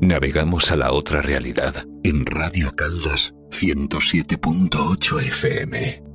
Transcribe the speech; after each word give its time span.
Navegamos 0.00 0.70
a 0.70 0.76
la 0.76 0.92
otra 0.92 1.22
realidad 1.22 1.86
en 2.02 2.26
Radio 2.26 2.72
Caldas 2.76 3.34
107.8 3.50 5.20
FM. 5.20 6.13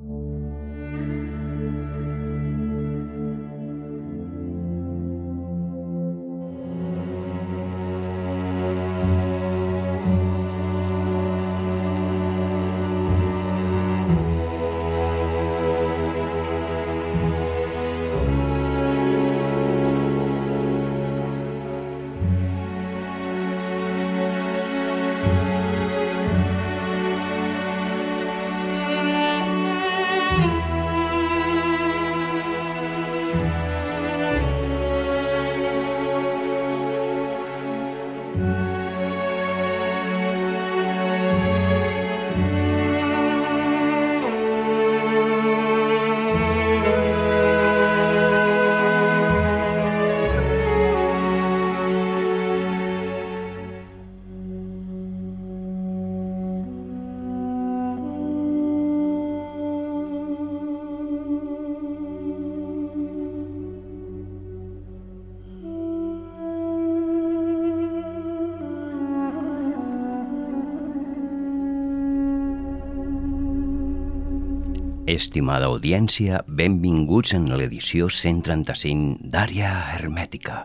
Estimada 75.29 75.67
audiència, 75.69 76.39
benvinguts 76.57 77.35
en 77.37 77.43
l'edició 77.53 78.07
135 78.09 79.27
d'Àrea 79.29 79.69
Hermètica. 79.93 80.63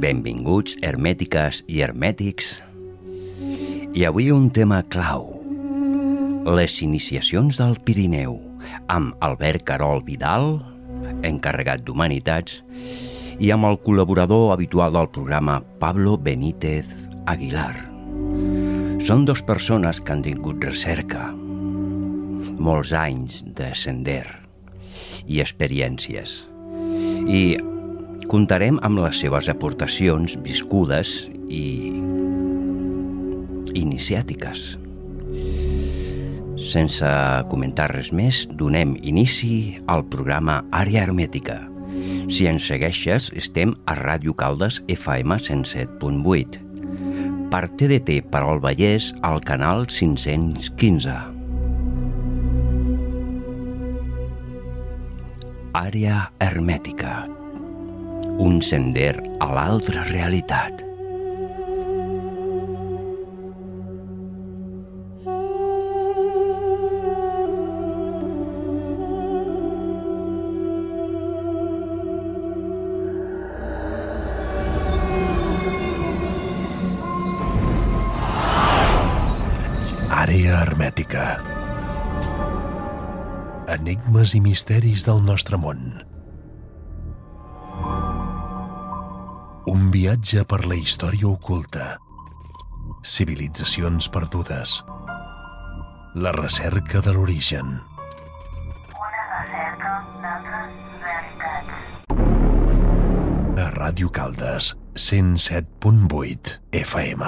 Benvinguts, 0.00 0.78
hermètiques 0.80 1.58
i 1.68 1.82
hermètics. 1.84 2.46
I 3.92 4.06
avui 4.08 4.30
un 4.32 4.46
tema 4.56 4.78
clau, 4.88 5.26
les 6.56 6.78
iniciacions 6.86 7.60
del 7.60 7.76
Pirineu, 7.84 8.38
amb 8.88 9.12
Albert 9.28 9.66
Carol 9.68 10.00
Vidal, 10.06 10.54
encarregat 11.28 11.84
d'Humanitats, 11.84 12.62
i 13.36 13.52
amb 13.52 13.68
el 13.68 13.76
col·laborador 13.84 14.54
habitual 14.54 14.96
del 14.96 15.10
programa, 15.12 15.58
Pablo 15.76 16.16
Benítez 16.16 16.88
Aguilar. 17.26 17.74
Són 19.04 19.28
dos 19.28 19.44
persones 19.44 20.00
que 20.00 20.16
han 20.16 20.24
tingut 20.24 20.64
recerca, 20.64 21.26
molts 22.58 22.92
anys 22.96 23.42
de 23.56 23.72
sender 23.76 24.26
i 25.28 25.40
experiències. 25.44 26.42
I 27.28 27.58
comptarem 28.28 28.78
amb 28.84 29.00
les 29.02 29.20
seves 29.22 29.48
aportacions 29.52 30.36
viscudes 30.44 31.28
i 31.48 31.64
iniciàtiques. 33.78 34.76
Sense 36.68 37.08
comentar 37.48 37.88
res 37.94 38.10
més, 38.12 38.42
donem 38.60 38.96
inici 39.00 39.78
al 39.88 40.04
programa 40.10 40.60
Àrea 40.74 41.06
Hermètica. 41.06 41.62
Si 42.28 42.44
ens 42.50 42.66
segueixes, 42.68 43.30
estem 43.32 43.72
a 43.88 43.96
Ràdio 43.96 44.34
Caldes 44.36 44.82
FM 44.92 45.38
107.8. 45.40 46.60
Per 47.48 47.64
TDT 47.80 48.20
per 48.28 48.44
al 48.44 48.60
Vallès 48.60 49.14
al 49.24 49.40
canal 49.40 49.88
515. 49.88 51.37
Àrea 55.78 56.24
hermètica. 56.42 57.12
Un 58.42 58.58
sender 58.66 59.12
a 59.38 59.46
l'altra 59.54 60.02
realitat. 60.10 60.87
Enigmes 84.08 84.32
i 84.32 84.40
misteris 84.40 85.02
del 85.04 85.18
nostre 85.20 85.58
món. 85.60 85.80
Un 89.68 89.90
viatge 89.92 90.46
per 90.48 90.64
la 90.64 90.78
història 90.80 91.28
oculta. 91.28 91.98
Civilitzacions 93.04 94.08
perdudes. 94.08 94.78
La 96.16 96.32
recerca 96.32 97.04
de 97.04 97.12
l'origen. 97.12 97.84
Una 98.96 99.28
recerca 99.34 99.92
d'altres 100.24 100.72
realitats. 101.04 101.76
A 103.60 103.68
Ràdio 103.76 104.08
Caldes, 104.08 104.72
107.8 104.96 106.64
FM. 106.72 107.24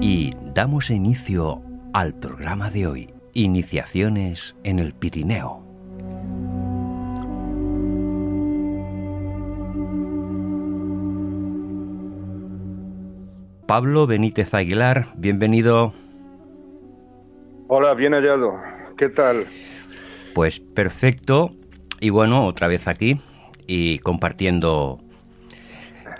Y 0.00 0.34
damos 0.54 0.88
inicio 0.88 1.60
al 1.92 2.14
programa 2.14 2.70
de 2.70 2.86
hoy, 2.86 3.19
Iniciaciones 3.34 4.56
en 4.64 4.78
el 4.78 4.92
Pirineo. 4.92 5.62
Pablo 13.66 14.08
Benítez 14.08 14.52
Aguilar, 14.52 15.06
bienvenido. 15.16 15.92
Hola, 17.68 17.94
bien 17.94 18.14
hallado. 18.14 18.58
¿Qué 18.96 19.08
tal? 19.08 19.46
Pues 20.34 20.58
perfecto. 20.58 21.54
Y 22.00 22.10
bueno, 22.10 22.46
otra 22.46 22.66
vez 22.66 22.88
aquí 22.88 23.20
y 23.68 24.00
compartiendo 24.00 24.98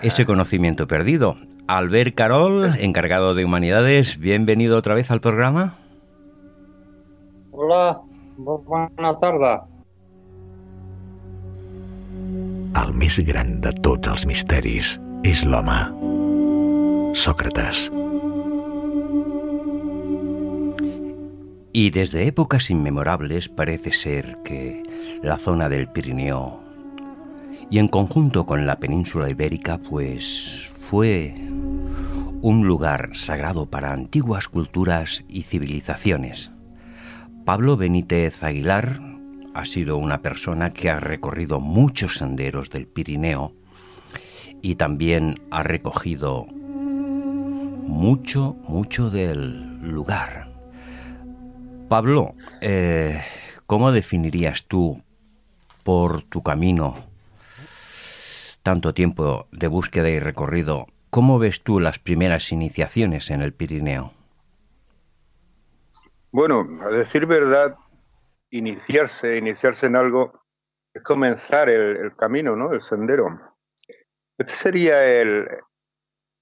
ese 0.01 0.25
conocimiento 0.25 0.87
perdido. 0.87 1.35
Albert 1.67 2.15
Carol, 2.15 2.71
encargado 2.79 3.33
de 3.33 3.43
Humanidades, 3.43 4.17
bienvenido 4.17 4.77
otra 4.77 4.95
vez 4.95 5.11
al 5.11 5.19
programa. 5.19 5.75
Hola, 7.53 8.01
bona 8.37 9.11
tarda. 9.19 9.51
El 12.81 12.93
més 12.95 13.17
gran 13.27 13.57
de 13.65 13.73
tots 13.83 14.07
els 14.07 14.23
misteris 14.29 14.93
és 15.27 15.43
l'home. 15.43 15.75
Sócrates. 17.13 17.91
Y 21.73 21.89
desde 21.89 22.25
épocas 22.27 22.69
inmemorables 22.69 23.49
parece 23.49 23.91
ser 23.91 24.37
que 24.45 24.83
la 25.21 25.37
zona 25.37 25.67
del 25.67 25.89
Pirineo 25.89 26.59
y 27.69 27.79
en 27.79 27.89
conjunto 27.89 28.45
con 28.45 28.65
la 28.65 28.79
península 28.79 29.29
ibérica 29.29 29.77
pues 29.77 30.69
fue 30.79 31.35
un 32.41 32.65
lugar 32.65 33.09
sagrado 33.13 33.65
para 33.65 33.91
antiguas 33.91 34.47
culturas 34.47 35.23
y 35.27 35.43
civilizaciones. 35.43 36.51
Pablo 37.45 37.75
Benítez 37.75 38.43
Aguilar 38.43 39.01
ha 39.55 39.65
sido 39.65 39.97
una 39.97 40.21
persona 40.21 40.69
que 40.69 40.89
ha 40.89 40.99
recorrido 40.99 41.59
muchos 41.59 42.17
senderos 42.17 42.69
del 42.69 42.87
Pirineo 42.87 43.53
y 44.61 44.75
también 44.75 45.39
ha 45.49 45.63
recogido 45.63 46.45
mucho, 46.45 48.55
mucho 48.67 49.09
del 49.09 49.79
lugar. 49.81 50.49
Pablo, 51.89 52.35
eh, 52.61 53.21
¿cómo 53.65 53.91
definirías 53.91 54.65
tú 54.65 55.01
por 55.83 56.21
tu 56.23 56.43
camino 56.43 56.95
tanto 58.61 58.93
tiempo 58.93 59.47
de 59.51 59.67
búsqueda 59.67 60.09
y 60.09 60.19
recorrido? 60.19 60.85
¿Cómo 61.09 61.39
ves 61.39 61.63
tú 61.63 61.79
las 61.79 61.97
primeras 61.97 62.51
iniciaciones 62.51 63.31
en 63.31 63.41
el 63.41 63.51
Pirineo? 63.51 64.13
Bueno, 66.33 66.65
a 66.81 66.87
decir 66.89 67.25
verdad, 67.25 67.75
iniciarse, 68.51 69.37
iniciarse 69.37 69.87
en 69.87 69.97
algo 69.97 70.41
es 70.93 71.03
comenzar 71.03 71.69
el, 71.69 72.15
camino, 72.15 72.55
¿no? 72.55 72.71
El 72.71 72.81
sendero. 72.81 73.27
Este 74.37 74.53
sería 74.53 75.03
el, 75.03 75.47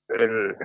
el 0.09 0.55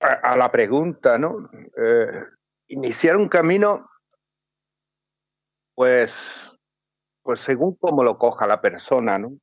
a, 0.00 0.36
la 0.36 0.50
pregunta, 0.50 1.18
¿no? 1.18 1.48
Eh, 1.76 2.24
iniciar 2.68 3.16
un 3.16 3.28
camino, 3.28 3.88
pues, 5.76 6.58
pues 7.22 7.38
según 7.40 7.76
cómo 7.76 8.02
lo 8.02 8.18
coja 8.18 8.48
la 8.48 8.60
persona, 8.60 9.18
¿no? 9.18 9.38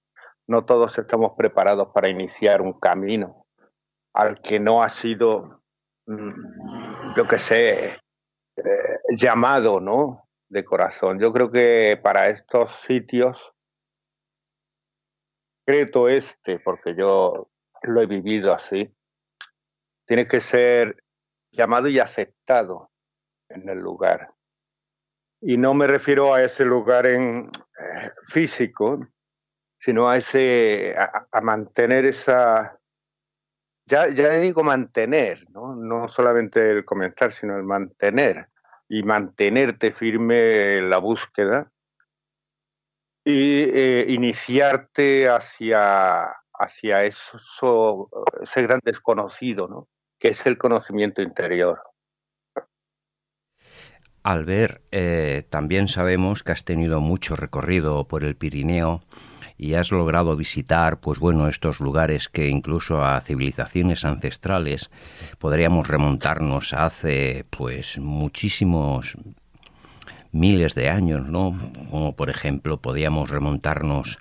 No 0.46 0.66
todos 0.66 0.98
estamos 0.98 1.34
preparados 1.38 1.90
para 1.94 2.10
iniciar 2.10 2.62
un 2.62 2.78
camino 2.80 3.46
al 4.14 4.42
que 4.42 4.60
no 4.60 4.84
ha 4.84 4.90
sido, 4.90 5.62
mm, 6.06 7.16
yo 7.16 7.28
qué 7.30 7.40
sé, 7.40 8.00
eh, 8.60 9.00
llamado, 9.16 9.80
¿no? 9.80 10.28
De 10.48 10.64
corazón. 10.64 11.20
Yo 11.20 11.32
creo 11.32 11.52
que 11.52 12.00
para 12.02 12.30
estos 12.30 12.72
sitios, 12.82 13.54
concreto 15.66 16.10
este, 16.10 16.60
porque 16.60 16.96
yo 16.96 17.50
lo 17.84 18.02
he 18.02 18.06
vivido 18.08 18.54
así, 18.54 18.92
tiene 20.06 20.28
que 20.28 20.42
ser 20.42 21.04
llamado 21.52 21.88
y 21.88 22.00
aceptado 22.00 22.92
en 23.50 23.70
el 23.70 23.80
lugar. 23.80 24.34
Y 25.42 25.58
no 25.58 25.74
me 25.74 25.88
refiero 25.88 26.34
a 26.34 26.44
ese 26.44 26.66
lugar 26.66 27.06
en 27.06 27.50
eh, 27.80 28.12
físico, 28.26 29.08
sino 29.78 30.10
a 30.10 30.18
ese 30.18 30.96
a, 30.98 31.28
a 31.32 31.42
mantener 31.42 32.06
esa 32.06 32.80
ya, 33.90 34.08
ya 34.10 34.30
digo 34.36 34.64
mantener, 34.64 35.46
¿no? 35.50 35.76
no 35.76 36.08
solamente 36.08 36.72
el 36.72 36.86
comenzar, 36.86 37.32
sino 37.32 37.58
el 37.58 37.64
mantener 37.64 38.49
y 38.90 39.04
mantenerte 39.04 39.92
firme 39.92 40.78
en 40.78 40.90
la 40.90 40.98
búsqueda 40.98 41.72
y 43.24 43.62
eh, 43.64 44.06
iniciarte 44.10 45.30
hacia, 45.30 46.26
hacia 46.54 47.06
eso, 47.06 48.10
ese 48.42 48.64
gran 48.64 48.80
desconocido, 48.84 49.68
¿no? 49.68 49.88
que 50.20 50.30
es 50.30 50.46
el 50.48 50.58
conocimiento 50.58 51.22
interior. 51.22 51.80
Albert, 54.24 54.84
eh, 54.92 55.48
también 55.50 55.88
sabemos 55.88 56.44
que 56.44 56.52
has 56.52 56.66
tenido 56.66 57.00
mucho 57.00 57.36
recorrido 57.36 58.08
por 58.08 58.24
el 58.24 58.36
Pirineo 58.36 59.02
y 59.60 59.74
has 59.74 59.92
logrado 59.92 60.38
visitar, 60.38 61.02
pues 61.02 61.20
bueno, 61.20 61.50
estos 61.50 61.82
lugares 61.82 62.30
que 62.30 62.48
incluso 62.48 63.04
a 63.04 63.20
civilizaciones 63.20 64.06
ancestrales 64.06 64.90
podríamos 65.38 65.90
remontarnos 65.90 66.74
hace, 66.74 67.46
pues, 67.50 68.00
muchísimos 68.00 69.18
miles 70.32 70.76
de 70.76 70.90
años, 70.90 71.28
¿no? 71.28 71.60
Como 71.90 72.16
por 72.16 72.30
ejemplo 72.30 72.82
podíamos 72.82 73.30
remontarnos 73.30 74.20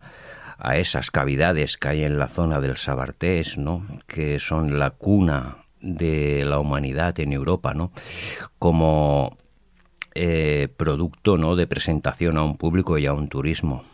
a 0.58 0.76
esas 0.76 1.12
cavidades 1.12 1.76
que 1.76 1.88
hay 1.88 2.02
en 2.02 2.18
la 2.18 2.26
zona 2.26 2.60
del 2.60 2.76
Sabartés, 2.76 3.58
¿no? 3.58 3.86
Que 4.08 4.40
son 4.40 4.80
la 4.80 4.90
cuna 4.90 5.58
de 5.80 6.44
la 6.44 6.58
humanidad 6.58 7.20
en 7.20 7.32
Europa, 7.32 7.74
¿no? 7.74 7.92
Como 8.58 9.36
eh, 10.16 10.66
producto, 10.76 11.38
¿no? 11.38 11.54
De 11.54 11.68
presentación 11.68 12.38
a 12.38 12.42
un 12.42 12.56
público 12.56 12.98
y 12.98 13.06
a 13.06 13.12
un 13.12 13.28
turismo. 13.28 13.84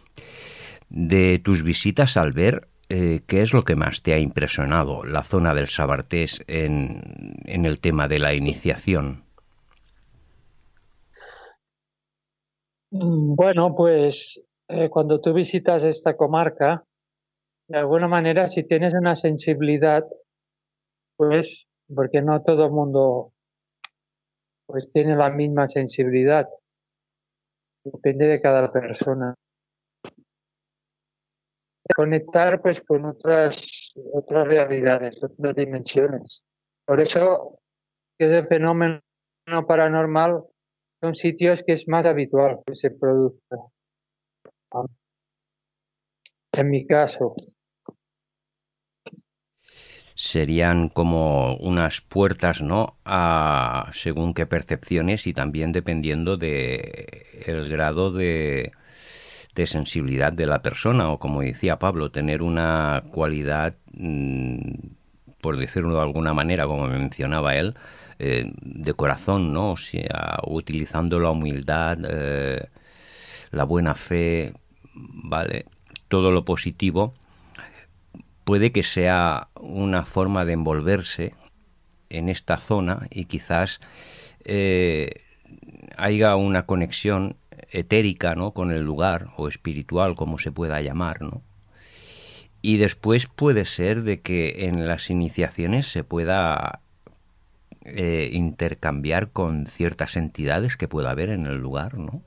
De 0.89 1.39
tus 1.39 1.63
visitas 1.63 2.17
al 2.17 2.33
ver, 2.33 2.69
eh, 2.89 3.23
¿qué 3.27 3.43
es 3.43 3.53
lo 3.53 3.63
que 3.65 3.77
más 3.77 4.03
te 4.03 4.15
ha 4.15 4.19
impresionado 4.19 5.05
la 5.05 5.25
zona 5.25 5.55
del 5.55 5.69
Sabartés 5.69 6.43
en, 6.47 7.35
en 7.45 7.67
el 7.67 7.81
tema 7.81 8.09
de 8.09 8.19
la 8.19 8.35
iniciación? 8.35 9.25
Mm, 12.93 13.35
Bueno, 13.35 13.75
pues 13.75 14.41
eh, 14.69 14.89
cuando 14.89 15.21
tú 15.21 15.35
visitas 15.35 15.83
esta 15.83 16.17
comarca, 16.17 16.85
de 17.69 17.79
alguna 17.79 18.09
manera, 18.09 18.49
si 18.49 18.65
tienes 18.65 18.95
una 18.95 19.17
sensibilidad, 19.17 20.05
pues, 21.17 21.67
porque 21.93 22.23
no 22.23 22.43
todo 22.43 22.67
el 22.67 22.73
mundo 22.73 23.33
pues 24.67 24.91
tiene 24.91 25.17
la 25.17 25.31
misma 25.31 25.69
sensibilidad, 25.69 26.47
depende 27.85 28.27
de 28.27 28.41
cada 28.41 28.71
persona. 28.71 29.35
Conectar 31.95 32.63
pues 32.63 32.81
con 32.83 33.05
otras 33.05 33.93
otras 34.13 34.47
realidades, 34.47 35.23
otras 35.23 35.55
dimensiones. 35.55 36.43
Por 36.85 37.01
eso 37.01 37.59
ese 38.19 38.47
fenómeno 38.47 39.01
paranormal 39.67 40.43
son 41.01 41.15
sitios 41.15 41.63
que 41.67 41.75
es 41.75 41.89
más 41.89 42.07
habitual 42.07 42.61
que 42.67 42.75
se 42.75 42.91
produzca. 42.91 43.57
En 46.53 46.71
mi 46.71 46.87
caso, 46.87 47.35
serían 50.15 50.89
como 50.89 51.57
unas 51.57 52.01
puertas, 52.01 52.63
¿no? 52.63 52.99
A 53.05 53.91
según 53.93 54.35
qué 54.35 54.47
percepciones 54.47 55.27
y 55.27 55.35
también 55.35 55.73
dependiendo 55.73 56.37
de 56.37 57.27
el 57.47 57.69
grado 57.69 58.13
de, 58.13 58.73
de 59.55 59.67
sensibilidad 59.67 60.33
de 60.33 60.47
la 60.47 60.63
persona 60.63 61.11
o 61.11 61.19
como 61.19 61.43
decía 61.43 61.79
Pablo, 61.79 62.11
tener 62.11 62.43
una 62.43 63.05
cualidad, 63.13 63.77
mm, 63.93 64.59
por 65.41 65.57
decirlo 65.59 65.97
de 65.97 66.03
alguna 66.03 66.35
manera, 66.35 66.67
como 66.67 66.87
mencionaba 66.87 67.57
él, 67.57 67.75
eh, 68.19 68.53
de 68.61 68.95
corazón, 68.95 69.53
¿no? 69.53 69.73
O 69.73 69.77
sea, 69.77 70.39
utilizando 70.47 71.19
la 71.21 71.31
humildad, 71.31 71.99
eh, 72.09 72.69
la 73.51 73.65
buena 73.65 73.95
fe, 73.95 74.53
¿vale? 74.95 75.67
Todo 76.09 76.31
lo 76.33 76.45
positivo 76.45 77.15
puede 78.45 78.73
que 78.73 78.83
sea 78.83 79.49
una 79.61 80.05
forma 80.05 80.45
de 80.45 80.53
envolverse 80.53 81.35
en 82.11 82.29
esta 82.29 82.59
zona 82.59 83.09
y 83.11 83.25
quizás 83.25 83.81
eh, 84.45 85.23
haya 85.97 86.37
una 86.37 86.67
conexión 86.67 87.37
etérica 87.79 88.35
¿no? 88.35 88.53
con 88.53 88.71
el 88.71 88.83
lugar 88.83 89.29
o 89.37 89.49
espiritual 89.49 90.15
como 90.15 90.39
se 90.39 90.53
pueda 90.53 90.81
llamar 90.81 91.21
¿no? 91.21 91.43
y 92.63 92.79
después 92.79 93.27
puede 93.27 93.65
ser 93.65 94.03
de 94.03 94.21
que 94.21 94.67
en 94.67 94.87
las 94.87 95.11
iniciaciones 95.11 95.87
se 95.87 96.05
pueda 96.05 96.81
eh, 97.85 98.31
intercambiar 98.33 99.31
con 99.31 99.67
ciertas 99.67 100.17
entidades 100.17 100.77
que 100.77 100.89
pueda 100.89 101.11
haber 101.11 101.31
en 101.31 101.47
el 101.47 101.59
lugar 101.59 101.99
¿no? 101.99 102.23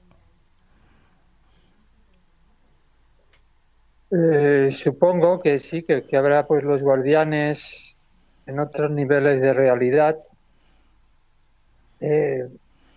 Eh, 4.09 4.69
supongo 4.71 5.41
que 5.41 5.59
sí, 5.59 5.83
que, 5.83 6.03
habrá 6.15 6.47
pues 6.47 6.63
los 6.63 6.81
guardianes 6.81 7.95
en 8.45 8.59
otros 8.59 8.89
niveles 8.91 9.41
de 9.41 9.53
realidad. 9.53 10.17
Eh, 11.99 12.47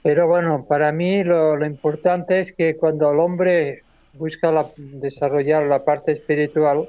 pero 0.02 0.26
bueno, 0.26 0.66
para 0.66 0.92
mí 0.92 1.22
lo, 1.24 1.56
lo 1.56 1.66
importante 1.66 2.40
es 2.40 2.52
que 2.52 2.76
cuando 2.76 3.10
el 3.10 3.20
hombre 3.20 3.82
busca 4.12 4.50
la- 4.50 4.70
desarrollar 4.76 5.64
la 5.64 5.84
parte 5.84 6.12
espiritual, 6.12 6.88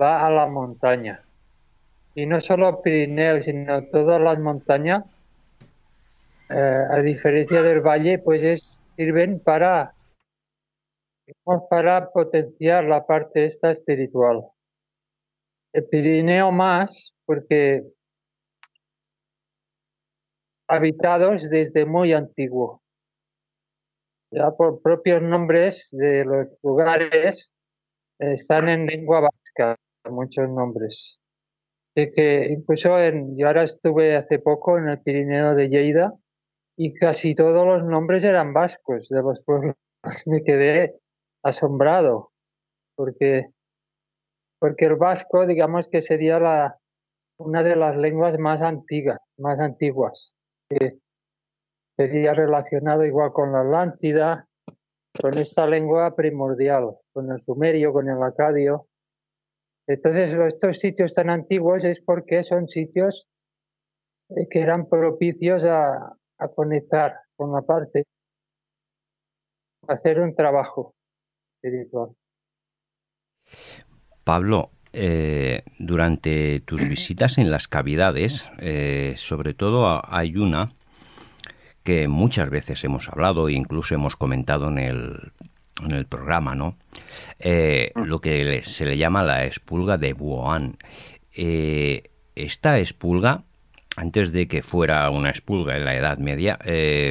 va 0.00 0.26
a 0.26 0.30
la 0.30 0.46
montaña. 0.46 1.22
Y 2.14 2.26
no 2.26 2.40
solo 2.40 2.82
Pirineos, 2.82 3.44
sino 3.44 3.84
todas 3.88 4.20
las 4.20 4.38
montañas, 4.38 5.04
eh, 6.50 6.84
a 6.90 7.00
diferencia 7.02 7.62
del 7.62 7.80
valle, 7.80 8.18
pues 8.18 8.42
es, 8.42 8.80
sirven 8.96 9.40
para 9.40 9.94
para 11.68 12.10
potenciar 12.10 12.84
la 12.84 13.06
parte 13.06 13.44
esta 13.44 13.70
espiritual. 13.70 14.44
El 15.72 15.84
Pirineo 15.84 16.50
más, 16.50 17.14
porque 17.26 17.84
habitados 20.68 21.48
desde 21.50 21.86
muy 21.86 22.12
antiguo. 22.12 22.82
Ya 24.30 24.50
por 24.50 24.82
propios 24.82 25.22
nombres 25.22 25.88
de 25.90 26.24
los 26.24 26.48
lugares 26.62 27.52
eh, 28.18 28.34
están 28.34 28.68
en 28.68 28.86
lengua 28.86 29.20
vasca, 29.20 29.76
muchos 30.10 30.48
nombres. 30.50 31.18
Así 31.96 32.12
que 32.12 32.46
incluso 32.50 32.98
en, 33.00 33.36
yo 33.36 33.46
ahora 33.46 33.64
estuve 33.64 34.14
hace 34.16 34.38
poco 34.38 34.78
en 34.78 34.90
el 34.90 35.00
Pirineo 35.00 35.54
de 35.54 35.68
Lleida 35.68 36.12
y 36.76 36.94
casi 36.94 37.34
todos 37.34 37.66
los 37.66 37.84
nombres 37.84 38.22
eran 38.22 38.52
vascos 38.52 39.08
de 39.08 39.22
los 39.22 39.42
pueblos. 39.44 39.74
Me 40.26 40.44
quedé 40.44 40.94
asombrado 41.42 42.32
porque 42.96 43.46
porque 44.60 44.86
el 44.86 44.96
vasco 44.96 45.46
digamos 45.46 45.88
que 45.88 46.02
sería 46.02 46.40
la 46.40 46.78
una 47.38 47.62
de 47.62 47.76
las 47.76 47.96
lenguas 47.96 48.38
más 48.38 48.60
antiguas 48.60 49.18
más 49.36 49.60
antiguas 49.60 50.32
que 50.68 50.98
sería 51.96 52.34
relacionado 52.34 53.04
igual 53.04 53.32
con 53.32 53.52
la 53.52 53.60
Atlántida 53.60 54.46
con 55.20 55.36
esta 55.36 55.66
lengua 55.66 56.14
primordial 56.14 56.96
con 57.12 57.30
el 57.32 57.40
sumerio 57.40 57.92
con 57.92 58.08
el 58.08 58.22
acadio 58.22 58.86
entonces 59.88 60.34
estos 60.34 60.78
sitios 60.78 61.14
tan 61.14 61.30
antiguos 61.30 61.82
es 61.84 62.00
porque 62.00 62.42
son 62.42 62.68
sitios 62.68 63.26
eh, 64.30 64.46
que 64.50 64.60
eran 64.60 64.88
propicios 64.88 65.64
a, 65.64 66.14
conectar 66.54 67.16
con 67.34 67.52
la 67.52 67.62
parte 67.62 68.04
hacer 69.88 70.20
un 70.20 70.36
trabajo 70.36 70.94
espiritual. 71.56 72.14
Pablo, 74.22 74.70
eh, 74.92 75.64
durante 75.78 76.60
tus 76.60 76.80
visitas 76.88 77.36
en 77.38 77.50
las 77.50 77.68
cavidades, 77.68 78.46
eh, 78.58 79.14
sobre 79.16 79.52
todo 79.52 80.02
hay 80.08 80.36
una 80.36 80.70
que 81.82 82.08
muchas 82.08 82.48
veces 82.48 82.82
hemos 82.84 83.08
hablado 83.08 83.48
e 83.48 83.52
incluso 83.52 83.94
hemos 83.94 84.16
comentado 84.16 84.68
en 84.68 84.78
el, 84.78 85.32
en 85.84 85.92
el 85.92 86.06
programa, 86.06 86.54
¿no? 86.54 86.76
Eh, 87.38 87.92
mm. 87.94 88.02
lo 88.02 88.20
que 88.20 88.62
se 88.64 88.86
le 88.86 88.96
llama 88.96 89.24
la 89.24 89.44
espulga 89.44 89.98
de 89.98 90.14
Wuhan. 90.14 90.78
esta 91.32 92.78
espulga, 92.78 93.44
antes 93.96 94.32
de 94.32 94.48
que 94.48 94.62
fuera 94.62 95.10
una 95.10 95.30
espulga 95.30 95.76
en 95.76 95.84
la 95.84 95.94
Edad 95.96 96.18
Media, 96.18 96.58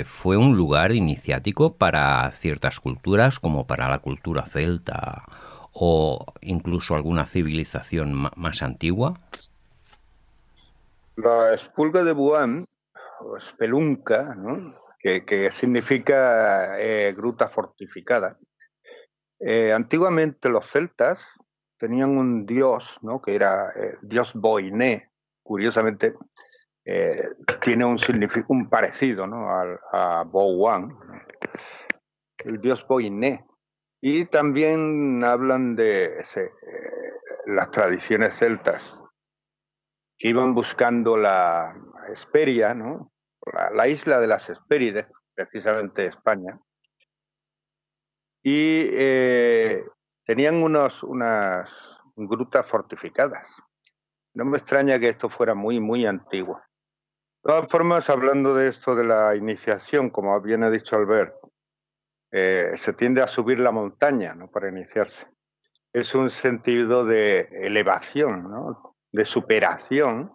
fue 0.05 0.38
un 0.38 0.55
lugar 0.55 0.93
iniciático 0.93 1.75
para 1.75 2.29
ciertas 2.31 2.79
culturas, 2.79 3.39
como 3.39 3.67
para 3.67 3.89
la 3.89 4.00
cultura 4.00 4.46
celta 4.46 5.24
o 5.79 6.25
incluso 6.41 6.96
alguna 6.96 7.25
civilización 7.27 8.13
más 8.36 8.63
antigua? 8.63 9.13
La 11.15 11.53
espulga 11.53 12.03
de 12.03 12.13
Wuhan, 12.13 12.65
o 13.19 13.38
espelunca, 13.38 14.36
que, 15.00 15.51
significa 15.51 16.79
eh, 16.79 17.13
gruta 17.15 17.48
fortificada. 17.48 18.39
Eh, 19.39 19.72
antiguamente 19.72 20.50
los 20.50 20.65
celtas 20.65 21.39
tenían 21.77 22.17
un 22.17 22.48
dios, 22.48 22.98
¿no? 23.03 23.22
que 23.22 23.36
era 23.36 23.69
el 23.75 23.84
eh, 23.84 23.98
dios 24.01 24.34
Boiné, 24.34 25.12
curiosamente 25.43 26.15
tiene 27.62 27.86
un, 27.86 28.00
un 28.48 28.69
parecido 28.69 29.27
¿no? 29.27 29.50
a, 29.50 30.22
a 30.22 30.25
el 32.46 32.62
dios 32.62 32.88
Boiné, 32.88 33.46
y 34.01 34.25
también 34.25 35.23
hablan 35.23 35.75
de 35.75 36.19
eh, 36.19 36.51
las 37.47 37.71
tradiciones 37.71 38.35
celtas, 38.35 39.03
que 40.17 40.29
iban 40.29 40.53
buscando 40.53 41.17
la 41.17 41.75
Hesperia, 42.07 42.75
la, 43.73 43.87
isla 43.87 44.19
de 44.19 44.27
las 44.27 44.49
Hespérides, 44.49 45.09
precisamente 45.33 46.05
España, 46.05 46.59
y 48.43 48.89
eh, 48.91 49.83
tenían 50.25 50.63
unos, 50.63 51.03
unas 51.03 52.01
grutas 52.15 52.65
fortificadas. 52.67 53.55
No 54.33 54.45
me 54.45 54.57
extraña 54.57 54.99
que 54.99 55.09
esto 55.09 55.29
fuera 55.29 55.55
muy, 55.55 55.79
muy 55.79 56.05
antiguo. 56.05 56.61
De 57.43 57.53
todas 57.53 57.67
formas, 57.69 58.09
hablando 58.09 58.53
de 58.55 58.67
esto 58.67 58.95
de 58.95 59.03
la 59.03 59.35
iniciación, 59.35 60.09
como 60.09 60.39
bien 60.41 60.63
ha 60.63 60.69
dicho 60.69 60.95
Albert, 60.95 61.35
eh, 62.39 62.77
se 62.77 62.94
tiende 62.94 63.24
a 63.24 63.27
subir 63.27 63.60
la 63.60 63.72
montaña 63.72 64.36
¿no? 64.36 64.51
para 64.51 64.70
iniciarse. 64.70 65.25
Es 65.91 66.13
un 66.13 66.29
sentido 66.29 67.03
de 67.03 67.50
elevación, 67.51 68.44
de 69.12 69.25
superación. 69.25 70.32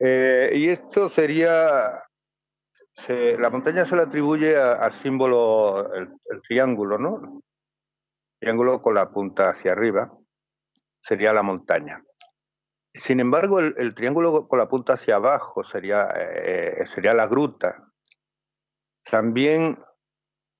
Eh, 0.00 0.50
y 0.56 0.68
esto 0.68 1.08
sería, 1.08 2.02
la 3.08 3.50
montaña 3.50 3.86
se 3.86 3.94
le 3.94 4.02
atribuye 4.02 4.56
al 4.56 4.92
símbolo, 4.92 5.94
el, 5.94 6.42
triángulo, 6.42 6.98
¿no? 6.98 7.42
triángulo 8.40 8.82
con 8.82 8.94
la 8.94 9.10
punta 9.10 9.50
hacia 9.50 9.70
arriba, 9.70 10.12
sería 11.00 11.32
la 11.32 11.42
montaña. 11.42 12.02
Sin 12.92 13.20
embargo, 13.20 13.60
el, 13.60 13.94
triángulo 13.94 14.48
con 14.48 14.58
la 14.58 14.68
punta 14.68 14.94
hacia 14.94 15.14
abajo 15.14 15.62
sería, 15.62 16.08
eh, 16.16 16.84
sería 16.86 17.14
la 17.14 17.28
gruta. 17.28 17.86
También 19.04 19.78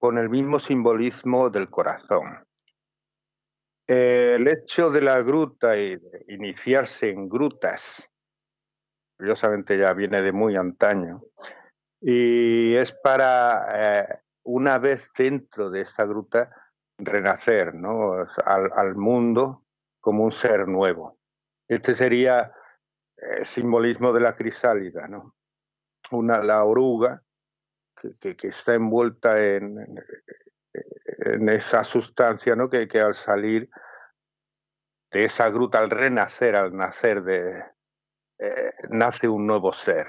con 0.01 0.17
el 0.17 0.31
mismo 0.31 0.59
simbolismo 0.59 1.51
del 1.51 1.69
corazón. 1.69 2.25
El 3.87 4.49
hecho 4.49 4.91
de 4.91 5.03
la 5.03 5.21
gruta 5.21 5.77
y 5.77 5.97
de 5.97 6.25
iniciarse 6.29 7.11
en 7.11 7.29
grutas, 7.29 8.11
curiosamente 9.19 9.77
ya 9.77 9.93
viene 9.93 10.23
de 10.23 10.33
muy 10.33 10.57
antaño, 10.57 11.23
y 12.01 12.75
es 12.77 12.93
para, 12.93 14.01
eh, 14.01 14.07
una 14.45 14.79
vez 14.79 15.11
dentro 15.19 15.69
de 15.69 15.83
esta 15.83 16.07
gruta, 16.07 16.51
renacer 16.97 17.75
¿no? 17.75 18.25
al, 18.47 18.95
mundo 18.97 19.67
como 20.01 20.25
un 20.25 20.33
ser 20.33 20.67
nuevo. 20.67 21.19
Este 21.69 21.95
sería 21.95 22.55
el 23.17 23.45
simbolismo 23.45 24.15
de 24.15 24.21
la 24.21 24.35
crisálida, 24.35 25.09
¿no? 25.09 25.35
Una, 26.11 26.43
la 26.43 26.65
oruga 26.65 27.23
que, 28.21 28.49
está 28.49 28.75
envuelta 28.75 29.45
en, 29.45 29.79
en, 31.19 31.49
esa 31.49 31.85
sustancia, 31.85 32.57
¿no? 32.57 32.69
Que, 32.69 32.89
al 33.01 33.15
salir 33.15 33.69
de 35.13 35.25
esa 35.25 35.51
gruta, 35.51 35.79
al 35.79 35.91
renacer, 35.91 36.57
al 36.57 36.75
nacer 36.75 37.23
de, 37.23 37.65
eh, 38.39 38.73
nace 38.91 39.29
un 39.29 39.47
nuevo 39.47 39.73
ser. 39.73 40.07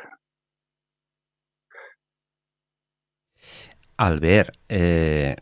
Al 3.98 4.20
ver, 4.20 4.54
eh, 4.70 5.36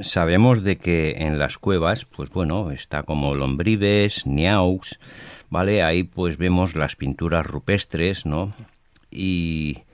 sabemos 0.00 0.62
de 0.62 0.76
que 0.76 1.12
en 1.18 1.38
las 1.38 1.58
cuevas, 1.58 2.04
pues 2.04 2.30
bueno, 2.30 2.70
está 2.70 3.02
como 3.02 3.34
lombrives, 3.34 4.26
niaux, 4.26 4.98
¿vale? 5.50 5.82
Ahí 5.82 6.04
pues 6.04 6.36
vemos 6.36 6.74
las 6.74 6.96
pinturas 6.96 7.46
rupestres, 7.46 8.26
¿no? 8.26 8.52
Y 9.10 9.84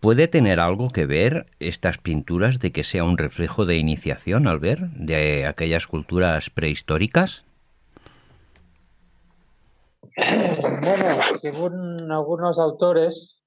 ¿Puede 0.00 0.28
tener 0.28 0.60
algo 0.60 0.88
que 0.88 1.06
ver 1.06 1.46
estas 1.58 1.98
pinturas 1.98 2.60
de 2.60 2.72
que 2.72 2.84
sea 2.84 3.04
un 3.04 3.18
reflejo 3.18 3.66
de 3.66 3.76
iniciación 3.76 4.46
al 4.46 4.60
ver 4.60 4.90
de 4.90 5.46
aquellas 5.46 5.86
culturas 5.86 6.50
prehistóricas? 6.50 7.44
Bueno, 10.82 11.22
según 11.40 12.10
algunos 12.10 12.58
autores 12.58 13.40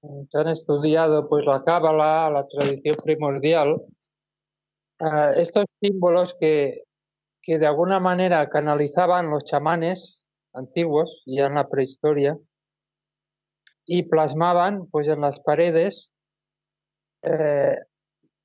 que 0.00 0.38
han 0.38 0.48
estudiado 0.48 1.28
pues 1.28 1.44
la 1.44 1.64
cábala, 1.64 2.30
la 2.30 2.46
tradición 2.46 2.96
primordial, 3.04 3.82
eh, 5.00 5.32
estos 5.36 5.64
símbolos 5.80 6.34
que, 6.40 6.84
que 7.42 7.58
de 7.58 7.66
alguna 7.66 7.98
manera 7.98 8.48
canalizaban 8.48 9.30
los 9.30 9.44
chamanes 9.44 10.22
antiguos 10.54 11.22
ya 11.26 11.46
en 11.46 11.54
la 11.54 11.68
prehistoria, 11.68 12.38
y 13.88 14.02
plasmaban 14.02 14.86
pues 14.90 15.08
en 15.08 15.22
las 15.22 15.40
paredes 15.40 16.12
eh, 17.22 17.78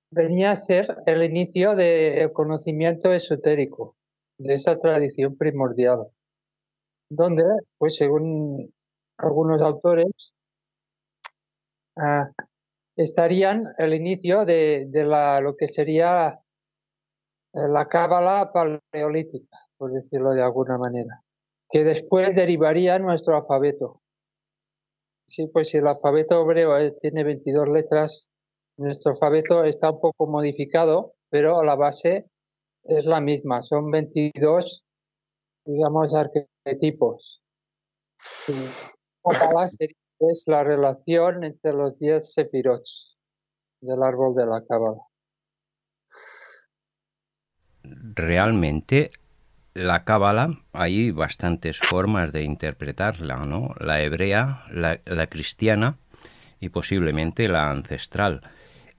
venía 0.09 0.51
a 0.51 0.55
ser 0.55 0.95
el 1.05 1.21
inicio 1.21 1.75
del 1.75 2.31
conocimiento 2.31 3.11
esotérico 3.11 3.97
de 4.37 4.53
esa 4.53 4.79
tradición 4.79 5.37
primordial 5.37 6.07
donde 7.09 7.43
pues 7.77 7.97
según 7.97 8.73
algunos 9.17 9.61
autores 9.61 10.07
ah, 11.97 12.31
estarían 12.95 13.65
el 13.77 13.93
inicio 13.93 14.45
de, 14.45 14.87
la 14.93 15.41
lo 15.41 15.57
que 15.57 15.67
sería 15.67 16.39
eh, 17.53 17.67
la 17.67 17.89
cábala 17.89 18.49
paleolítica 18.53 19.57
por 19.75 19.91
decirlo 19.91 20.31
de 20.31 20.41
alguna 20.41 20.77
manera 20.77 21.21
que 21.69 21.83
después 21.83 22.33
derivaría 22.33 22.97
nuestro 22.97 23.35
alfabeto 23.35 24.02
Sí, 25.27 25.47
pues 25.47 25.69
si 25.69 25.77
el 25.77 25.87
alfabeto 25.87 26.41
hebreo 26.41 26.77
eh, 26.77 26.95
tiene 27.01 27.23
22 27.23 27.69
letras, 27.69 28.29
nuestro 28.77 29.13
alfabeto 29.13 29.63
está 29.63 29.91
un 29.91 30.01
poco 30.01 30.27
modificado, 30.27 31.13
pero 31.29 31.63
la 31.63 31.75
base 31.75 32.27
es 32.83 33.05
la 33.05 33.21
misma. 33.21 33.63
Son 33.63 33.89
22, 33.91 34.83
digamos, 35.65 36.13
arquetipos. 36.13 37.41
es 38.47 40.43
la 40.47 40.63
relación 40.63 41.43
entre 41.43 41.73
los 41.73 41.97
10 41.99 42.33
sefirots 42.33 43.17
del 43.81 44.03
árbol 44.03 44.35
de 44.35 44.45
la 44.45 44.63
cábala. 44.65 45.01
Realmente 47.83 49.11
la 49.73 50.03
cábala, 50.03 50.59
hay 50.71 51.11
bastantes 51.11 51.77
formas 51.77 52.31
de 52.31 52.43
interpretarla, 52.43 53.37
¿no? 53.37 53.73
La 53.79 54.01
hebrea, 54.01 54.65
la, 54.71 55.27
cristiana 55.27 55.97
y 56.59 56.69
posiblemente 56.69 57.47
la 57.49 57.71
ancestral. 57.71 58.41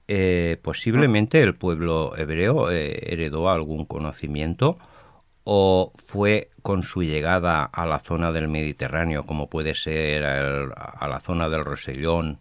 Eh, 0.07 0.57
posiblemente 0.61 1.41
el 1.41 1.55
pueblo 1.55 2.15
hebreo 2.17 2.69
eh, 2.71 3.13
heredó 3.13 3.49
algún 3.49 3.85
conocimiento 3.85 4.77
o 5.43 5.93
fue 6.05 6.49
con 6.61 6.83
su 6.83 7.03
llegada 7.03 7.63
a 7.63 7.85
la 7.85 7.99
zona 7.99 8.31
del 8.31 8.47
Mediterráneo, 8.47 9.23
como 9.23 9.49
puede 9.49 9.75
ser 9.75 10.23
a 10.25 11.07
la 11.07 11.19
zona 11.19 11.49
del 11.49 11.63
Rosellón 11.63 12.39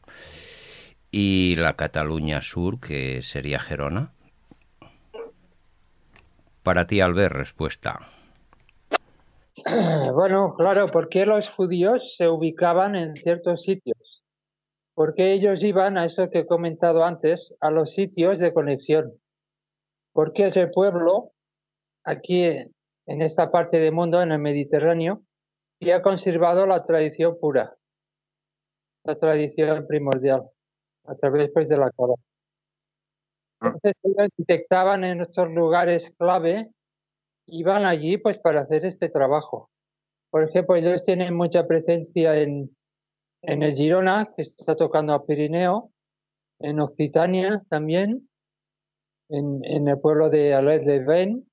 y 1.11 1.55
la 1.57 1.75
Cataluña 1.75 2.43
Sur, 2.43 2.81
que 2.81 3.23
sería 3.23 3.61
Gerona. 3.61 4.11
Para 6.63 6.87
ti, 6.87 7.01
Albert, 7.01 7.35
respuesta. 7.35 8.01
Bueno, 10.15 10.55
claro, 10.57 10.87
porque 10.87 11.27
los 11.27 11.49
judíos 11.49 12.17
se 12.17 12.29
ubicaban 12.29 12.95
en 12.97 13.17
ciertos 13.17 13.63
sitios? 13.63 14.23
Porque 14.95 15.33
ellos 15.33 15.63
iban 15.65 15.99
a 15.99 16.05
eso 16.05 16.31
que 16.31 16.41
he 16.41 16.47
comentado 16.47 17.05
antes, 17.05 17.55
a 17.61 17.71
los 17.71 17.93
sitios 17.93 18.39
de 18.39 18.53
conexión. 18.53 19.13
porque 20.13 20.47
ese 20.47 20.69
pueblo, 20.69 21.33
aquí 22.05 22.45
en 22.45 23.23
esta 23.23 23.51
parte 23.51 23.81
del 23.81 23.93
mundo, 23.93 24.23
en 24.23 24.33
el 24.33 24.39
Mediterráneo, 24.39 25.23
y 25.81 25.91
ha 25.91 26.03
conservado 26.03 26.67
la 26.67 26.85
tradición 26.85 27.37
pura, 27.41 27.75
la 29.05 29.19
tradición 29.19 29.87
primordial, 29.87 30.49
a 31.05 31.15
través 31.17 31.51
pues, 31.53 31.69
de 31.69 31.77
la 31.77 31.91
cara. 31.91 32.15
Mm. 33.61 33.67
Entonces 33.67 33.95
ellos 34.03 34.29
detectaban 34.37 35.05
en 35.05 35.23
estos 35.23 35.51
lugares 35.51 36.13
clave, 36.17 36.71
iban 37.47 37.85
allí 37.85 38.17
pues 38.19 38.39
para 38.39 38.63
hacer 38.63 38.85
este 38.85 39.09
trabajo. 39.09 39.71
Por 40.31 40.43
ejemplo, 40.45 40.77
ellos 40.77 41.03
tienen 41.03 41.35
mucha 41.35 41.67
presencia 41.67 42.37
en, 42.37 42.77
en 43.43 43.63
el 43.63 43.75
Girona, 43.75 44.33
que 44.35 44.43
está 44.43 44.75
tocando 44.75 45.15
a 45.15 45.25
Pirineo, 45.25 45.91
en 46.61 46.81
Occitania 46.81 47.63
también, 47.69 48.29
en, 49.29 49.65
en 49.65 49.89
el 49.89 50.01
pueblo 50.01 50.31
de 50.31 50.55
Alès 50.55 50.85
de 50.85 50.99
Ven. 51.05 51.49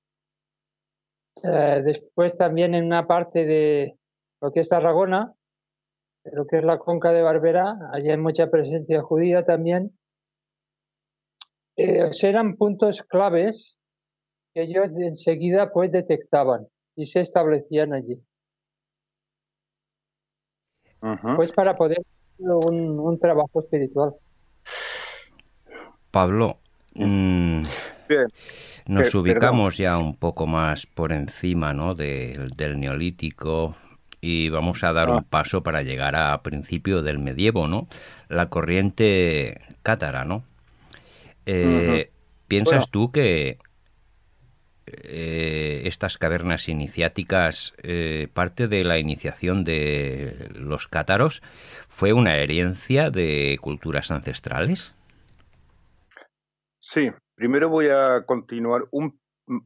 Eh, 1.44 1.82
después 1.84 2.36
también 2.36 2.74
en 2.74 2.84
una 2.84 3.06
parte 3.06 3.46
de 3.46 3.96
lo 4.40 4.52
que 4.52 4.60
es 4.60 4.68
Tarragona, 4.68 5.34
lo 6.24 6.46
que 6.46 6.58
es 6.58 6.64
la 6.64 6.78
conca 6.78 7.12
de 7.12 7.22
Barberá, 7.22 7.76
allí 7.92 8.10
hay 8.10 8.18
mucha 8.18 8.50
presencia 8.50 9.02
judía 9.02 9.44
también. 9.44 9.98
Eh, 11.76 12.10
eran 12.22 12.56
puntos 12.56 13.02
claves 13.02 13.78
que 14.54 14.62
ellos 14.62 14.90
enseguida 14.96 15.72
pues 15.72 15.90
detectaban 15.92 16.66
y 16.96 17.06
se 17.06 17.20
establecían 17.20 17.92
allí, 17.94 18.18
pues 21.36 21.50
para 21.52 21.76
poder 21.76 21.98
hacer 22.00 22.50
un, 22.68 22.98
un 23.00 23.18
trabajo 23.18 23.60
espiritual. 23.60 24.14
Pablo, 26.10 26.58
mm, 26.94 27.62
Bien. 28.08 28.26
nos 28.86 29.04
Per- 29.04 29.16
ubicamos 29.16 29.78
ya 29.78 29.96
un 29.98 30.14
poco 30.14 30.46
más 30.46 30.86
por 30.86 31.12
encima 31.12 31.72
¿no? 31.72 31.94
del, 31.94 32.50
del 32.50 32.78
neolítico 32.78 33.74
y 34.20 34.50
vamos 34.50 34.84
a 34.84 34.92
dar 34.92 35.08
Ah. 35.08 35.16
un 35.16 35.24
paso 35.24 35.62
para 35.62 35.82
llegar 35.82 36.14
a 36.14 36.42
principio 36.42 37.02
del 37.02 37.18
medievo, 37.18 37.66
¿no? 37.66 37.88
La 38.28 38.50
corriente 38.50 39.58
cátara, 39.82 40.24
¿no? 40.24 40.44
Eh, 41.46 42.10
¿Piensas 42.46 42.80
Bueno. 42.84 42.90
tú 42.92 43.10
que 43.10 43.58
eh, 44.86 45.82
estas 45.84 46.18
cavernas 46.18 46.68
iniciáticas, 46.68 47.74
eh, 47.82 48.28
parte 48.32 48.68
de 48.68 48.84
la 48.84 48.98
iniciación 48.98 49.64
de 49.64 50.50
los 50.54 50.88
cátaros, 50.88 51.42
fue 51.88 52.12
una 52.12 52.36
herencia 52.36 53.10
de 53.10 53.58
culturas 53.60 54.10
ancestrales? 54.10 54.94
Sí, 56.78 57.10
primero 57.34 57.68
voy 57.68 57.88
a 57.88 58.24
continuar 58.26 58.84
un 58.90 59.20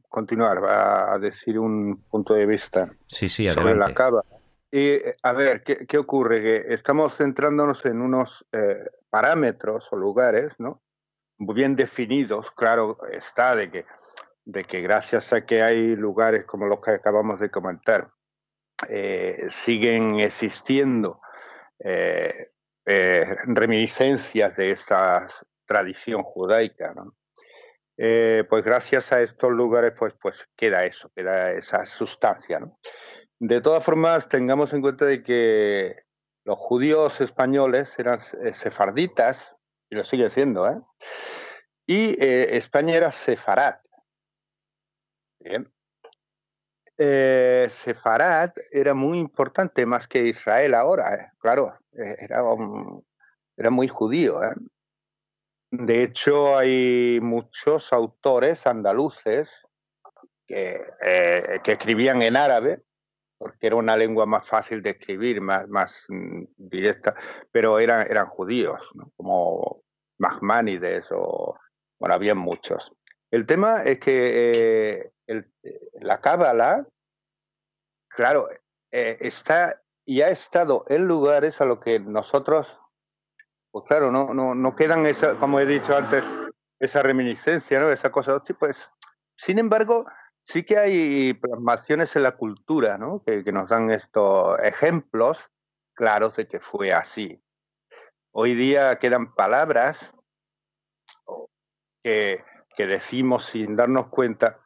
continuar 0.09 0.57
a 0.65 1.13
a 1.13 1.19
decir 1.19 1.59
un 1.59 2.03
punto 2.09 2.33
de 2.33 2.45
vista 2.45 2.91
Sí, 3.07 3.29
sí, 3.29 3.47
sobre 3.49 3.75
la 3.75 3.93
cava. 3.93 4.23
Y 4.71 4.99
a 5.23 5.33
ver, 5.33 5.63
¿qué, 5.63 5.85
qué 5.87 5.97
ocurre? 5.97 6.41
Que 6.41 6.73
estamos 6.73 7.15
centrándonos 7.15 7.85
en 7.85 8.01
unos 8.01 8.45
eh, 8.51 8.83
parámetros 9.09 9.87
o 9.91 9.95
lugares, 9.95 10.55
¿no? 10.59 10.81
Bien 11.37 11.75
definidos, 11.75 12.51
claro 12.51 12.97
está, 13.11 13.55
de 13.55 13.71
que, 13.71 13.85
de 14.47 14.63
que 14.63 14.79
gracias 14.81 15.33
a 15.33 15.45
que 15.45 15.61
hay 15.61 15.97
lugares 15.97 16.45
como 16.45 16.67
los 16.67 16.79
que 16.79 16.91
acabamos 16.91 17.37
de 17.41 17.51
comentar, 17.51 18.11
eh, 18.87 19.45
siguen 19.49 20.21
existiendo 20.21 21.19
eh, 21.79 22.31
eh, 22.85 23.25
reminiscencias 23.45 24.55
de 24.55 24.71
esta 24.71 25.27
tradición 25.65 26.23
judaica, 26.23 26.93
pues 27.97 28.63
gracias 28.63 29.11
a 29.11 29.21
estos 29.21 29.51
lugares 29.51 29.91
pues, 29.99 30.13
pues 30.21 30.47
queda 30.55 30.85
eso, 30.85 31.11
queda 31.13 31.51
esa 31.51 31.85
sustancia. 31.85 32.61
De 33.39 33.59
todas 33.59 33.83
formas, 33.83 34.29
tengamos 34.29 34.71
en 34.73 34.81
cuenta 34.81 35.03
de 35.03 35.23
que 35.23 35.93
los 36.45 36.57
judíos 36.57 37.19
españoles 37.19 37.99
eran 37.99 38.21
sefarditas, 38.21 39.53
y 39.89 39.95
lo 39.95 40.05
siguen 40.05 40.31
siendo, 40.31 40.69
¿eh? 40.69 40.79
Y 41.85 42.15
España 42.21 42.95
era 42.95 43.11
sefarad. 43.11 43.75
Bien. 45.47 45.71
Eh, 46.97 47.67
sefarad 47.69 48.51
era 48.71 48.93
muy 48.93 49.19
importante 49.19 49.85
más 49.85 50.07
que 50.07 50.25
Israel 50.25 50.73
ahora, 50.73 51.15
¿eh? 51.15 51.31
claro, 51.37 51.77
eh, 51.93 52.15
era, 52.19 52.41
era 53.55 53.69
muy 53.69 53.87
judío. 53.87 54.39
De 55.71 56.03
hecho, 56.03 56.57
hay 56.57 57.19
muchos 57.21 57.93
autores 57.93 58.65
andaluces 58.67 59.65
que, 60.47 60.79
que 61.63 61.71
escribían 61.71 62.21
en 62.23 62.35
árabe, 62.35 62.81
porque 63.37 63.67
era 63.67 63.75
una 63.75 63.95
lengua 63.95 64.25
más 64.25 64.47
fácil 64.47 64.81
de 64.81 64.91
escribir, 64.91 65.39
más, 65.39 65.67
más 65.69 66.05
mm, 66.09 66.43
directa, 66.57 67.15
pero 67.51 67.79
eran, 67.79 68.07
eran 68.09 68.25
judíos, 68.27 68.79
como 69.15 69.83
Mahmánides 70.17 71.07
o, 71.11 71.57
bueno, 71.99 72.15
había 72.15 72.33
muchos. 72.33 72.91
El 73.29 73.45
tema 73.45 73.83
es 73.83 73.99
que 73.99 75.11
el- 75.27 75.51
la 76.01 76.19
cábala, 76.21 76.87
claro, 78.09 78.47
eh, 78.91 79.17
está 79.19 79.81
y 80.05 80.21
ha 80.21 80.29
estado 80.29 80.85
en 80.87 81.05
lugares 81.05 81.59
a 81.59 81.65
los 81.65 81.79
que 81.79 81.99
nosotros, 81.99 82.79
pues 83.71 83.85
claro, 83.87 84.09
no, 84.11 84.33
no, 84.33 84.55
no 84.55 84.75
quedan, 84.75 85.05
esa, 85.05 85.37
como 85.37 85.59
he 85.59 85.65
dicho 85.65 85.95
antes, 85.95 86.23
esa 86.79 87.01
reminiscencia, 87.01 87.79
¿no? 87.79 87.89
esa 87.89 88.09
cosa, 88.11 88.41
pues, 88.57 88.89
sin 89.35 89.59
embargo, 89.59 90.05
sí 90.45 90.63
que 90.63 90.77
hay 90.77 91.33
plasmaciones 91.33 92.15
en 92.15 92.23
la 92.23 92.37
cultura, 92.37 92.97
¿no? 92.97 93.21
Que, 93.21 93.43
que 93.43 93.51
nos 93.51 93.67
dan 93.67 93.91
estos 93.91 94.57
ejemplos 94.59 95.51
claros 95.93 96.37
de 96.37 96.47
que 96.47 96.61
fue 96.61 96.93
así. 96.93 97.43
Hoy 98.31 98.55
día 98.55 98.97
quedan 98.99 99.33
palabras 99.35 100.13
que, 102.03 102.43
que 102.75 102.87
decimos 102.87 103.45
sin 103.45 103.75
darnos 103.75 104.07
cuenta 104.07 104.61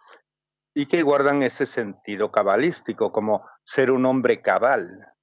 y 0.73 0.85
que 0.85 1.03
guardan 1.03 1.43
ese 1.43 1.65
sentido 1.65 2.31
cabalístico, 2.31 3.11
como 3.11 3.45
ser 3.63 3.91
un 3.91 4.05
hombre 4.05 4.41
cabal. 4.41 5.13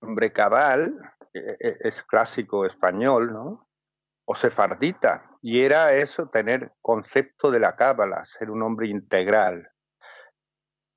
Hombre 0.00 0.32
cabal 0.32 0.96
eh, 1.34 1.56
eh, 1.60 1.76
es 1.80 2.02
clásico 2.04 2.64
español, 2.64 3.32
¿no? 3.32 3.68
O 4.24 4.34
sefardita. 4.34 5.30
Y 5.42 5.60
era 5.62 5.94
eso, 5.94 6.28
tener 6.28 6.72
concepto 6.80 7.50
de 7.50 7.60
la 7.60 7.74
cábala, 7.74 8.24
ser 8.24 8.50
un 8.50 8.62
hombre 8.62 8.88
integral. 8.88 9.68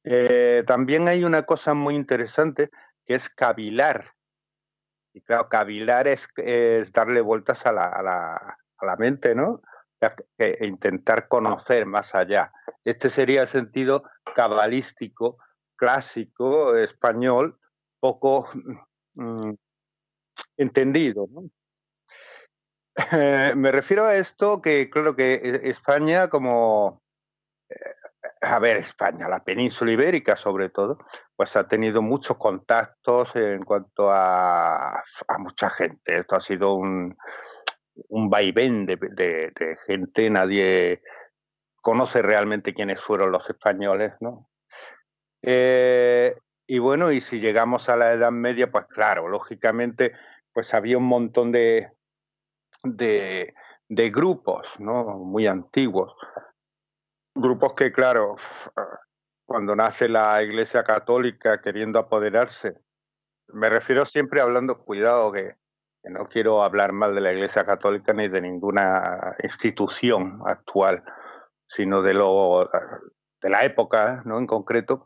Eh, 0.04 0.64
también 0.66 1.08
hay 1.08 1.24
una 1.24 1.44
cosa 1.44 1.74
muy 1.74 1.96
interesante 1.96 2.70
que 3.06 3.16
es 3.16 3.30
cavilar. 3.30 4.14
Y 5.14 5.22
claro, 5.22 5.50
cavilar 5.50 6.08
es, 6.08 6.28
es 6.38 6.92
darle 6.92 7.22
vueltas 7.22 7.66
a 7.66 7.72
la, 7.72 7.88
a 7.90 8.02
la, 8.02 8.36
a 8.36 8.86
la 8.86 8.96
mente, 8.98 9.36
¿no? 9.36 9.62
E 10.38 10.66
intentar 10.66 11.28
conocer 11.28 11.86
más 11.86 12.16
allá. 12.16 12.52
Este 12.84 13.10
sería 13.10 13.44
el 13.44 13.48
sentido 13.48 14.04
cabalístico, 14.36 15.38
clásico, 15.76 16.76
español, 16.76 17.60
poco 18.00 18.50
mm, 19.14 19.54
entendido. 20.58 21.28
Eh, 23.12 23.54
me 23.56 23.72
refiero 23.72 24.06
a 24.06 24.16
esto 24.16 24.62
que, 24.62 24.90
claro, 24.90 25.16
que 25.16 25.36
eh, 25.36 25.70
España, 25.70 26.30
como, 26.30 27.04
eh, 27.70 27.76
a 28.42 28.58
ver, 28.58 28.78
España, 28.78 29.30
la 29.30 29.44
península 29.44 29.92
ibérica 29.92 30.36
sobre 30.36 30.70
todo, 30.70 30.98
pues 31.36 31.56
ha 31.56 31.68
tenido 31.68 32.02
muchos 32.02 32.38
contactos 32.38 33.36
en 33.36 33.64
cuanto 33.64 34.10
a 34.10 35.04
mucha 35.38 35.70
gente. 35.70 36.18
Esto 36.20 36.36
ha 36.36 36.42
sido 36.42 36.74
un, 36.74 37.16
un 38.10 38.30
vaivén 38.30 38.86
de, 38.86 38.98
de- 38.98 39.76
gente, 39.86 40.30
nadie 40.30 41.02
conoce 41.82 42.22
realmente 42.22 42.74
quiénes 42.74 43.02
fueron 43.02 43.32
los 43.32 43.50
españoles, 43.50 44.14
¿no? 44.20 44.50
Eh, 45.42 46.36
y 46.68 46.80
bueno, 46.80 47.12
y 47.12 47.22
si 47.22 47.40
llegamos 47.40 47.90
a 47.90 47.96
la 47.96 48.14
Edad 48.14 48.32
Media, 48.32 48.72
pues 48.72 48.86
claro, 48.86 49.28
lógicamente, 49.28 50.14
pues 50.54 50.74
había 50.74 50.98
un 50.98 51.08
montón 51.08 51.52
de, 51.52 51.92
de, 52.84 53.54
de 53.90 54.10
grupos, 54.10 54.80
¿no? 54.80 55.04
Muy 55.18 55.48
antiguos. 55.48 56.14
Grupos 57.34 57.74
que, 57.74 57.92
claro, 57.92 58.36
cuando 59.46 59.76
nace 59.76 60.08
la 60.08 60.42
Iglesia 60.44 60.84
Católica 60.84 61.62
queriendo 61.62 62.00
apoderarse, 62.00 62.76
me 63.48 63.70
refiero 63.70 64.06
siempre 64.06 64.40
hablando, 64.42 64.84
cuidado, 64.84 65.32
que 65.32 65.56
no 66.04 66.26
quiero 66.26 66.64
hablar 66.64 66.92
mal 66.94 67.14
de 67.14 67.22
la 67.22 67.32
Iglesia 67.32 67.66
Católica 67.66 68.14
ni 68.14 68.28
de 68.28 68.42
ninguna 68.42 69.36
institución 69.44 70.42
actual, 70.46 71.04
sino 71.68 72.02
de 72.02 72.14
lo 72.14 72.70
de 73.42 73.50
la 73.50 73.64
época, 73.64 74.22
¿no? 74.26 74.38
En 74.38 74.48
concreto, 74.48 75.06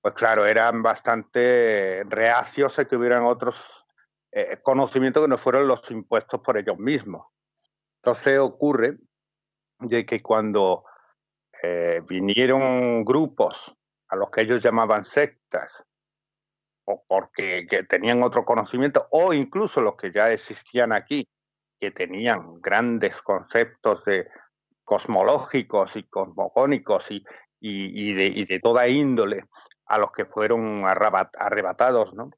pues 0.00 0.14
claro, 0.14 0.46
eran 0.46 0.82
bastante 0.82 2.04
reacios 2.08 2.78
a 2.78 2.84
que 2.84 2.96
hubieran 2.96 3.24
otros 3.24 3.86
eh, 4.32 4.58
conocimientos 4.62 5.22
que 5.24 5.28
no 5.28 5.38
fueran 5.38 5.66
los 5.66 5.90
impuestos 5.90 6.40
por 6.40 6.56
ellos 6.56 6.78
mismos. 6.78 7.26
Entonces 8.02 8.38
ocurre 8.38 8.98
de 9.80 10.06
que 10.06 10.22
cuando 10.22 10.84
eh, 11.62 12.02
vinieron 12.06 13.04
grupos 13.04 13.74
a 14.08 14.16
los 14.16 14.30
que 14.30 14.42
ellos 14.42 14.62
llamaban 14.62 15.04
sectas, 15.04 15.84
o 16.90 17.04
porque 17.06 17.66
que 17.68 17.82
tenían 17.82 18.22
otro 18.22 18.46
conocimiento, 18.46 19.06
o 19.10 19.34
incluso 19.34 19.82
los 19.82 19.96
que 19.96 20.10
ya 20.10 20.32
existían 20.32 20.92
aquí, 20.92 21.28
que 21.78 21.90
tenían 21.90 22.62
grandes 22.62 23.20
conceptos 23.20 24.06
de 24.06 24.26
cosmológicos 24.84 25.96
y 25.96 26.04
cosmogónicos 26.04 27.10
y, 27.10 27.22
y, 27.60 28.14
de, 28.14 28.26
y 28.28 28.44
de, 28.46 28.58
toda 28.60 28.88
índole, 28.88 29.44
a 29.84 29.98
los 29.98 30.12
que 30.12 30.24
fueron 30.24 30.84
arrebatados, 30.86 32.14
¿no? 32.14 32.30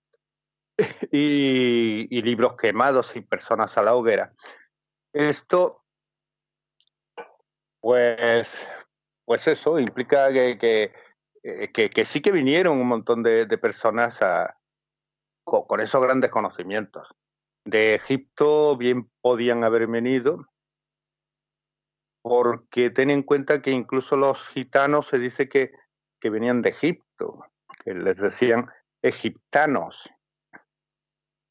y, 1.13 2.09
y 2.11 2.23
libros 2.23 2.57
quemados 2.57 3.15
y 3.15 3.21
personas 3.21 3.79
a 3.79 3.83
la 3.83 3.95
hoguera. 3.95 4.33
Esto, 5.13 5.85
pues, 7.79 8.69
pues 9.25 9.47
eso 9.47 9.79
implica 9.79 10.33
que, 10.33 10.59
que, 10.59 10.93
eh, 11.42 11.70
que, 11.72 12.05
sí 12.05 12.20
que 12.20 12.33
vinieron 12.33 12.79
un 12.79 12.88
montón 12.88 13.22
de, 13.22 13.46
personas 13.59 14.18
con, 15.44 15.81
esos 15.81 16.03
grandes 16.03 16.31
conocimientos. 16.31 17.14
De 17.64 17.94
Egipto 17.94 18.76
bien 18.76 19.11
podían 19.20 19.64
haber 19.64 19.87
venido, 19.87 20.46
porque 22.22 22.90
ten 22.90 23.11
en 23.11 23.22
cuenta 23.22 23.62
que 23.62 23.70
incluso 23.70 24.16
los 24.16 24.48
gitanos 24.48 25.07
se 25.07 25.18
dice 25.18 25.48
que, 25.48 25.72
que 26.20 26.31
venían 26.31 26.62
de 26.62 26.70
Egipto, 26.70 27.44
que 27.85 27.94
les 27.94 28.16
decían 28.16 28.70
egiptanos 29.03 30.11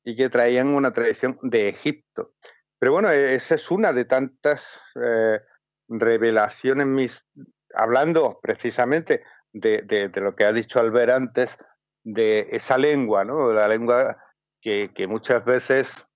y 0.03 0.15
que 0.15 0.29
traían 0.29 0.67
una 0.67 0.93
tradición 0.93 1.39
de 1.41 1.69
Egipto. 1.69 2.33
Pero 2.79 2.93
bueno, 2.93 3.09
e-, 3.11 3.35
esa 3.35 3.55
es 3.55 3.69
una 3.71 3.93
de 3.93 4.05
tantas 4.05 4.79
eh, 4.95 5.39
revelaciones, 5.87 6.87
mis, 6.87 7.27
hablando 7.73 8.39
precisamente 8.41 9.23
de, 9.53 9.81
de, 9.81 10.21
lo 10.21 10.35
que 10.35 10.45
ha 10.45 10.53
dicho 10.53 10.79
Albert 10.79 11.11
antes, 11.11 11.57
de 12.03 12.47
esa 12.51 12.77
lengua, 12.77 13.23
¿no? 13.25 13.51
La 13.51 13.67
lengua 13.67 14.17
que, 14.61 14.91
que 14.93 15.07
muchas 15.07 15.43
veces 15.45 16.07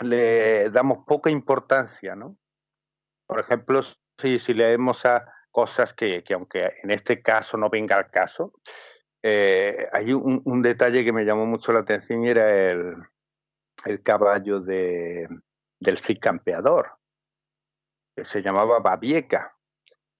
le 0.00 0.70
damos 0.70 1.04
poca 1.06 1.30
importancia, 1.30 2.14
¿no? 2.14 2.36
Por 3.26 3.40
ejemplo, 3.40 3.80
si, 4.18 4.38
si 4.38 4.54
leemos 4.54 5.04
a 5.06 5.32
cosas 5.50 5.94
que, 5.94 6.22
que, 6.24 6.34
aunque 6.34 6.70
en 6.82 6.90
este 6.90 7.22
caso 7.22 7.56
no 7.56 7.70
venga 7.70 7.96
al 7.96 8.10
caso, 8.10 8.52
eh, 9.22 9.88
hay 9.92 10.12
un, 10.12 10.40
un, 10.44 10.62
detalle 10.62 11.04
que 11.04 11.12
me 11.12 11.24
llamó 11.24 11.44
mucho 11.44 11.72
la 11.72 11.80
atención 11.80 12.24
y 12.24 12.30
era 12.30 12.70
el, 12.70 12.94
el 13.84 14.02
caballo 14.02 14.60
de, 14.60 15.28
del 15.78 15.98
Cid 15.98 16.18
Campeador, 16.20 16.92
que 18.16 18.24
se 18.24 18.42
llamaba 18.42 18.80
Babieca. 18.80 19.56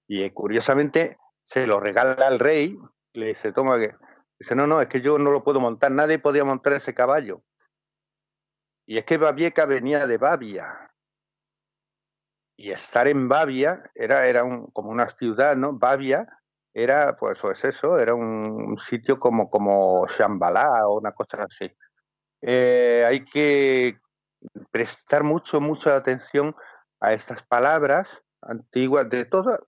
Y 0.07 0.23
eh, 0.23 0.33
curiosamente 0.33 1.17
se 1.51 1.67
lo 1.67 1.81
regala 1.81 2.13
al 2.27 2.39
rey, 2.39 2.79
le 3.11 3.27
dice, 3.27 3.51
toma 3.51 3.77
que. 3.77 3.93
Dice, 4.39 4.55
no, 4.55 4.67
no, 4.67 4.79
es 4.79 4.87
que 4.87 5.01
yo 5.01 5.17
no 5.17 5.31
lo 5.31 5.43
puedo 5.43 5.59
montar, 5.59 5.91
nadie 5.91 6.17
podía 6.17 6.45
montar 6.45 6.73
ese 6.73 6.93
caballo. 6.93 7.43
Y 8.85 8.97
es 8.97 9.03
que 9.03 9.17
Babieca 9.17 9.65
venía 9.65 10.07
de 10.07 10.17
Babia. 10.17 10.93
Y 12.55 12.71
estar 12.71 13.07
en 13.09 13.27
Babia 13.27 13.83
era, 13.95 14.27
era 14.27 14.45
un, 14.45 14.67
como 14.67 14.91
una 14.91 15.09
ciudad, 15.09 15.57
¿no? 15.57 15.73
Babia 15.73 16.25
era, 16.73 17.17
pues, 17.17 17.37
pues 17.41 17.65
eso, 17.65 17.99
era 17.99 18.15
un 18.15 18.77
sitio 18.79 19.19
como, 19.19 19.49
como 19.49 20.03
o 20.03 20.97
una 20.97 21.11
cosa 21.11 21.43
así. 21.43 21.69
Eh, 22.41 23.03
hay 23.05 23.25
que 23.25 23.99
prestar 24.71 25.23
mucho, 25.25 25.59
mucha 25.59 25.97
atención 25.97 26.55
a 27.01 27.11
estas 27.11 27.43
palabras 27.43 28.23
antiguas 28.41 29.09
de, 29.09 29.25
todo, 29.25 29.67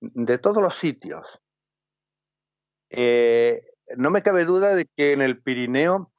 de 0.00 0.38
todos 0.38 0.62
los 0.62 0.76
sitios. 0.76 1.40
Eh, 2.90 3.62
no 3.96 4.10
me 4.10 4.22
cabe 4.22 4.44
duda 4.44 4.74
de 4.74 4.86
que 4.96 5.12
en 5.12 5.22
el 5.22 5.42
Pirineo, 5.42 6.12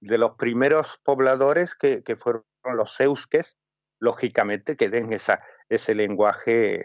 de 0.00 0.18
los 0.18 0.36
primeros 0.36 1.00
pobladores 1.02 1.74
que, 1.74 2.02
fueron 2.16 2.44
los 2.64 2.98
eusques, 3.00 3.56
lógicamente 3.98 4.76
que 4.76 4.90
den 4.90 5.12
esa, 5.12 5.42
ese 5.68 5.94
lenguaje 5.94 6.84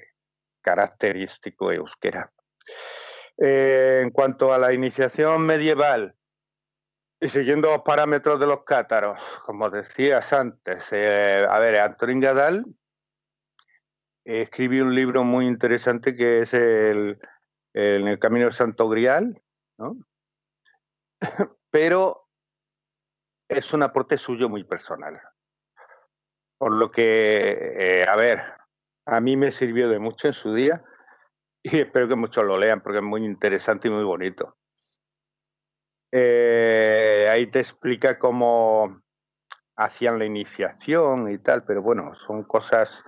característico 0.61 1.71
euskera. 1.71 2.31
Eh, 3.37 4.01
en 4.03 4.11
cuanto 4.11 4.53
a 4.53 4.57
la 4.57 4.73
iniciación 4.73 5.45
medieval, 5.45 6.15
y 7.21 7.27
siguiendo 7.27 7.69
los 7.69 7.81
parámetros 7.81 8.39
de 8.39 8.47
los 8.47 8.63
cátaros, 8.63 9.21
como 9.45 9.69
decías 9.69 10.31
antes, 10.31 10.87
eh, 10.91 11.45
a 11.49 11.59
ver, 11.59 11.77
Antonín 11.77 12.21
Gadal 12.21 12.63
escribió 14.25 14.83
un 14.83 14.95
libro 14.95 15.23
muy 15.23 15.45
interesante 15.47 16.15
que 16.15 16.41
es 16.41 16.53
el, 16.53 17.19
el, 17.73 18.01
En 18.01 18.07
el 18.07 18.19
Camino 18.19 18.45
del 18.45 18.53
Santo 18.53 18.89
Grial, 18.89 19.41
¿no? 19.77 19.97
pero 21.71 22.27
es 23.49 23.73
un 23.73 23.83
aporte 23.83 24.17
suyo 24.17 24.49
muy 24.49 24.63
personal. 24.63 25.19
Por 26.57 26.73
lo 26.73 26.91
que, 26.91 28.01
eh, 28.01 28.05
a 28.07 28.15
ver, 28.15 28.43
a 29.05 29.19
mí 29.21 29.35
me 29.35 29.51
sirvió 29.51 29.89
de 29.89 29.99
mucho 29.99 30.27
en 30.27 30.33
su 30.33 30.53
día 30.53 30.83
y 31.63 31.79
espero 31.79 32.07
que 32.07 32.15
muchos 32.15 32.45
lo 32.45 32.57
lean 32.57 32.81
porque 32.81 32.99
es 32.99 33.03
muy 33.03 33.25
interesante 33.25 33.87
y 33.87 33.91
muy 33.91 34.03
bonito. 34.03 34.55
Eh, 36.11 37.27
ahí 37.31 37.47
te 37.47 37.59
explica 37.59 38.17
cómo 38.17 39.01
hacían 39.75 40.19
la 40.19 40.25
iniciación 40.25 41.29
y 41.29 41.37
tal, 41.37 41.63
pero 41.63 41.81
bueno, 41.81 42.13
son 42.15 42.43
cosas, 42.43 43.03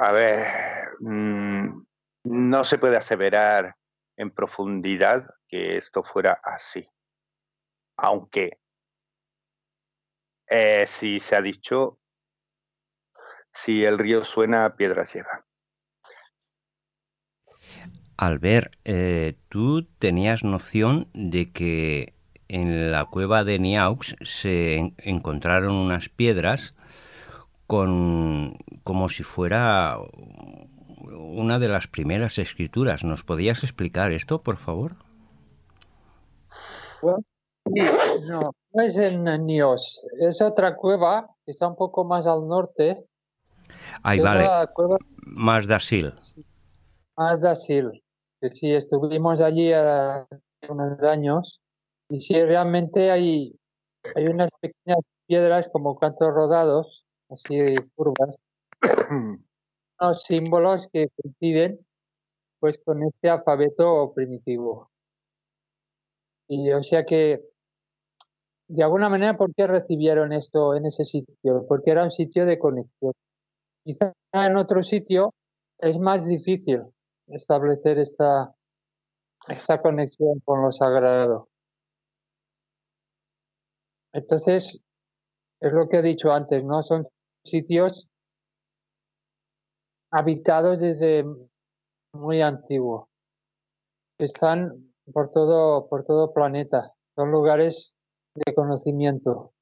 a 0.00 0.12
ver, 0.12 0.90
mmm, 1.00 1.84
no 2.24 2.64
se 2.64 2.78
puede 2.78 2.96
aseverar 2.96 3.76
en 4.16 4.30
profundidad 4.30 5.28
que 5.48 5.76
esto 5.76 6.02
fuera 6.02 6.40
así. 6.42 6.86
Aunque 7.96 8.58
eh, 10.48 10.84
si 10.86 11.20
se 11.20 11.36
ha 11.36 11.42
dicho, 11.42 11.98
si 13.52 13.84
el 13.84 13.98
río 13.98 14.24
suena, 14.24 14.76
piedras 14.76 15.14
lleva. 15.14 15.44
Albert, 18.16 18.74
eh, 18.84 19.36
¿tú 19.48 19.84
tenías 19.98 20.44
noción 20.44 21.08
de 21.14 21.50
que 21.52 22.14
en 22.48 22.92
la 22.92 23.06
cueva 23.06 23.42
de 23.42 23.58
Niaux 23.58 24.16
se 24.22 24.76
en 24.76 24.94
encontraron 24.98 25.74
unas 25.74 26.08
piedras 26.08 26.74
con 27.66 28.56
como 28.82 29.08
si 29.08 29.22
fuera 29.22 29.98
una 31.10 31.58
de 31.58 31.68
las 31.68 31.86
primeras 31.88 32.38
escrituras? 32.38 33.04
¿Nos 33.04 33.24
podías 33.24 33.62
explicar 33.62 34.12
esto, 34.12 34.38
por 34.38 34.56
favor? 34.56 34.96
Bueno, 37.02 37.24
no, 38.28 38.52
no 38.72 38.82
es 38.82 38.96
en 38.96 39.24
Nios, 39.46 40.00
es 40.20 40.40
otra 40.40 40.76
cueva 40.76 41.28
que 41.44 41.52
está 41.52 41.66
un 41.66 41.76
poco 41.76 42.04
más 42.04 42.26
al 42.26 42.46
norte. 42.46 43.04
Ahí 44.02 44.20
vale, 44.20 44.48
cueva... 44.74 44.96
más 45.18 45.66
de 45.66 45.74
Asil. 45.74 46.14
Más 47.16 47.40
de 47.40 47.50
Asil 47.50 48.04
que 48.44 48.50
sí 48.50 48.74
estuvimos 48.74 49.40
allí 49.40 49.72
hace 49.72 50.26
unos 50.68 51.00
años 51.00 51.62
y 52.10 52.20
sí 52.20 52.34
realmente 52.44 53.10
hay, 53.10 53.58
hay 54.14 54.26
unas 54.26 54.50
pequeñas 54.60 54.98
piedras 55.26 55.70
como 55.72 55.98
cantos 55.98 56.28
rodados, 56.28 57.03
así 57.30 57.74
curvas, 57.94 58.36
unos 60.00 60.22
símbolos 60.22 60.88
que 60.92 61.08
coinciden 61.16 61.78
pues 62.60 62.78
con 62.82 63.02
este 63.02 63.28
alfabeto 63.28 64.12
primitivo. 64.14 64.90
Y 66.48 66.72
o 66.72 66.82
sea 66.82 67.04
que, 67.04 67.42
de 68.68 68.82
alguna 68.82 69.08
manera, 69.08 69.36
¿por 69.36 69.54
qué 69.54 69.66
recibieron 69.66 70.32
esto 70.32 70.74
en 70.74 70.86
ese 70.86 71.04
sitio? 71.04 71.66
Porque 71.68 71.90
era 71.90 72.04
un 72.04 72.10
sitio 72.10 72.46
de 72.46 72.58
conexión. 72.58 73.12
Quizá 73.84 74.14
en 74.32 74.56
otro 74.56 74.82
sitio 74.82 75.34
es 75.78 75.98
más 75.98 76.24
difícil, 76.24 76.82
establecer 77.26 77.98
esta, 77.98 78.54
esta 79.48 79.82
conexión 79.82 80.40
con 80.44 80.62
lo 80.62 80.72
sagrado. 80.72 81.48
Entonces, 84.14 84.80
es 85.60 85.72
lo 85.72 85.88
que 85.88 85.98
he 85.98 86.02
dicho 86.02 86.32
antes, 86.32 86.64
¿no? 86.64 86.82
Son 86.82 87.06
sitios 87.44 88.08
habitados 90.10 90.78
desde 90.78 91.24
muy 92.12 92.40
antiguo. 92.40 93.08
Están 94.18 94.92
por 95.12 95.30
todo, 95.30 95.88
por 95.88 96.04
todo 96.04 96.32
planeta. 96.32 96.92
Son 97.16 97.30
lugares 97.30 97.94
de 98.34 98.54
conocimiento. 98.54 99.52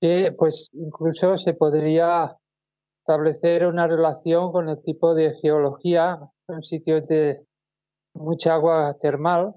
Que 0.00 0.32
pues 0.36 0.68
incluso 0.72 1.36
se 1.38 1.54
podría 1.54 2.36
establecer 3.00 3.66
una 3.66 3.86
relación 3.86 4.50
con 4.50 4.68
el 4.68 4.82
tipo 4.82 5.14
de 5.14 5.34
geología 5.42 6.18
en 6.48 6.62
sitios 6.62 7.06
de 7.06 7.44
mucha 8.14 8.54
agua 8.54 8.94
termal, 8.98 9.54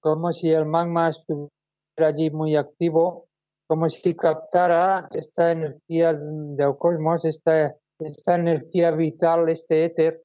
como 0.00 0.32
si 0.32 0.50
el 0.50 0.64
magma 0.64 1.10
estuviera 1.10 1.50
allí 1.98 2.30
muy 2.30 2.56
activo, 2.56 3.27
como 3.68 3.88
si 3.90 4.16
captara 4.16 5.08
esta 5.12 5.52
energía 5.52 6.14
del 6.14 6.76
cosmos, 6.78 7.24
esta, 7.26 7.76
esta 8.00 8.34
energía 8.36 8.90
vital, 8.92 9.48
este 9.50 9.84
éter, 9.84 10.22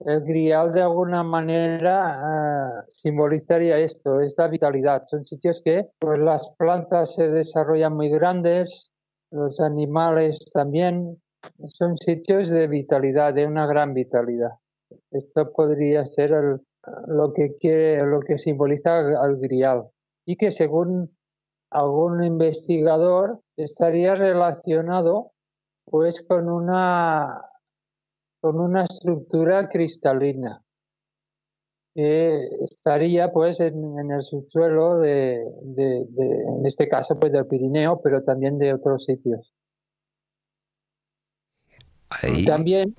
el 0.00 0.20
grial 0.20 0.72
de 0.72 0.82
alguna 0.82 1.24
manera 1.24 2.20
eh, 2.20 2.84
simbolizaría 2.88 3.78
esto, 3.78 4.20
es 4.20 4.34
la 4.38 4.46
vitalidad. 4.46 5.02
Son 5.06 5.24
sitios 5.24 5.60
que 5.64 5.88
pues, 5.98 6.18
las 6.20 6.48
plantas 6.56 7.16
se 7.16 7.28
desarrollan 7.28 7.96
muy 7.96 8.10
grandes, 8.10 8.92
los 9.32 9.60
animales 9.60 10.38
también, 10.52 11.20
son 11.66 11.98
sitios 11.98 12.48
de 12.48 12.68
vitalidad, 12.68 13.34
de 13.34 13.46
una 13.46 13.66
gran 13.66 13.92
vitalidad. 13.92 14.52
Esto 15.10 15.52
podría 15.52 16.06
ser 16.06 16.32
el, 16.32 16.60
lo 17.08 17.32
que 17.32 17.56
quiere, 17.56 18.06
lo 18.06 18.20
que 18.20 18.38
simboliza 18.38 18.98
al 18.98 19.36
grial 19.38 19.88
y 20.26 20.36
que 20.36 20.52
según 20.52 21.10
algún 21.74 22.22
investigador 22.22 23.40
estaría 23.56 24.14
relacionado 24.14 25.32
pues 25.84 26.22
con 26.22 26.48
una 26.48 27.42
con 28.40 28.60
una 28.60 28.84
estructura 28.84 29.68
cristalina 29.68 30.62
que 31.94 32.48
estaría 32.62 33.32
pues 33.32 33.58
en, 33.60 34.10
el 34.10 34.22
subsuelo 34.22 34.98
de, 34.98 35.44
de, 35.62 36.06
en 36.58 36.64
este 36.64 36.88
caso 36.88 37.18
pues 37.18 37.32
del 37.32 37.46
Pirineo 37.46 38.00
pero 38.00 38.22
también 38.22 38.58
de 38.58 38.72
otros 38.72 39.04
sitios. 39.04 39.52
También 42.46 42.94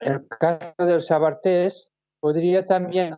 el 0.00 0.28
caso 0.28 0.74
del 0.78 1.00
Sabartés 1.00 1.90
podría 2.20 2.66
también 2.66 3.16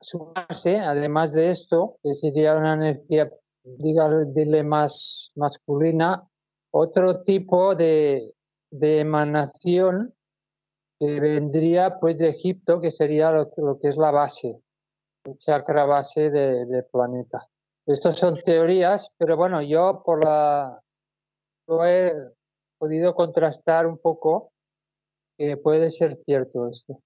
sumarse, 0.00 0.78
además 0.78 1.32
de 1.32 1.50
esto, 1.50 1.96
que 2.02 2.14
sería 2.14 2.56
una 2.56 2.74
energía, 2.74 3.30
dígale 3.64 4.62
más 4.62 5.32
masculina, 5.34 6.28
otro 6.70 7.22
tipo 7.22 7.74
de, 7.74 8.34
emanación 8.70 10.14
que 10.98 11.20
vendría 11.20 11.98
pues 11.98 12.18
de 12.18 12.28
Egipto, 12.28 12.80
que 12.80 12.92
sería 12.92 13.30
lo, 13.30 13.78
que 13.80 13.88
es 13.88 13.96
la 13.96 14.10
base, 14.10 14.60
el 15.24 15.38
chakra 15.38 15.84
base 15.84 16.30
del 16.30 16.84
planeta. 16.90 17.48
Estas 17.86 18.16
son 18.16 18.36
teorías, 18.42 19.10
pero 19.18 19.36
bueno, 19.36 19.60
yo 19.60 20.02
por 20.04 20.24
la 20.24 20.80
lo 21.66 21.84
he 21.84 22.12
podido 22.78 23.14
contrastar 23.14 23.86
un 23.86 23.98
poco 23.98 24.52
que 25.38 25.56
puede 25.56 25.90
ser 25.90 26.16
cierto 26.24 26.68
esto. 26.68 27.00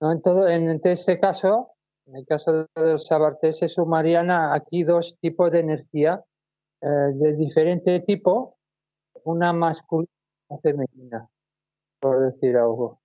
¿No? 0.00 0.12
En, 0.12 0.22
todo, 0.22 0.48
en 0.48 0.80
este 0.84 1.20
caso, 1.20 1.71
en 2.06 2.16
el 2.16 2.26
caso 2.26 2.68
del 2.74 2.98
Sabarté, 2.98 3.52
se 3.52 3.68
sumarían 3.68 4.30
aquí 4.30 4.82
dos 4.82 5.18
tipos 5.20 5.50
de 5.50 5.60
energía 5.60 6.24
eh, 6.80 6.86
de 6.86 7.36
diferente 7.36 8.00
tipo, 8.00 8.58
una 9.24 9.52
masculina 9.52 10.10
y 10.10 10.52
una 10.52 10.60
femenina, 10.60 11.28
por 12.00 12.32
decir 12.32 12.56
algo. 12.56 13.00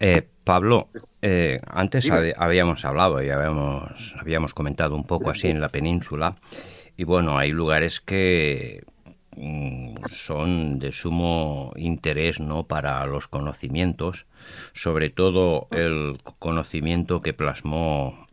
Eh, 0.00 0.28
Pablo, 0.44 0.88
eh, 1.22 1.60
antes 1.66 2.10
habíamos 2.10 2.84
hablado 2.84 3.22
y 3.22 3.30
habíamos, 3.30 4.16
habíamos 4.18 4.52
comentado 4.52 4.94
un 4.96 5.04
poco 5.04 5.30
así 5.30 5.48
en 5.48 5.60
la 5.60 5.68
península, 5.68 6.36
y 6.96 7.04
bueno, 7.04 7.38
hay 7.38 7.50
lugares 7.50 8.00
que 8.00 8.84
son 10.12 10.78
de 10.78 10.92
sumo 10.92 11.72
interés 11.76 12.40
¿no? 12.40 12.64
para 12.64 13.04
los 13.06 13.28
conocimientos, 13.28 14.26
sobre 14.74 15.10
todo 15.10 15.68
el 15.70 16.20
conocimiento 16.38 17.20
que 17.20 17.32
plasmó 17.32 18.26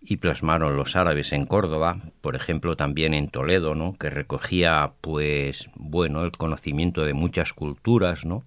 y 0.00 0.18
plasmaron 0.18 0.76
los 0.76 0.96
árabes 0.96 1.32
en 1.32 1.46
Córdoba, 1.46 1.98
por 2.20 2.36
ejemplo 2.36 2.76
también 2.76 3.14
en 3.14 3.28
Toledo, 3.28 3.74
¿no? 3.74 3.96
que 3.96 4.10
recogía 4.10 4.92
pues 5.00 5.70
bueno 5.74 6.22
el 6.24 6.32
conocimiento 6.32 7.04
de 7.04 7.14
muchas 7.14 7.52
culturas, 7.52 8.24
¿no? 8.24 8.44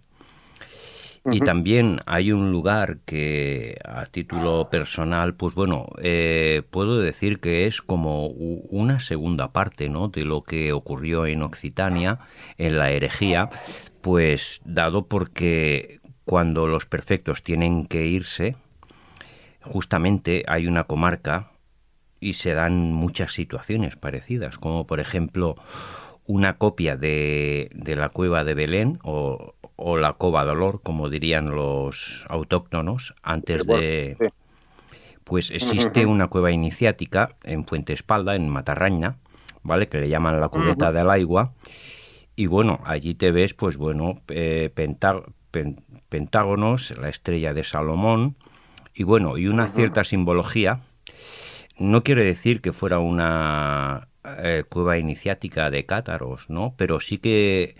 Y 1.31 1.41
también 1.41 2.01
hay 2.05 2.31
un 2.31 2.51
lugar 2.51 2.99
que 3.05 3.77
a 3.83 4.05
título 4.05 4.69
personal, 4.69 5.35
pues 5.35 5.55
bueno, 5.55 5.87
eh, 6.01 6.61
puedo 6.69 6.99
decir 6.99 7.39
que 7.39 7.67
es 7.67 7.81
como 7.81 8.27
una 8.27 8.99
segunda 8.99 9.51
parte 9.51 9.89
¿no? 9.89 10.07
de 10.07 10.23
lo 10.23 10.43
que 10.43 10.71
ocurrió 10.71 11.25
en 11.25 11.41
Occitania, 11.41 12.19
en 12.57 12.77
la 12.77 12.91
herejía, 12.91 13.49
pues 14.01 14.61
dado 14.63 15.07
porque 15.07 15.99
cuando 16.23 16.67
los 16.67 16.85
perfectos 16.85 17.43
tienen 17.43 17.87
que 17.87 18.05
irse, 18.05 18.55
justamente 19.61 20.43
hay 20.47 20.67
una 20.67 20.85
comarca 20.85 21.51
y 22.19 22.33
se 22.33 22.53
dan 22.53 22.93
muchas 22.93 23.33
situaciones 23.33 23.95
parecidas, 23.95 24.57
como 24.57 24.87
por 24.87 24.99
ejemplo 24.99 25.55
una 26.25 26.57
copia 26.57 26.95
de, 26.95 27.69
de 27.73 27.95
la 27.95 28.09
cueva 28.09 28.43
de 28.43 28.53
Belén 28.53 28.99
o 29.03 29.55
o 29.77 29.95
la 29.95 30.13
cova 30.13 30.43
dolor, 30.43 30.81
como 30.81 31.09
dirían 31.09 31.55
los 31.55 32.25
autóctonos, 32.27 33.13
antes 33.23 33.65
de... 33.65 34.17
Pues 35.23 35.51
existe 35.51 36.05
una 36.07 36.27
cueva 36.27 36.51
iniciática 36.51 37.35
en 37.43 37.63
Fuente 37.63 37.93
Espalda, 37.93 38.35
en 38.35 38.49
Matarraña, 38.49 39.17
¿vale? 39.63 39.87
Que 39.87 39.99
le 39.99 40.09
llaman 40.09 40.41
la 40.41 40.49
cubeta 40.49 40.91
del 40.91 41.09
agua. 41.09 41.53
Y 42.35 42.47
bueno, 42.47 42.79
allí 42.85 43.13
te 43.13 43.31
ves, 43.31 43.53
pues 43.53 43.77
bueno, 43.77 44.21
eh, 44.29 44.71
pentágonos, 46.09 46.97
la 46.97 47.09
estrella 47.09 47.53
de 47.53 47.63
Salomón, 47.63 48.35
y 48.95 49.03
bueno, 49.03 49.37
y 49.37 49.47
una 49.47 49.67
cierta 49.67 50.03
simbología. 50.03 50.79
No 51.77 52.03
quiere 52.03 52.23
decir 52.23 52.61
que 52.61 52.73
fuera 52.73 52.97
una 52.97 54.07
eh, 54.39 54.63
cueva 54.67 54.97
iniciática 54.97 55.69
de 55.69 55.85
cátaros, 55.85 56.49
¿no? 56.49 56.73
Pero 56.77 56.99
sí 56.99 57.19
que 57.19 57.75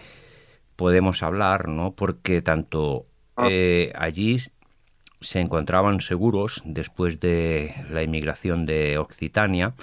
podemos 0.78 1.22
hablar, 1.24 1.68
¿no? 1.68 1.92
Porque 1.92 2.42
tanto 2.42 3.06
ah. 3.36 3.50
eh, 3.52 3.92
allí 3.96 4.38
se 5.20 5.42
encontraban 5.42 6.00
seguros 6.00 6.62
después 6.64 7.20
de 7.20 7.76
la 7.90 8.04
inmigración 8.04 8.66
de 8.66 8.98
Occitania 8.98 9.74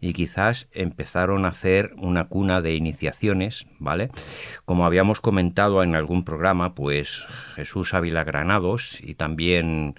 y 0.00 0.12
quizás 0.12 0.68
empezaron 0.72 1.46
a 1.46 1.48
hacer 1.48 1.94
una 1.96 2.26
cuna 2.26 2.60
de 2.60 2.74
iniciaciones, 2.74 3.66
¿vale? 3.78 4.10
Como 4.66 4.84
habíamos 4.84 5.22
comentado 5.22 5.82
en 5.82 5.96
algún 5.96 6.24
programa, 6.24 6.74
pues 6.74 7.24
Jesús 7.54 7.94
Ávila 7.94 8.22
Granados 8.22 9.00
y 9.02 9.14
también 9.14 9.94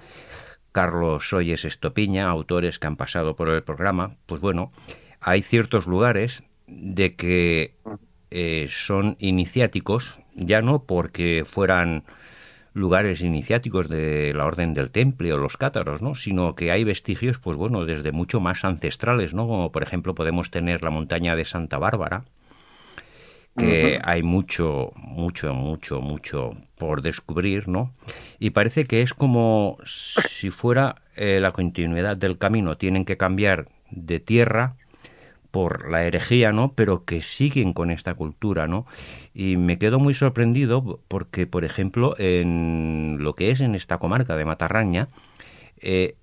Carlos 0.71 1.29
Soyes 1.29 1.65
Estopiña, 1.65 2.29
autores 2.29 2.77
que 2.77 2.85
han 2.85 2.97
pasado 2.97 3.35
por 3.35 3.49
el 3.49 3.63
programa, 3.63 4.17
pues 4.27 4.41
bueno, 4.41 4.71
hay 5.19 5.41
ciertos 5.41 5.87
lugares 5.87 6.43
de 6.67 7.15
que 7.15 7.75
eh, 8.29 8.67
son 8.69 9.15
iniciáticos, 9.19 10.21
ya 10.35 10.61
no 10.61 10.83
porque 10.83 11.43
fueran 11.45 12.03
lugares 12.73 13.21
iniciáticos 13.21 13.87
de 13.87 14.33
la 14.35 14.45
Orden 14.45 14.73
del 14.73 14.91
Temple 14.91 15.33
o 15.33 15.37
los 15.37 15.55
cátaros, 15.55 16.01
¿no? 16.01 16.13
sino 16.13 16.53
que 16.53 16.71
hay 16.71 16.83
vestigios, 16.83 17.39
pues 17.39 17.57
bueno, 17.57 17.85
desde 17.85 18.11
mucho 18.11 18.41
más 18.41 18.65
ancestrales, 18.65 19.33
¿no? 19.33 19.47
Como 19.47 19.71
por 19.71 19.81
ejemplo 19.81 20.13
podemos 20.13 20.51
tener 20.51 20.83
la 20.83 20.89
montaña 20.89 21.37
de 21.37 21.45
Santa 21.45 21.77
Bárbara, 21.77 22.25
que 23.57 24.01
hay 24.03 24.21
mucho, 24.21 24.91
mucho, 24.97 25.53
mucho, 25.53 26.01
mucho 26.01 26.49
por 26.77 27.01
descubrir, 27.01 27.69
¿no? 27.69 27.93
Y 28.37 28.49
parece 28.49 28.83
que 28.83 29.01
es 29.01 29.13
como 29.13 29.77
si 29.85 30.49
fuera 30.49 31.01
eh, 31.15 31.39
la 31.39 31.51
continuidad 31.51 32.17
del 32.17 32.37
camino. 32.37 32.75
Tienen 32.75 33.05
que 33.05 33.15
cambiar 33.15 33.67
de 33.91 34.19
tierra 34.19 34.75
por 35.55 35.89
la 35.89 36.03
herejía, 36.03 36.51
¿no? 36.51 36.73
Pero 36.73 37.05
que 37.05 37.21
siguen 37.21 37.71
con 37.71 37.89
esta 37.89 38.13
cultura, 38.13 38.67
¿no? 38.67 38.85
Y 39.33 39.55
me 39.55 39.79
quedo 39.79 39.99
muy 39.99 40.13
sorprendido 40.13 40.99
porque, 41.07 41.47
por 41.47 41.63
ejemplo, 41.63 42.13
en 42.19 43.19
lo 43.21 43.35
que 43.35 43.51
es 43.51 43.61
en 43.61 43.73
esta 43.73 43.97
comarca 43.97 44.35
de 44.35 44.43
Matarraña, 44.43 45.07
eh, 45.79 46.17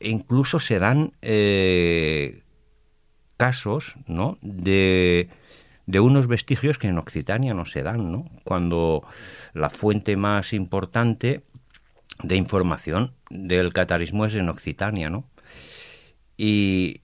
incluso 0.00 0.58
se 0.58 0.78
dan 0.78 1.12
eh, 1.20 2.40
casos, 3.36 3.96
¿no? 4.06 4.38
De, 4.40 5.28
de 5.84 6.00
unos 6.00 6.26
vestigios 6.26 6.78
que 6.78 6.88
en 6.88 6.96
Occitania 6.96 7.52
no 7.52 7.66
se 7.66 7.82
dan, 7.82 8.10
¿no? 8.10 8.24
Cuando 8.42 9.02
la 9.52 9.68
fuente 9.68 10.16
más 10.16 10.54
importante 10.54 11.42
de 12.22 12.36
información 12.36 13.12
del 13.28 13.74
catarismo 13.74 14.24
es 14.24 14.34
en 14.34 14.48
Occitania, 14.48 15.10
¿no? 15.10 15.28
Y 16.38 17.02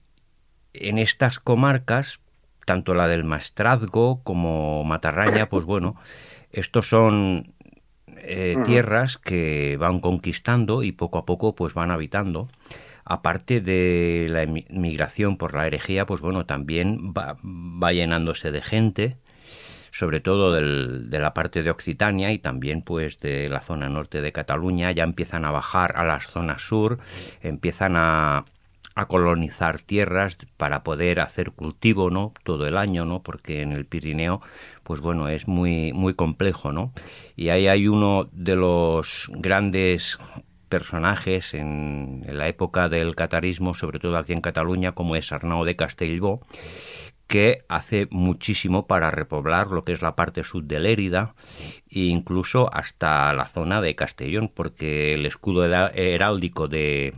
en 0.73 0.97
estas 0.97 1.39
comarcas, 1.39 2.21
tanto 2.65 2.93
la 2.93 3.07
del 3.07 3.23
Maestrazgo 3.23 4.21
como 4.23 4.83
Matarraña, 4.83 5.47
pues 5.47 5.65
bueno, 5.65 5.95
estos 6.51 6.87
son 6.87 7.53
eh, 8.23 8.55
tierras 8.65 9.17
que 9.17 9.77
van 9.79 9.99
conquistando 9.99 10.83
y 10.83 10.91
poco 10.91 11.17
a 11.17 11.25
poco 11.25 11.55
pues 11.55 11.73
van 11.73 11.91
habitando. 11.91 12.47
Aparte 13.03 13.61
de 13.61 14.27
la 14.29 14.45
migración 14.45 15.37
por 15.37 15.55
la 15.55 15.65
herejía, 15.65 16.05
pues 16.05 16.21
bueno, 16.21 16.45
también 16.45 17.13
va, 17.13 17.91
llenándose 17.91 18.51
de 18.51 18.61
gente, 18.61 19.17
sobre 19.91 20.19
todo 20.19 20.53
de 20.53 21.19
la 21.19 21.33
parte 21.33 21.63
de 21.63 21.71
Occitania 21.71 22.31
y 22.31 22.37
también 22.37 22.83
pues 22.83 23.19
de 23.19 23.49
la 23.49 23.61
zona 23.61 23.89
norte 23.89 24.21
de 24.21 24.31
Cataluña, 24.31 24.91
ya 24.91 25.03
empiezan 25.03 25.45
a 25.45 25.51
bajar 25.51 25.97
a 25.97 26.05
las 26.05 26.27
zonas 26.27 26.61
sur, 26.61 26.99
empiezan 27.41 27.95
a, 27.95 28.45
a 28.95 29.07
colonizar 29.07 29.79
tierras 29.81 30.37
para 30.57 30.83
poder 30.83 31.19
hacer 31.19 31.51
cultivo, 31.51 32.09
¿no? 32.09 32.33
Todo 32.43 32.67
el 32.67 32.77
año, 32.77 33.05
¿no? 33.05 33.23
Porque 33.23 33.61
en 33.61 33.71
el 33.71 33.85
Pirineo, 33.85 34.41
pues 34.83 35.01
bueno, 35.01 35.27
es 35.27 35.47
muy, 35.47 35.93
muy 35.93 36.13
complejo, 36.13 36.71
¿no? 36.71 36.93
Y 37.35 37.49
ahí 37.49 37.67
hay 37.67 37.87
uno 37.87 38.29
de 38.31 38.55
los 38.55 39.29
grandes 39.33 40.17
personajes 40.71 41.53
en, 41.53 42.23
la 42.27 42.47
época 42.47 42.89
del 42.89 43.15
catarismo, 43.15 43.73
sobre 43.73 43.99
todo 43.99 44.17
aquí 44.17 44.33
en 44.33 44.41
Cataluña, 44.41 44.93
como 44.93 45.15
es 45.15 45.31
Arnau 45.31 45.65
de 45.65 45.75
Castellbó, 45.75 46.41
que 47.27 47.63
hace 47.69 48.07
muchísimo 48.09 48.87
para 48.87 49.11
repoblar 49.11 49.67
lo 49.67 49.83
que 49.83 49.91
es 49.91 50.01
la 50.01 50.15
parte 50.15 50.43
sur 50.43 50.63
de 50.63 50.79
Lérida 50.79 51.35
e 51.89 52.05
incluso 52.05 52.73
hasta 52.73 53.33
la 53.33 53.47
zona 53.47 53.81
de 53.81 53.95
Castellón, 53.95 54.49
porque 54.53 55.13
el 55.13 55.25
escudo 55.25 55.65
heráldico 55.65 56.67
de, 56.67 57.13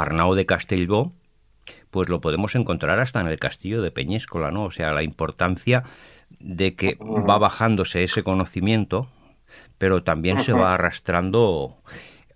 Arnau 0.00 0.34
de 0.34 0.46
Castellbó, 0.46 1.12
pues 1.90 2.08
lo 2.08 2.20
podemos 2.20 2.54
encontrar 2.54 3.00
hasta 3.00 3.20
en 3.20 3.28
el 3.28 3.38
castillo 3.38 3.82
de 3.82 3.90
Peñéscola, 3.90 4.50
¿no? 4.50 4.64
O 4.64 4.70
sea, 4.70 4.92
la 4.92 5.02
importancia 5.02 5.84
de 6.38 6.74
que 6.76 6.96
va 7.00 7.38
bajándose 7.38 8.04
ese 8.04 8.22
conocimiento, 8.22 9.08
pero 9.78 10.02
también 10.02 10.42
se 10.42 10.52
va 10.52 10.74
arrastrando 10.74 11.76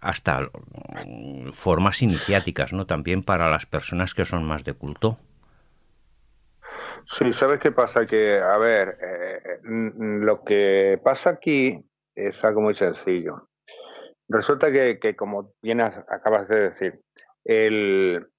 hasta 0.00 0.50
formas 1.52 2.02
iniciáticas, 2.02 2.72
¿no? 2.72 2.86
También 2.86 3.22
para 3.22 3.48
las 3.48 3.66
personas 3.66 4.14
que 4.14 4.24
son 4.24 4.44
más 4.44 4.64
de 4.64 4.72
culto. 4.72 5.18
Sí, 7.06 7.32
¿sabes 7.32 7.60
qué 7.60 7.72
pasa? 7.72 8.06
Que, 8.06 8.40
a 8.40 8.56
ver, 8.58 8.98
eh, 9.00 9.60
lo 9.64 10.42
que 10.42 11.00
pasa 11.02 11.30
aquí 11.30 11.84
es 12.14 12.44
algo 12.44 12.60
muy 12.60 12.74
sencillo. 12.74 13.48
Resulta 14.28 14.72
que, 14.72 14.98
que 14.98 15.14
como 15.14 15.52
bien 15.62 15.80
acabas 15.80 16.48
de 16.48 16.70
decir, 16.70 17.00
el, 17.44 18.32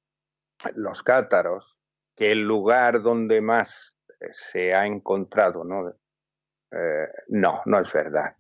los 0.75 1.03
cátaros, 1.03 1.79
que 2.15 2.31
el 2.31 2.41
lugar 2.41 3.01
donde 3.01 3.41
más 3.41 3.95
eh, 4.19 4.27
se 4.31 4.73
ha 4.73 4.85
encontrado, 4.85 5.63
¿no? 5.63 5.89
Eh, 6.71 7.07
no, 7.27 7.61
no 7.65 7.79
es 7.79 7.91
verdad. 7.91 8.35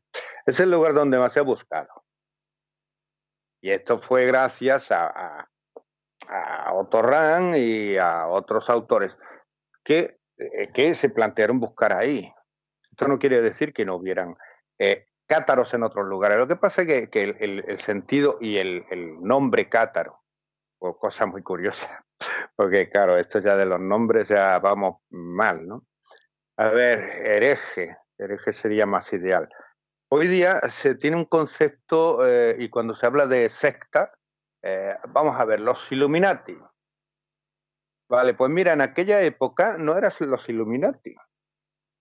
Es 0.45 0.59
el 0.59 0.71
lugar 0.71 0.93
donde 0.93 1.17
más 1.17 1.33
se 1.33 1.39
ha 1.39 1.43
buscado. 1.43 2.03
Y 3.61 3.71
esto 3.71 3.99
fue 3.99 4.25
gracias 4.25 4.91
a, 4.91 5.07
a, 5.07 5.49
a 6.27 6.73
Otorrán 6.73 7.53
y 7.55 7.97
a 7.97 8.27
otros 8.27 8.69
autores 8.69 9.17
que, 9.83 10.19
eh, 10.37 10.67
que 10.73 10.95
se 10.95 11.09
plantearon 11.09 11.59
buscar 11.59 11.93
ahí. 11.93 12.31
Esto 12.89 13.07
no 13.07 13.19
quiere 13.19 13.41
decir 13.41 13.73
que 13.73 13.85
no 13.85 13.95
hubieran 13.95 14.35
cátaros 15.27 15.73
en 15.73 15.83
otros 15.83 16.05
lugares. 16.05 16.37
Lo 16.37 16.47
que 16.47 16.57
pasa 16.57 16.81
es 16.81 16.87
que, 16.87 17.09
que 17.09 17.23
el, 17.23 17.63
el, 17.65 17.77
sentido 17.77 18.37
y 18.41 18.57
el, 18.57 18.83
el 18.91 19.21
nombre 19.21 19.69
cátaro 19.69 20.22
cosa 20.91 21.25
muy 21.25 21.41
curiosa, 21.41 22.05
porque 22.55 22.89
claro, 22.89 23.17
esto 23.17 23.39
ya 23.39 23.55
de 23.55 23.65
los 23.65 23.79
nombres 23.79 24.27
ya 24.27 24.59
vamos 24.59 24.97
mal, 25.09 25.67
¿no? 25.67 25.85
A 26.57 26.69
ver, 26.69 26.99
hereje, 27.25 27.97
hereje 28.17 28.53
sería 28.53 28.85
más 28.85 29.11
ideal. 29.13 29.49
Hoy 30.11 30.27
día 30.27 30.59
se 30.69 30.93
tiene 30.95 31.17
un 31.17 31.25
concepto, 31.25 32.27
eh, 32.27 32.55
y 32.59 32.69
cuando 32.69 32.93
se 32.93 33.05
habla 33.05 33.25
de 33.25 33.49
secta, 33.49 34.11
eh, 34.61 34.95
vamos 35.09 35.39
a 35.39 35.45
ver, 35.45 35.59
los 35.59 35.91
Illuminati. 35.91 36.55
Vale, 38.07 38.35
pues 38.35 38.51
mira, 38.51 38.73
en 38.73 38.81
aquella 38.81 39.21
época 39.21 39.77
no 39.79 39.97
eran 39.97 40.11
los 40.19 40.47
Illuminati, 40.47 41.15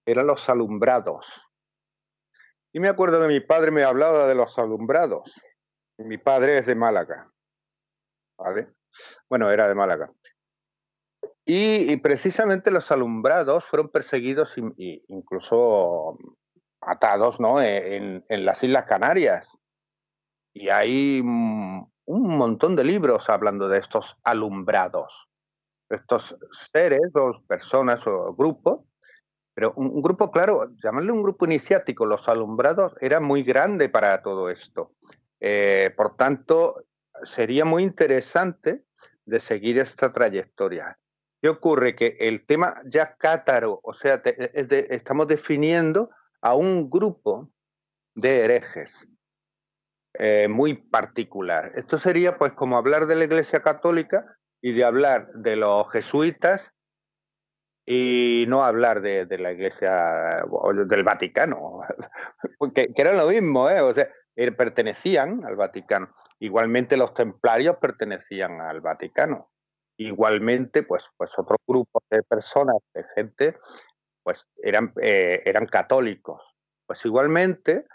eran 0.06 0.26
los 0.26 0.48
alumbrados. 0.50 1.50
Y 2.74 2.80
me 2.80 2.88
acuerdo 2.88 3.20
que 3.22 3.28
mi 3.28 3.40
padre 3.40 3.70
me 3.70 3.84
hablaba 3.84 4.26
de 4.26 4.34
los 4.34 4.58
alumbrados. 4.58 5.32
Mi 5.98 6.18
padre 6.18 6.58
es 6.58 6.66
de 6.66 6.74
Málaga. 6.74 7.31
Bueno, 9.28 9.50
era 9.50 9.68
de 9.68 9.74
Málaga. 9.74 10.12
Y, 11.44 11.96
precisamente 11.96 12.70
los 12.70 12.90
alumbrados 12.92 13.64
fueron 13.64 13.88
perseguidos 13.88 14.56
e 14.78 15.02
incluso 15.08 16.16
atados 16.80 17.40
¿no? 17.40 17.60
E, 17.60 17.96
en, 17.96 18.44
las 18.44 18.62
Islas 18.62 18.84
Canarias. 18.84 19.48
Y 20.54 20.68
hay 20.68 21.20
un 21.20 21.90
montón 22.06 22.76
de 22.76 22.84
libros 22.84 23.28
hablando 23.28 23.68
de 23.68 23.78
estos 23.78 24.18
alumbrados, 24.22 25.28
estos 25.88 26.36
seres 26.50 27.00
o 27.14 27.42
personas 27.46 28.06
o 28.06 28.34
grupos, 28.34 28.80
pero 29.54 29.72
un, 29.76 29.86
un 29.86 30.02
grupo, 30.02 30.30
claro, 30.30 30.70
llamarle 30.82 31.12
un 31.12 31.22
grupo 31.22 31.44
iniciático, 31.46 32.06
los 32.06 32.28
alumbrados, 32.28 32.94
era 33.00 33.20
muy 33.20 33.42
grande 33.42 33.88
para 33.88 34.22
todo 34.22 34.48
esto. 34.50 34.92
Eh, 35.44 35.92
por 35.96 36.16
tanto, 36.16 36.84
sería 37.24 37.64
muy 37.64 37.82
interesante 37.82 38.84
de 39.24 39.40
seguir 39.40 39.78
esta 39.78 40.12
trayectoria. 40.12 40.98
¿Qué 41.40 41.48
ocurre? 41.48 41.96
Que 41.96 42.16
el 42.20 42.46
tema 42.46 42.80
ya 42.86 43.16
cátaro, 43.16 43.80
o 43.82 43.94
sea, 43.94 44.18
de, 44.18 44.86
estamos 44.90 45.26
definiendo 45.26 46.10
a 46.40 46.54
un 46.54 46.88
grupo 46.88 47.50
de 48.14 48.44
herejes 48.44 49.08
eh, 50.14 50.46
muy 50.48 50.74
particular. 50.74 51.72
Esto 51.74 51.98
sería 51.98 52.36
pues 52.36 52.52
como 52.52 52.76
hablar 52.76 53.06
de 53.06 53.16
la 53.16 53.24
Iglesia 53.24 53.60
Católica 53.60 54.38
y 54.60 54.72
de 54.72 54.84
hablar 54.84 55.28
de 55.32 55.56
los 55.56 55.90
jesuitas 55.90 56.72
y 57.84 58.44
no 58.46 58.62
hablar 58.64 59.00
de, 59.00 59.26
la 59.38 59.52
Iglesia 59.52 60.44
del 60.86 61.02
Vaticano, 61.02 61.80
que, 62.74 62.92
que, 62.94 63.02
era 63.02 63.14
lo 63.14 63.28
mismo, 63.28 63.68
¿eh? 63.68 63.80
O 63.80 63.92
sea, 63.92 64.08
pertenecían 64.34 65.44
al 65.44 65.56
Vaticano. 65.56 66.12
Igualmente 66.38 66.96
los 66.96 67.14
templarios 67.14 67.76
pertenecían 67.76 68.60
al 68.60 68.80
Vaticano. 68.80 69.50
Igualmente, 69.98 70.82
pues, 70.82 71.08
pues 71.16 71.38
otro 71.38 71.56
grupo 71.66 72.02
de 72.10 72.22
personas, 72.22 72.76
de 72.94 73.04
gente, 73.14 73.56
pues 74.22 74.48
eran, 74.62 74.92
eh, 75.00 75.42
eran 75.44 75.66
católicos. 75.66 76.40
Pues 76.86 77.04
igualmente, 77.04 77.86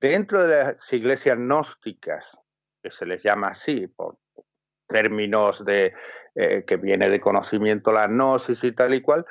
dentro 0.00 0.44
de 0.44 0.64
las 0.64 0.92
iglesias 0.92 1.36
gnósticas, 1.36 2.38
que 2.82 2.90
se 2.90 3.06
les 3.06 3.22
llama 3.22 3.48
así, 3.48 3.86
por 3.88 4.18
términos 4.88 5.64
de 5.64 5.94
eh, 6.34 6.64
que 6.66 6.76
viene 6.76 7.08
de 7.08 7.20
conocimiento 7.20 7.92
la 7.92 8.06
gnosis 8.06 8.62
y 8.64 8.72
tal 8.72 8.94
y 8.94 9.02
cual, 9.02 9.26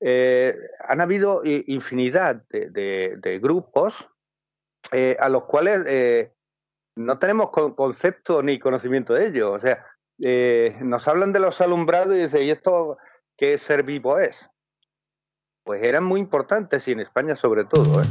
eh, 0.00 0.56
han 0.80 1.00
habido 1.00 1.42
infinidad 1.44 2.42
de, 2.50 3.16
de 3.16 3.38
grupos 3.38 4.10
eh, 4.92 5.16
a 5.18 5.28
los 5.28 5.44
cuales 5.44 5.82
eh, 5.86 6.32
no 6.96 7.18
tenemos 7.18 7.50
con 7.50 7.74
concepto 7.74 8.42
ni 8.42 8.58
conocimiento 8.58 9.14
de 9.14 9.26
ellos. 9.26 9.56
O 9.56 9.60
sea, 9.60 9.84
eh, 10.22 10.76
nos 10.80 11.08
hablan 11.08 11.32
de 11.32 11.40
los 11.40 11.60
alumbrados 11.60 12.14
y 12.14 12.20
dicen, 12.20 12.42
¿y 12.42 12.50
esto 12.50 12.98
qué 13.36 13.58
ser 13.58 13.82
vivo 13.82 14.18
es? 14.18 14.48
Pues 15.64 15.82
eran 15.82 16.04
muy 16.04 16.20
importantes 16.20 16.86
y 16.88 16.92
en 16.92 17.00
España 17.00 17.36
sobre 17.36 17.64
todo. 17.64 18.02
¿eh? 18.02 18.06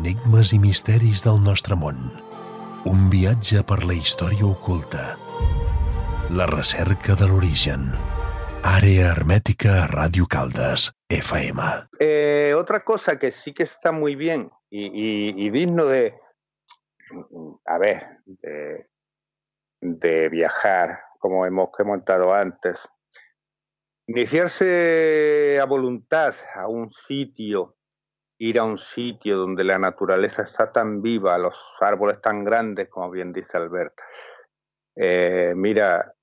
Enigmes 0.00 0.54
i 0.56 0.58
misteris 0.58 1.20
del 1.26 1.42
nostre 1.44 1.76
món. 1.76 1.98
Un 2.88 3.08
viatge 3.12 3.60
per 3.68 3.82
la 3.84 3.92
història 3.92 4.46
oculta. 4.48 5.02
La 6.32 6.46
recerca 6.48 7.16
de 7.20 7.28
l'origen. 7.28 7.90
Àrea 8.64 9.10
hermética 9.10 9.86
Radio 9.90 10.24
Caldas, 10.26 10.86
FM. 11.12 11.66
Eh, 11.98 12.54
otra 12.56 12.80
cosa 12.80 13.18
que 13.18 13.30
sí 13.30 13.52
que 13.52 13.64
está 13.64 13.92
muy 13.92 14.14
bien 14.16 14.50
y, 14.70 14.86
y, 14.86 15.46
y 15.46 15.50
digno 15.50 15.84
de, 15.84 16.14
a 17.66 17.78
ver, 17.78 18.06
de, 18.24 18.88
de, 19.82 20.28
viajar, 20.30 20.98
como 21.18 21.44
hemos 21.44 21.70
comentado 21.72 22.32
antes, 22.32 22.88
iniciarse 24.06 25.58
a 25.60 25.64
voluntad 25.66 26.34
a 26.54 26.68
un 26.68 26.90
sitio 26.90 27.76
ir 28.40 28.58
a 28.58 28.64
un 28.64 28.78
sitio 28.78 29.36
donde 29.36 29.64
la 29.64 29.78
naturaleza 29.78 30.42
está 30.42 30.72
tan 30.72 31.02
viva, 31.02 31.36
los 31.36 31.54
árboles 31.78 32.22
tan 32.22 32.42
grandes, 32.42 32.88
como 32.88 33.10
bien 33.10 33.34
dice 33.34 33.58
Albert. 33.58 33.94
Eh, 34.96 35.52
mira, 35.54 36.14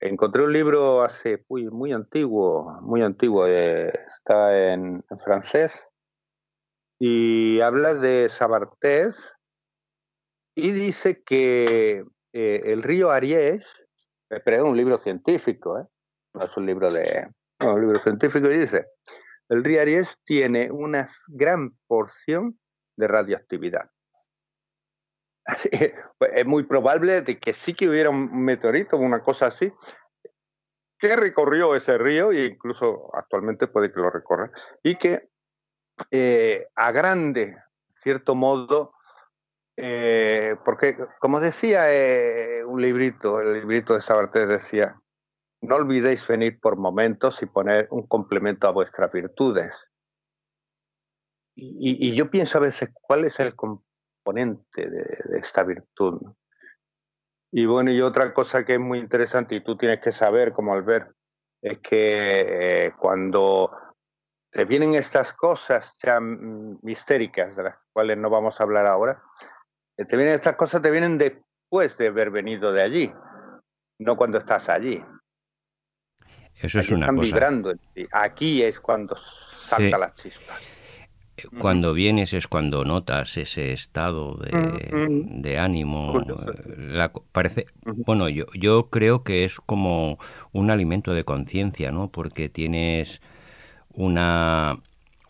encontré 0.00 0.42
un 0.42 0.52
libro 0.52 1.02
hace 1.02 1.44
muy, 1.48 1.70
muy 1.70 1.92
antiguo, 1.92 2.80
muy 2.82 3.02
antiguo, 3.02 3.46
eh, 3.46 3.86
está 3.86 4.72
en, 4.72 5.04
en, 5.08 5.18
francés, 5.20 5.86
y 6.98 7.60
habla 7.60 7.94
de 7.94 8.28
Sabartés 8.28 9.16
y 10.56 10.72
dice 10.72 11.22
que 11.22 12.04
eh, 12.32 12.62
el 12.64 12.82
río 12.82 13.12
Aries, 13.12 13.64
pero 14.28 14.56
es 14.56 14.62
un 14.62 14.76
libro 14.76 14.98
científico, 14.98 15.78
¿eh? 15.78 15.86
no 16.34 16.44
es 16.44 16.56
un 16.56 16.66
libro 16.66 16.90
de 16.90 17.28
no, 17.60 17.74
un 17.74 17.80
libro 17.80 18.00
científico 18.00 18.50
y 18.50 18.58
dice 18.58 18.86
el 19.50 19.64
río 19.64 19.82
Aries 19.82 20.18
tiene 20.24 20.70
una 20.70 21.08
gran 21.28 21.76
porción 21.86 22.58
de 22.96 23.08
radioactividad. 23.08 23.90
Pues, 26.18 26.32
es 26.34 26.46
muy 26.46 26.64
probable 26.64 27.22
de 27.22 27.38
que 27.38 27.52
sí 27.52 27.74
que 27.74 27.88
hubiera 27.88 28.10
un 28.10 28.44
meteorito 28.44 28.96
o 28.96 29.00
una 29.00 29.22
cosa 29.22 29.46
así 29.46 29.72
que 30.98 31.16
recorrió 31.16 31.74
ese 31.74 31.96
río 31.96 32.30
e 32.30 32.44
incluso 32.44 33.10
actualmente 33.14 33.66
puede 33.66 33.90
que 33.90 34.00
lo 34.00 34.10
recorra 34.10 34.52
y 34.82 34.96
que 34.96 35.30
eh, 36.10 36.68
a 36.76 36.92
grande, 36.92 37.56
cierto 38.02 38.34
modo, 38.34 38.92
eh, 39.76 40.56
porque 40.64 40.96
como 41.18 41.40
decía 41.40 41.90
eh, 41.90 42.62
un 42.64 42.82
librito, 42.82 43.40
el 43.40 43.54
librito 43.54 43.94
de 43.94 44.02
Sabartés 44.02 44.46
decía, 44.46 45.00
no 45.62 45.76
olvidéis 45.76 46.26
venir 46.26 46.58
por 46.60 46.76
momentos 46.76 47.42
y 47.42 47.46
poner 47.46 47.88
un 47.90 48.06
complemento 48.06 48.66
a 48.66 48.72
vuestras 48.72 49.12
virtudes. 49.12 49.74
Y, 51.54 52.14
yo 52.14 52.30
pienso 52.30 52.56
a 52.56 52.62
veces 52.62 52.90
cuál 52.94 53.24
es 53.26 53.38
el 53.38 53.54
componente 53.54 54.88
de, 54.88 55.38
esta 55.38 55.62
virtud. 55.62 56.20
Y 57.52 57.66
bueno, 57.66 57.90
y 57.90 58.00
otra 58.00 58.32
cosa 58.32 58.64
que 58.64 58.74
es 58.74 58.80
muy 58.80 58.98
interesante 58.98 59.56
y 59.56 59.62
tú 59.62 59.76
tienes 59.76 60.00
que 60.00 60.12
saber 60.12 60.52
como 60.52 60.72
al 60.72 60.82
ver, 60.82 61.14
es 61.60 61.78
que 61.80 62.86
eh, 62.86 62.92
cuando 62.98 63.70
te 64.50 64.64
vienen 64.64 64.94
estas 64.94 65.34
cosas 65.34 65.92
ya 66.02 66.18
mistéricas, 66.20 67.56
de 67.56 67.64
las 67.64 67.76
cuales 67.92 68.16
no 68.16 68.30
vamos 68.30 68.58
a 68.58 68.64
hablar 68.64 68.86
ahora, 68.86 69.22
eh, 69.98 70.06
te 70.06 70.16
vienen 70.16 70.36
estas 70.36 70.56
cosas, 70.56 70.80
te 70.80 70.90
vienen 70.90 71.18
después 71.18 71.98
de 71.98 72.08
haber 72.08 72.30
venido 72.30 72.72
de 72.72 72.82
allí, 72.82 73.12
no 73.98 74.16
cuando 74.16 74.38
estás 74.38 74.70
allí. 74.70 75.04
Eso 76.60 76.78
es 76.80 76.90
una 76.90 77.06
están 77.06 77.16
cosa. 77.16 77.26
vibrando 77.26 77.70
en 77.70 77.78
ti. 77.94 78.06
Aquí 78.12 78.62
es 78.62 78.80
cuando 78.80 79.16
salta 79.56 79.96
Sí. 79.96 80.00
la 80.00 80.14
chispa. 80.14 80.54
Cuando 81.58 81.94
vienes 81.94 82.34
es 82.34 82.46
cuando 82.48 82.84
notas 82.84 83.38
ese 83.38 83.72
estado 83.72 84.34
de, 84.36 84.52
Mm, 84.92 85.40
de 85.40 85.58
ánimo. 85.58 86.22
Eh, 86.28 86.74
la 86.76 87.10
parece, 87.32 87.66
bueno, 88.04 88.28
yo, 88.28 88.44
yo 88.54 88.90
creo 88.90 89.24
que 89.24 89.44
es 89.46 89.58
como 89.60 90.18
un 90.52 90.70
alimento 90.70 91.14
de 91.14 91.24
conciencia, 91.24 91.92
¿no? 91.92 92.10
Porque 92.10 92.50
tienes 92.50 93.22
una, 93.92 94.80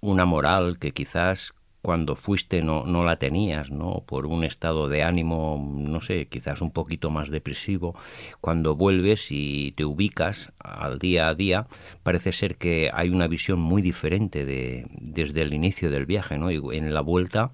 una 0.01 0.25
moral 0.27 0.79
que 0.79 0.93
quizás 0.93 1.55
cuando 1.83 2.15
fuiste 2.15 2.63
no, 2.63 2.85
no 2.85 3.05
la 3.05 3.17
tenías, 3.17 3.71
¿no? 3.71 4.03
Por 4.07 4.27
un 4.27 4.45
estado 4.45 4.89
de 4.89 5.03
ánimo, 5.03 5.73
no 5.75 6.01
sé, 6.01 6.27
quizás 6.27 6.61
un 6.61 6.71
poquito 6.71 7.11
más 7.11 7.31
depresivo. 7.31 7.95
Cuando 8.41 8.77
vuelves 8.77 9.29
y 9.31 9.73
te 9.73 9.85
ubicas 9.85 10.53
al 10.59 10.99
día 10.99 11.29
a 11.29 11.35
día, 11.35 11.67
parece 12.03 12.33
ser 12.33 12.57
que 12.57 12.91
hay 12.93 13.09
una 13.09 13.29
visión 13.29 13.61
muy 13.61 13.83
diferente 13.83 14.45
de, 14.45 14.87
desde 14.91 15.43
el 15.43 15.55
inicio 15.55 15.91
del 15.91 16.07
viaje, 16.07 16.39
¿no? 16.39 16.51
Y 16.51 16.61
en 16.77 16.93
la 16.93 17.01
vuelta, 17.01 17.53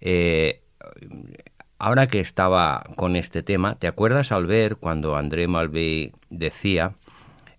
eh, 0.00 0.62
ahora 1.78 2.08
que 2.08 2.20
estaba 2.20 2.84
con 2.96 3.14
este 3.14 3.42
tema, 3.42 3.76
¿te 3.76 3.86
acuerdas 3.86 4.32
al 4.32 4.46
ver 4.46 4.76
cuando 4.76 5.16
André 5.16 5.46
Malvé 5.46 6.12
decía, 6.28 6.94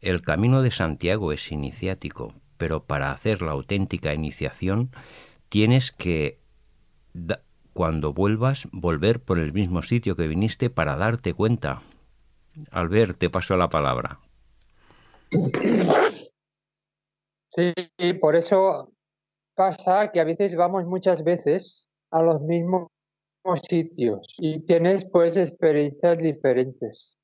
el 0.02 0.22
camino 0.22 0.62
de 0.62 0.72
Santiago 0.72 1.32
es 1.32 1.52
iniciático, 1.52 2.34
pero 2.58 2.84
para 2.84 3.12
hacer 3.12 3.42
la 3.42 3.52
auténtica 3.52 4.14
iniciación 4.14 4.92
tienes 5.50 5.92
que, 5.92 6.38
da- 7.14 7.42
cuando 7.74 8.14
vuelvas, 8.14 8.68
volver 8.72 9.20
por 9.20 9.40
el 9.40 9.54
mismo 9.54 9.82
sitio 9.82 10.16
que 10.16 10.28
viniste 10.28 10.70
para 10.70 10.96
darte 10.96 11.34
cuenta. 11.34 11.82
Al 12.72 12.90
ver, 12.90 13.14
te 13.14 13.30
paso 13.30 13.56
la 13.58 13.70
palabra. 13.70 14.20
Sí, 17.50 17.74
por 18.20 18.36
eso 18.36 18.92
pasa 19.56 20.12
que 20.12 20.20
a 20.20 20.24
veces 20.24 20.56
vamos 20.56 20.86
muchas 20.86 21.24
veces 21.24 21.88
a 22.12 22.22
los 22.22 22.42
mismos 22.42 22.88
sitios 23.68 24.36
y 24.38 24.60
tienes 24.62 25.06
pues 25.06 25.38
experiencias 25.38 26.18
diferentes. 26.20 27.18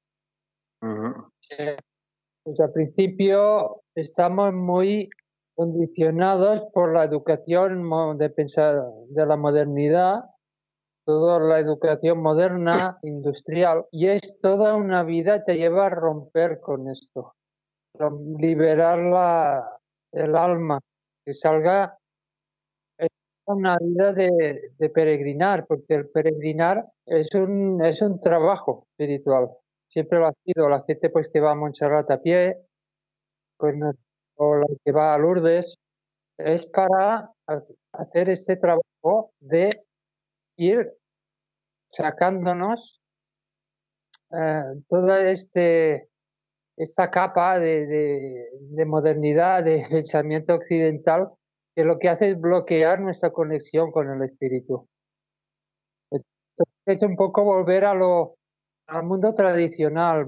Pues 2.43 2.59
al 2.59 2.71
principio 2.71 3.82
estamos 3.95 4.53
muy 4.53 5.09
condicionados 5.56 6.64
por 6.74 6.93
la 6.93 7.06
educación 7.06 8.18
de 8.18 8.30
pensar 8.30 8.84
de 9.10 9.26
la 9.26 9.38
modernidad, 9.38 10.26
toda 11.06 11.39
la 11.39 11.60
educación 11.60 12.22
moderna, 12.22 12.97
industrial, 13.03 13.86
y 13.91 14.08
es 14.08 14.38
toda 14.41 14.76
una 14.76 15.03
vida 15.03 15.43
te 15.43 15.56
lleva 15.56 15.88
a 15.88 15.89
romper 15.89 16.60
con 16.60 16.89
esto, 16.89 17.36
liberar 18.38 18.99
la, 18.99 19.80
el 20.12 20.36
alma, 20.36 20.80
que 21.26 21.34
salga 21.34 21.97
es 22.97 23.10
una 23.45 23.78
vida 23.80 24.14
de, 24.14 24.72
de 24.78 24.89
peregrinar, 24.89 25.66
porque 25.68 25.95
el 25.95 26.10
peregrinar 26.10 26.86
es 27.06 27.34
un, 27.34 27.84
es 27.84 28.01
un 28.01 28.20
trabajo 28.20 28.88
espiritual. 28.91 29.49
Siempre 29.88 30.20
lo 30.20 30.28
ha 30.28 30.34
sido. 30.43 30.68
La 30.68 30.84
gente 30.84 31.10
pues 31.10 31.30
que 31.30 31.39
va 31.39 31.51
a 31.51 31.56
Montserrat 31.56 32.10
a 32.12 32.22
pie, 32.22 32.58
pues 33.58 33.76
o 34.36 34.55
la 34.57 34.65
que 34.83 34.91
va 34.91 35.13
a 35.13 35.17
Lourdes, 35.17 35.75
es 36.38 36.65
para 36.67 37.31
ha- 37.47 37.59
hacer 37.93 38.29
este 38.29 38.57
trabajo 38.57 39.31
de 39.39 39.83
ir 40.57 40.91
sacándonos 41.91 43.01
eh, 44.31 44.63
toda 44.88 45.29
este, 45.29 46.09
esta 46.77 47.09
capa 47.11 47.59
de, 47.59 47.86
de- 47.88 48.49
de 48.59 48.86
modernidad, 48.86 49.63
de 49.63 49.86
pensamiento 49.89 50.53
occidental, 50.55 51.29
que 51.75 51.83
lo 51.83 51.99
que 51.99 52.09
hace 52.09 52.31
es 52.31 52.39
bloquear 52.39 52.99
nuestra 53.01 53.31
conexión 53.31 53.91
con 53.91 54.09
el 54.09 54.21
espíritu. 54.29 54.88
Entonces, 56.11 56.67
es 56.86 57.01
un 57.01 57.15
poco 57.15 57.43
volver 57.43 57.86
a 57.86 57.93
lo, 57.93 58.36
al 58.88 59.03
mundo 59.03 59.33
tradicional, 59.33 60.25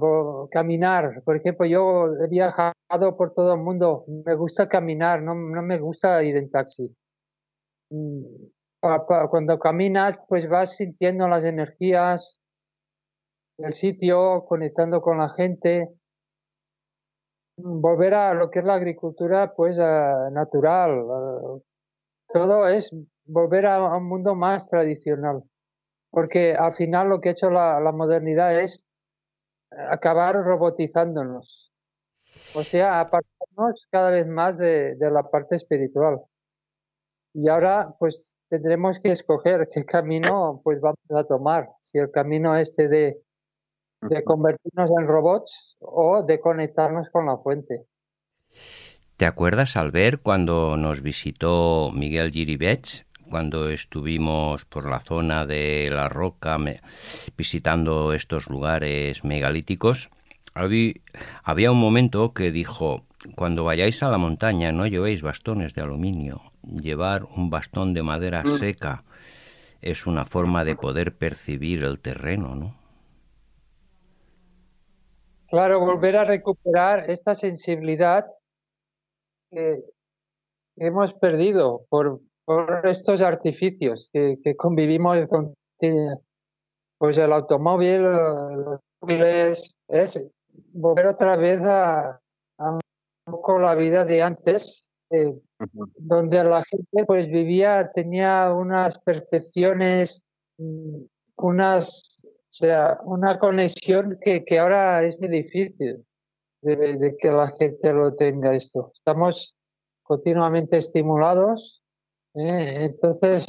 caminar. 0.52 1.22
Por 1.24 1.36
ejemplo, 1.38 1.66
yo 1.66 2.08
he 2.24 2.28
viajado 2.28 3.18
por 3.18 3.34
todo 3.34 3.54
el 3.54 3.62
mundo, 3.62 4.06
me 4.26 4.36
gusta 4.36 4.68
caminar, 4.68 5.22
no, 5.22 5.36
no 5.36 5.62
me 5.62 5.80
gusta 5.80 6.24
ir 6.24 6.38
en 6.38 6.50
taxi. 6.50 6.96
Mm, 7.90 8.24
Cuando 9.30 9.60
caminas, 9.60 10.20
pues 10.28 10.48
vas 10.50 10.76
sintiendo 10.76 11.28
las 11.28 11.44
energías 11.44 12.40
del 13.58 13.74
sitio, 13.74 14.46
conectando 14.46 15.02
con 15.02 15.18
la 15.20 15.30
gente. 15.30 15.90
Mm, 17.58 17.82
Volver 17.82 18.14
a 18.14 18.34
lo 18.34 18.50
que 18.50 18.60
es 18.60 18.66
la 18.66 18.76
agricultura, 18.76 19.54
pues 19.56 19.78
natural. 19.78 21.04
todo 22.28 22.68
es 22.68 22.94
volver 23.26 23.66
a 23.66 23.96
un 23.98 24.08
mundo 24.08 24.36
más 24.36 24.68
tradicional. 24.70 25.44
Porque 26.18 26.56
al 26.56 26.74
final 26.74 27.10
lo 27.10 27.22
que 27.22 27.30
ha 27.30 27.32
hecho 27.34 27.52
la, 27.52 27.80
la 27.80 27.92
modernidad 27.92 28.60
es 28.60 28.88
acabar 29.70 30.34
robotizándonos. 30.34 31.72
O 32.56 32.64
sea, 32.64 33.02
apartarnos 33.02 33.86
cada 33.92 34.10
vez 34.10 34.26
más 34.26 34.58
de, 34.58 34.96
de 34.96 35.12
la 35.12 35.30
parte 35.30 35.58
espiritual. 35.58 36.22
Y 37.36 37.48
ahora, 37.50 37.94
pues, 38.00 38.34
tendremos 38.50 39.00
que 39.00 39.12
escoger 39.12 39.68
qué 39.72 39.86
camino 39.86 40.60
pues 40.64 40.82
vamos 40.82 40.98
a 41.12 41.24
tomar. 41.24 41.70
Si 41.84 42.00
el 42.00 42.10
camino 42.10 42.58
este 42.58 42.88
de, 42.88 43.22
de 44.02 44.24
convertirnos 44.24 44.90
en 45.00 45.06
robots 45.06 45.78
o 45.82 46.24
de 46.24 46.40
conectarnos 46.40 47.12
con 47.12 47.28
la 47.28 47.38
fuente. 47.38 47.86
¿Te 49.18 49.26
acuerdas 49.26 49.76
al 49.78 49.90
ver 49.90 50.20
cuando 50.20 50.78
nos 50.78 51.02
visitó 51.02 51.92
Miguel 51.92 52.30
Giribets, 52.30 53.07
cuando 53.30 53.70
estuvimos 53.70 54.66
por 54.66 54.90
la 54.90 55.00
zona 55.00 55.46
de 55.46 55.90
la 55.92 56.10
roca 56.10 56.58
me- 56.58 56.82
visitando 57.38 58.14
estos 58.14 58.48
lugares 58.48 59.24
megalíticos? 59.24 60.10
Habí- 60.54 61.02
Había 61.44 61.72
un 61.72 61.80
momento 61.80 62.34
que 62.34 62.52
dijo, 62.52 63.06
cuando 63.36 63.64
vayáis 63.64 64.02
a 64.04 64.10
la 64.10 64.18
montaña 64.18 64.72
no 64.72 64.88
llevéis 64.88 65.22
bastones 65.22 65.74
de 65.74 65.82
aluminio, 65.82 66.42
llevar 66.64 67.24
un 67.26 67.50
bastón 67.50 67.94
de 67.94 68.04
madera 68.04 68.44
seca 68.46 69.04
es 69.82 70.08
una 70.08 70.26
forma 70.26 70.64
de 70.66 70.76
poder 70.76 71.16
percibir 71.16 71.84
el 71.84 72.00
terreno, 72.00 72.56
¿no? 72.56 72.76
Claro, 75.50 75.80
volver 75.80 76.18
a 76.18 76.26
recuperar 76.26 77.10
esta 77.10 77.34
sensibilidad 77.36 78.26
que 79.52 79.82
hemos 80.76 81.14
perdido 81.14 81.86
por, 81.90 82.20
por 82.48 82.88
estos 82.88 83.22
artificios 83.22 84.10
que, 84.14 84.38
que 84.42 84.56
convivimos 84.56 85.18
con 85.28 85.54
pues 86.98 87.18
el 87.18 87.34
automóvil, 87.34 88.04
los 88.04 88.80
móviles, 89.02 89.76
es 89.90 90.18
volver 90.72 91.08
otra 91.08 91.36
vez 91.36 91.62
a, 91.62 92.18
a 92.58 92.72
un 92.72 92.80
poco 93.26 93.60
la 93.60 93.76
vida 93.76 94.06
de 94.06 94.22
antes, 94.22 94.88
eh, 95.10 95.38
donde 95.98 96.44
la 96.46 96.64
gente 96.64 97.04
pues 97.06 97.28
vivía, 97.28 97.92
tenía 97.94 98.54
unas 98.54 98.98
percepciones, 99.00 100.24
mm, 100.58 101.02
unas, 101.36 102.18
o 102.24 102.54
sea, 102.54 102.98
una 103.04 103.40
conexión 103.40 104.18
que, 104.22 104.46
que 104.46 104.58
ahora 104.58 105.04
es 105.04 105.20
muy 105.20 105.28
difícil 105.28 106.06
de, 106.62 106.76
de 106.76 107.18
que 107.18 107.30
la 107.30 107.52
gente 107.60 107.92
lo 107.92 108.16
tenga 108.16 108.56
esto. 108.56 108.94
Estamos 108.96 109.54
continuamente 110.04 110.78
estimulados, 110.78 111.84
¿eh? 112.38 112.86
entonces 112.86 113.46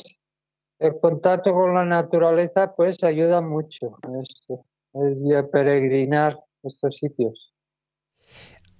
el 0.78 0.98
contacto 1.00 1.52
con 1.52 1.74
la 1.74 1.84
naturaleza 1.84 2.74
pues 2.74 3.02
ayuda 3.02 3.40
mucho 3.40 3.98
esto, 4.22 4.64
el 4.94 5.48
peregrinar 5.48 6.38
estos 6.62 6.96
sitios. 6.96 7.52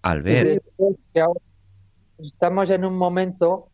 Al 0.03 0.23
ver, 0.23 0.63
estamos 2.19 2.71
en 2.71 2.85
un 2.85 2.95
momento 2.95 3.71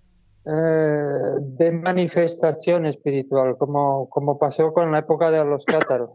eh, 0.46 1.34
de 1.40 1.70
manifestación 1.72 2.86
espiritual, 2.86 3.56
como, 3.56 4.08
como 4.08 4.38
pasó 4.38 4.72
con 4.72 4.92
la 4.92 4.98
época 4.98 5.30
de 5.30 5.44
los 5.44 5.64
cátaros. 5.64 6.10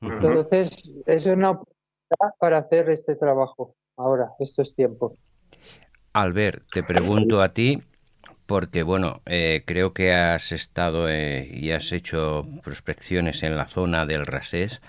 Entonces, 0.00 0.70
es 1.06 1.26
una 1.26 1.50
oportunidad 1.50 2.34
para 2.38 2.58
hacer 2.58 2.90
este 2.90 3.16
trabajo 3.16 3.74
ahora, 3.96 4.32
estos 4.38 4.74
tiempos. 4.74 5.12
Albert, 6.12 6.64
te 6.72 6.82
pregunto 6.82 7.42
a 7.42 7.52
ti, 7.52 7.82
porque 8.48 8.82
bueno, 8.82 9.20
eh, 9.26 9.62
creo 9.66 9.92
que 9.92 10.14
has 10.14 10.52
estado 10.52 11.06
eh, 11.10 11.46
y 11.52 11.72
has 11.72 11.92
hecho 11.92 12.46
prospecciones 12.64 13.42
en 13.42 13.58
la 13.58 13.66
zona 13.66 14.06
del 14.06 14.24
Rasés. 14.24 14.80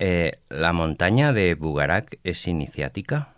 Eh, 0.00 0.32
¿La 0.48 0.72
montaña 0.72 1.32
de 1.32 1.54
Bugarak 1.54 2.18
es 2.24 2.48
iniciática? 2.48 3.34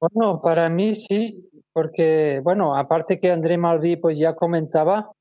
Bueno, 0.00 0.42
para 0.42 0.68
mí 0.68 0.96
sí, 0.96 1.48
porque, 1.72 2.40
bueno, 2.42 2.74
aparte 2.74 3.20
que 3.20 3.30
André 3.30 3.56
Malví 3.58 3.96
pues 3.96 4.18
ya 4.18 4.34
comentaba 4.34 5.12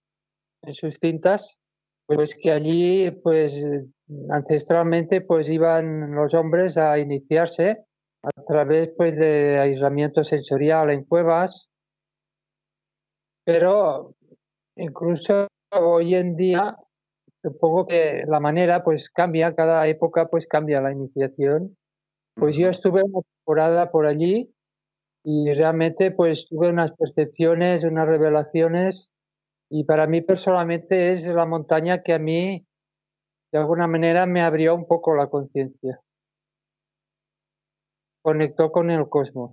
en 0.64 0.74
sus 0.74 0.98
cintas, 1.00 1.60
pues 2.08 2.36
que 2.42 2.52
allí 2.52 3.12
pues 3.12 3.64
ancestralmente 4.32 5.22
pues 5.22 5.48
iban 5.48 6.16
los 6.16 6.34
hombres 6.34 6.76
a 6.78 6.98
iniciarse 6.98 7.85
a 8.26 8.44
través 8.44 8.92
pues 8.98 9.16
de 9.18 9.60
aislamiento 9.60 10.24
sensorial 10.24 10.90
en 10.90 11.04
cuevas, 11.04 11.70
pero 13.46 14.16
incluso 14.76 15.48
hoy 15.72 16.16
en 16.16 16.36
día 16.36 16.76
supongo 17.44 17.86
que 17.86 18.24
la 18.28 18.40
manera 18.40 18.84
pues 18.84 19.10
cambia, 19.10 19.56
cada 19.56 19.88
época 19.88 20.28
pues 20.28 20.48
cambia 20.48 20.82
la 20.82 20.92
iniciación. 20.92 21.78
Pues 22.36 22.58
yo 22.58 22.70
estuve 22.70 23.04
una 23.04 23.22
temporada 23.22 23.92
por 23.92 24.08
allí 24.08 24.52
y 25.24 25.54
realmente 25.54 26.12
pues 26.12 26.48
tuve 26.50 26.70
unas 26.70 26.92
percepciones, 26.94 27.84
unas 27.84 28.08
revelaciones 28.08 29.12
y 29.70 29.84
para 29.86 30.08
mí 30.08 30.22
personalmente 30.22 31.12
es 31.12 31.28
la 31.28 31.46
montaña 31.46 32.04
que 32.04 32.14
a 32.14 32.20
mí 32.20 32.66
de 33.52 33.60
alguna 33.60 33.88
manera 33.88 34.26
me 34.26 34.42
abrió 34.42 34.76
un 34.76 34.88
poco 34.88 35.16
la 35.16 35.28
conciencia. 35.28 36.02
Conectó 38.26 38.72
con 38.72 38.90
el 38.90 39.08
cosmos. 39.08 39.52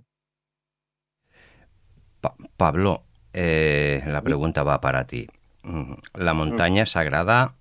Pablo, 2.57 3.03
eh, 3.31 4.01
la 4.07 4.23
pregunta 4.23 4.63
va 4.63 4.81
para 4.81 5.05
ti. 5.05 5.27
Mm, 5.61 5.93
la 6.15 6.33
montaña 6.33 6.87
sagrada 6.87 7.53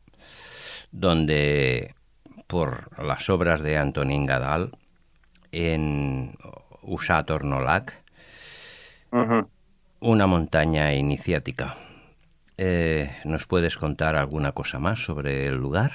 donde 0.91 1.95
por 2.47 2.99
las 2.99 3.29
obras 3.29 3.61
de 3.61 3.77
Antonín 3.77 4.25
Gadal 4.25 4.71
en 5.51 6.35
Usatornolac 6.81 7.93
una 10.01 10.27
montaña 10.27 10.95
iniciática. 10.95 11.75
Eh, 12.57 13.11
¿Nos 13.27 13.47
puedes 13.47 13.77
contar 13.77 14.17
alguna 14.17 14.53
cosa 14.53 14.79
más 14.79 15.05
sobre 15.05 15.47
el 15.47 15.57
lugar? 15.57 15.93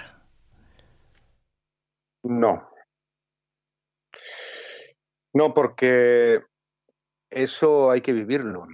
No. 2.22 2.77
No, 5.38 5.54
porque 5.54 6.42
eso 7.30 7.92
hay 7.92 8.02
que 8.02 8.12
vivirlo. 8.12 8.66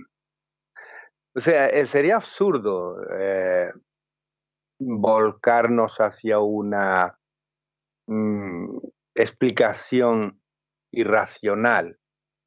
O 1.35 1.41
sea, 1.41 1.67
eh, 1.67 1.85
sería 1.85 2.15
absurdo 2.15 3.03
eh, 3.19 3.69
volcarnos 4.79 5.99
hacia 5.99 6.39
una 6.39 7.19
mm, 8.07 8.77
explicación 9.13 10.41
irracional 10.93 11.99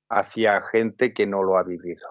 hacia 0.09 0.63
gente 0.63 1.13
que 1.13 1.27
no 1.27 1.43
lo 1.43 1.59
ha 1.59 1.63
vivido. 1.63 2.09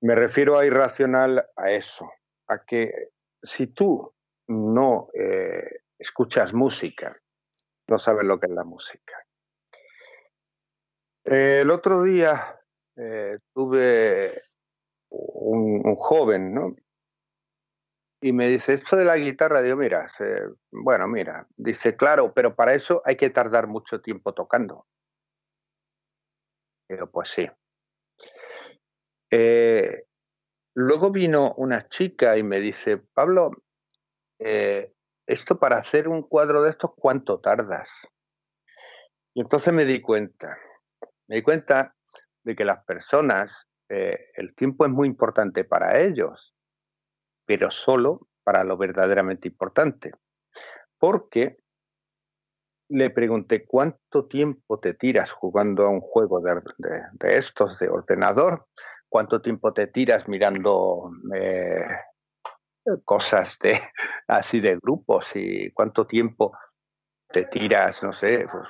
Me 0.00 0.16
refiero 0.16 0.58
a 0.58 0.66
irracional 0.66 1.46
a 1.56 1.70
eso, 1.70 2.10
a 2.48 2.64
que 2.64 3.10
si 3.40 3.68
tú 3.68 4.12
no 4.48 5.06
eh, 5.14 5.82
escuchas 6.00 6.52
música, 6.52 7.16
no 7.86 8.00
sabes 8.00 8.24
lo 8.24 8.40
que 8.40 8.46
es 8.46 8.52
la 8.52 8.64
música. 8.64 9.14
El 11.30 11.70
otro 11.70 12.02
día 12.02 12.60
eh, 12.96 13.38
tuve 13.54 14.42
un, 15.10 15.94
joven, 15.94 16.52
¿no? 16.52 16.74
Y 18.20 18.32
me 18.32 18.48
dice, 18.48 18.74
esto 18.74 18.96
de 18.96 19.04
la 19.04 19.16
guitarra, 19.16 19.62
digo, 19.62 19.76
mira, 19.76 20.08
bueno, 20.72 21.06
mira, 21.06 21.46
dice, 21.56 21.96
claro, 21.96 22.34
pero 22.34 22.54
para 22.56 22.74
eso 22.74 23.00
hay 23.04 23.16
que 23.16 23.30
tardar 23.30 23.68
mucho 23.68 24.00
tiempo 24.00 24.34
tocando. 24.34 24.86
Digo, 26.88 27.06
pues 27.06 27.28
sí. 27.28 27.48
Eh, 29.30 30.02
luego 30.74 31.10
vino 31.12 31.54
una 31.54 31.86
chica 31.86 32.36
y 32.36 32.42
me 32.42 32.58
dice, 32.58 32.98
Pablo, 32.98 33.52
eh, 34.40 34.92
esto 35.26 35.60
para 35.60 35.76
hacer 35.76 36.08
un 36.08 36.22
cuadro 36.22 36.64
de 36.64 36.70
estos, 36.70 36.90
¿cuánto 36.96 37.38
tardas? 37.38 38.08
Y 39.32 39.42
entonces 39.42 39.72
me 39.72 39.84
di 39.84 40.00
cuenta, 40.00 40.58
me 41.30 41.36
di 41.36 41.42
cuenta 41.42 41.94
de 42.42 42.56
que 42.56 42.64
las 42.64 42.84
personas, 42.84 43.68
eh, 43.88 44.30
el 44.34 44.52
tiempo 44.56 44.84
es 44.84 44.90
muy 44.90 45.06
importante 45.06 45.62
para 45.62 46.00
ellos, 46.00 46.56
pero 47.46 47.70
solo 47.70 48.26
para 48.42 48.64
lo 48.64 48.76
verdaderamente 48.76 49.46
importante. 49.46 50.10
Porque 50.98 51.58
le 52.88 53.10
pregunté 53.10 53.64
cuánto 53.64 54.26
tiempo 54.26 54.80
te 54.80 54.94
tiras 54.94 55.30
jugando 55.30 55.84
a 55.84 55.90
un 55.90 56.00
juego 56.00 56.40
de, 56.40 57.38
estos 57.38 57.78
de 57.78 57.88
ordenador, 57.88 58.66
cuánto 59.08 59.40
tiempo 59.40 59.72
te 59.72 59.86
tiras 59.86 60.26
mirando 60.26 61.12
eh, 61.32 61.78
cosas 63.04 63.56
de 63.60 63.78
así 64.26 64.58
de 64.58 64.80
grupos 64.82 65.30
y 65.36 65.70
cuánto 65.70 66.08
tiempo 66.08 66.58
te 67.28 67.44
tiras, 67.44 68.02
no 68.02 68.12
sé, 68.12 68.48
pues, 68.50 68.68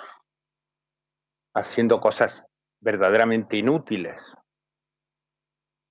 haciendo 1.54 1.98
cosas 2.00 2.44
verdaderamente 2.80 3.56
inútiles. 3.56 4.16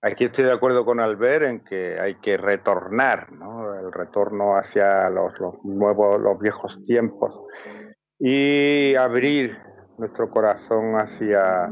Aquí 0.01 0.25
estoy 0.25 0.45
de 0.45 0.53
acuerdo 0.53 0.85
con 0.85 0.99
Albert 0.99 1.43
en 1.43 1.63
que 1.63 1.99
hay 1.99 2.15
que 2.21 2.37
retornar. 2.37 3.27
El 3.81 3.91
retorno 3.91 4.55
hacia 4.55 5.09
los, 5.09 5.33
nuevos, 5.63 6.19
los 6.21 6.39
viejos 6.39 6.81
tiempos 6.85 7.41
y 8.17 8.95
abrir 8.95 9.57
nuestro 9.97 10.29
corazón 10.29 10.93
hacia, 10.95 11.69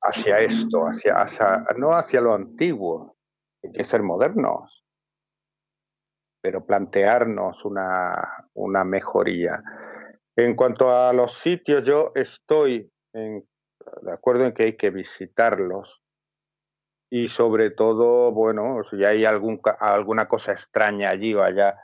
hacia 0.00 0.38
esto, 0.40 0.86
hacia, 0.86 1.20
hacia, 1.20 1.64
no 1.76 1.92
hacia 1.92 2.20
lo 2.20 2.34
antiguo, 2.34 3.16
hay 3.62 3.72
que 3.72 3.84
ser 3.84 4.02
modernos, 4.02 4.84
pero 6.40 6.64
plantearnos 6.64 7.64
una, 7.64 8.48
una 8.54 8.84
mejoría. 8.84 9.62
En 10.36 10.54
cuanto 10.54 10.90
a 10.90 11.12
los 11.12 11.38
sitios, 11.38 11.82
yo 11.84 12.12
estoy 12.14 12.92
en, 13.12 13.44
de 14.02 14.12
acuerdo 14.12 14.44
en 14.44 14.52
que 14.52 14.64
hay 14.64 14.76
que 14.76 14.90
visitarlos. 14.90 16.02
Y 17.10 17.28
sobre 17.28 17.70
todo, 17.70 18.32
bueno, 18.32 18.82
si 18.90 19.04
hay 19.04 19.24
algún, 19.24 19.60
alguna 19.78 20.26
cosa 20.26 20.52
extraña 20.52 21.10
allí 21.10 21.34
o 21.34 21.42
allá, 21.42 21.78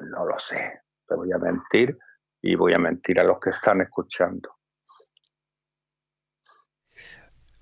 no 0.00 0.26
lo 0.26 0.38
sé, 0.38 0.80
te 1.06 1.14
voy 1.14 1.28
a 1.32 1.38
mentir, 1.38 1.96
y 2.42 2.54
voy 2.54 2.74
a 2.74 2.78
mentir 2.78 3.18
a 3.18 3.24
los 3.24 3.40
que 3.40 3.50
están 3.50 3.80
escuchando. 3.80 4.56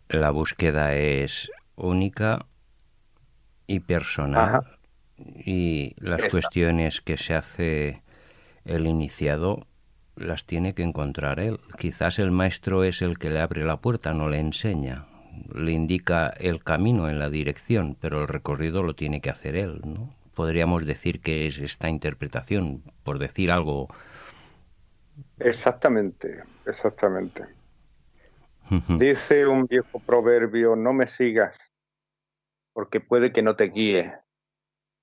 La 0.09 0.31
búsqueda 0.31 0.95
es 0.95 1.51
única 1.77 2.47
y 3.67 3.81
personal 3.81 4.79
y 5.17 5.95
las 5.99 6.29
cuestiones 6.29 7.01
que 7.01 7.17
se 7.17 7.35
hace 7.35 8.03
el 8.65 8.87
iniciado 8.87 9.67
las 10.17 10.45
tiene 10.45 10.75
que 10.75 10.83
encontrar 10.83 11.41
él. 11.41 11.61
Quizás 11.79 12.19
el 12.19 12.31
maestro 12.31 12.85
es 12.85 13.03
el 13.03 13.19
que 13.19 13.31
le 13.31 13.41
abre 13.41 13.65
la 13.65 13.79
puerta, 13.79 14.13
no 14.13 14.29
le 14.29 14.39
enseña, 14.39 15.07
le 15.55 15.73
indica 15.73 16.29
el 16.29 16.63
camino 16.63 17.09
en 17.09 17.19
la 17.19 17.29
dirección, 17.29 17.97
pero 18.01 18.23
el 18.23 18.29
recorrido 18.29 18.83
lo 18.83 18.95
tiene 18.95 19.21
que 19.21 19.31
hacer 19.31 19.57
él, 19.57 19.81
¿no? 19.85 20.15
Podríamos 20.35 20.85
decir 20.85 21.21
que 21.21 21.47
es 21.47 21.59
esta 21.59 21.89
interpretación, 21.89 22.83
por 23.05 23.19
decir 23.19 23.53
algo 23.53 23.89
Exactamente, 25.39 26.43
exactamente. 26.67 27.45
Dice 28.99 29.47
un 29.47 29.67
viejo 29.67 30.01
proverbio, 30.01 30.75
no 30.75 30.93
me 30.93 31.07
sigas 31.07 31.57
porque 32.73 33.01
puede 33.01 33.33
que 33.33 33.43
no 33.43 33.57
te 33.57 33.65
guíe. 33.65 34.15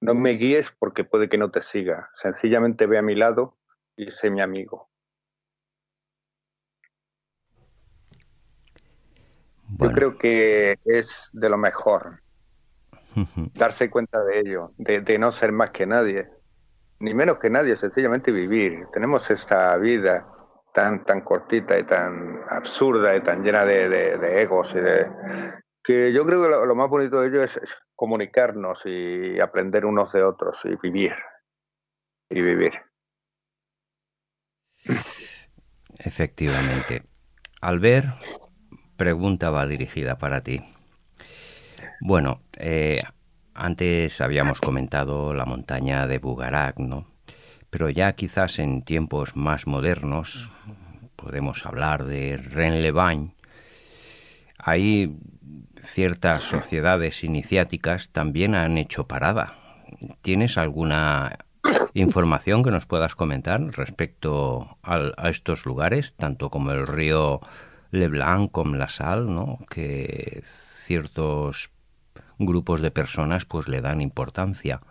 No 0.01 0.13
me 0.13 0.31
guíes 0.31 0.71
porque 0.77 1.03
puede 1.03 1.29
que 1.29 1.37
no 1.37 1.51
te 1.51 1.61
siga. 1.61 2.09
Sencillamente 2.13 2.85
ve 2.85 2.97
a 2.97 3.03
mi 3.03 3.15
lado 3.15 3.57
y 3.95 4.11
sé 4.11 4.29
mi 4.29 4.41
amigo. 4.41 4.90
Yo 9.77 9.91
creo 9.91 10.17
que 10.17 10.77
es 10.85 11.29
de 11.33 11.49
lo 11.49 11.57
mejor 11.57 12.21
darse 13.53 13.89
cuenta 13.89 14.23
de 14.23 14.39
ello, 14.39 14.71
de, 14.77 15.19
no 15.19 15.31
ser 15.31 15.51
más 15.51 15.71
que 15.71 15.85
nadie, 15.85 16.29
ni 16.99 17.13
menos 17.13 17.37
que 17.39 17.49
nadie, 17.49 17.77
sencillamente 17.77 18.31
vivir. 18.31 18.85
Tenemos 18.91 19.29
esta 19.29 19.77
vida 19.77 20.27
tan, 20.73 21.03
tan 21.03 21.21
cortita 21.21 21.77
y 21.77 21.83
tan 21.83 22.41
absurda 22.49 23.15
y 23.15 23.21
tan 23.21 23.43
llena 23.43 23.65
de, 23.65 24.41
egos 24.41 24.71
y 24.75 24.79
de 24.79 25.07
que 25.83 26.13
yo 26.13 26.25
creo 26.25 26.43
que 26.43 26.49
lo, 26.49 26.75
más 26.75 26.89
bonito 26.89 27.21
de 27.21 27.29
ello 27.29 27.43
es, 27.43 27.59
comunicarnos 27.95 28.81
y 28.85 29.39
aprender 29.39 29.85
unos 29.85 30.11
de 30.13 30.23
otros 30.23 30.59
y 30.65 30.75
vivir 30.75 31.15
y 32.29 32.41
vivir. 32.41 32.73
Efectivamente. 35.99 37.03
Albert, 37.61 38.07
pregunta 39.01 39.49
va 39.49 39.65
dirigida 39.65 40.19
para 40.19 40.41
ti. 40.41 40.61
Bueno, 42.01 42.41
eh, 42.55 43.01
antes 43.55 44.21
habíamos 44.21 44.61
comentado 44.61 45.33
la 45.33 45.45
montaña 45.45 46.05
de 46.05 46.19
Bugarak, 46.19 46.77
¿no? 46.77 47.07
Pero 47.71 47.89
ya 47.89 48.13
quizás 48.13 48.59
en 48.59 48.83
tiempos 48.83 49.35
más 49.35 49.65
modernos 49.65 50.51
podemos 51.15 51.65
hablar 51.65 52.03
de 52.05 52.37
Renlevagne. 52.37 53.33
Ahí 54.59 55.17
ciertas 55.81 56.43
sociedades 56.43 57.23
iniciáticas 57.23 58.09
también 58.09 58.53
han 58.53 58.77
hecho 58.77 59.07
parada. 59.07 59.55
¿Tienes 60.21 60.59
alguna 60.59 61.39
información 61.95 62.61
que 62.61 62.69
nos 62.69 62.85
puedas 62.85 63.15
comentar 63.15 63.61
respecto 63.75 64.77
a 64.83 65.27
estos 65.27 65.65
lugares, 65.65 66.13
tanto 66.13 66.51
como 66.51 66.71
el 66.71 66.85
río 66.85 67.41
Leblanc 67.91 68.51
como 68.51 68.75
la 68.75 68.89
Sal, 68.89 69.33
¿no? 69.33 69.59
que 69.69 70.43
ciertos 70.85 71.69
grupos 72.39 72.81
de 72.81 72.91
personas 72.91 73.45
pues 73.45 73.67
le 73.67 73.81
dan 73.81 74.01
importancia. 74.01 74.81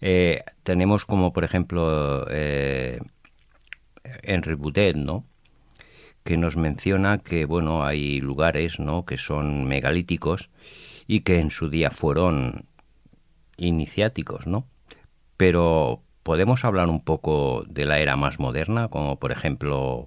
Eh, 0.00 0.44
tenemos 0.62 1.04
como 1.04 1.32
por 1.32 1.44
ejemplo 1.44 2.26
eh, 2.30 3.00
Boutet, 4.56 4.96
¿no? 4.96 5.24
que 6.24 6.36
nos 6.36 6.56
menciona 6.56 7.18
que 7.18 7.44
bueno 7.44 7.84
hay 7.84 8.20
lugares 8.20 8.78
¿no? 8.78 9.04
que 9.04 9.18
son 9.18 9.66
megalíticos 9.66 10.50
y 11.06 11.20
que 11.20 11.38
en 11.38 11.50
su 11.50 11.68
día 11.68 11.90
fueron 11.90 12.66
iniciáticos, 13.56 14.46
¿no? 14.46 14.66
Pero 15.36 16.02
podemos 16.22 16.64
hablar 16.64 16.88
un 16.88 17.00
poco 17.00 17.64
de 17.66 17.86
la 17.86 17.98
era 17.98 18.16
más 18.16 18.38
moderna, 18.38 18.88
como 18.88 19.18
por 19.18 19.32
ejemplo 19.32 20.04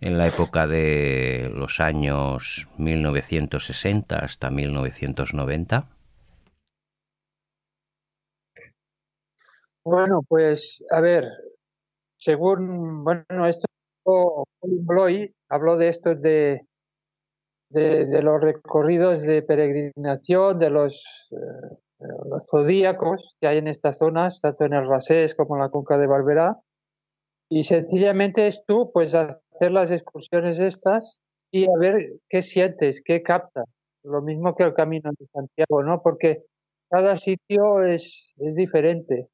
en 0.00 0.18
la 0.18 0.28
época 0.28 0.66
de 0.66 1.50
los 1.54 1.80
años 1.80 2.68
1960 2.78 4.16
hasta 4.16 4.50
1990? 4.50 5.88
Bueno, 9.84 10.20
pues 10.28 10.84
a 10.90 11.00
ver, 11.00 11.24
según, 12.18 13.04
bueno, 13.04 13.46
esto, 13.46 13.66
Bloy 14.62 15.34
habló 15.48 15.76
de 15.76 15.88
estos 15.88 16.20
de, 16.20 16.66
de, 17.70 18.22
los 18.22 18.40
recorridos 18.40 19.22
de 19.22 19.42
peregrinación, 19.42 20.58
de 20.58 20.70
los, 20.70 21.28
eh, 21.30 22.04
zodíacos 22.50 23.34
que 23.40 23.48
hay 23.48 23.58
en 23.58 23.68
estas 23.68 23.98
zonas, 23.98 24.40
tanto 24.40 24.64
en 24.64 24.74
el 24.74 24.88
Rasés 24.88 25.34
como 25.34 25.56
en 25.56 25.62
la 25.62 25.68
Cuenca 25.68 25.98
de 25.98 26.06
Barberá, 26.06 26.58
y 27.50 27.64
sencillamente 27.64 28.46
es 28.46 28.62
tú, 28.66 28.90
pues, 28.92 29.14
hacer 29.58 29.72
las 29.72 29.90
excursiones 29.90 30.60
estas 30.60 31.20
y 31.50 31.64
a 31.64 31.78
ver 31.78 32.12
qué 32.28 32.42
sientes, 32.42 33.02
qué 33.04 33.22
captas. 33.22 33.64
Lo 34.04 34.22
mismo 34.22 34.54
que 34.54 34.62
el 34.62 34.74
camino 34.74 35.10
de 35.18 35.26
Santiago, 35.26 35.82
¿no? 35.82 36.00
Porque 36.02 36.44
cada 36.88 37.16
sitio 37.16 37.82
es, 37.82 38.32
es 38.36 38.54
diferente. 38.54 39.28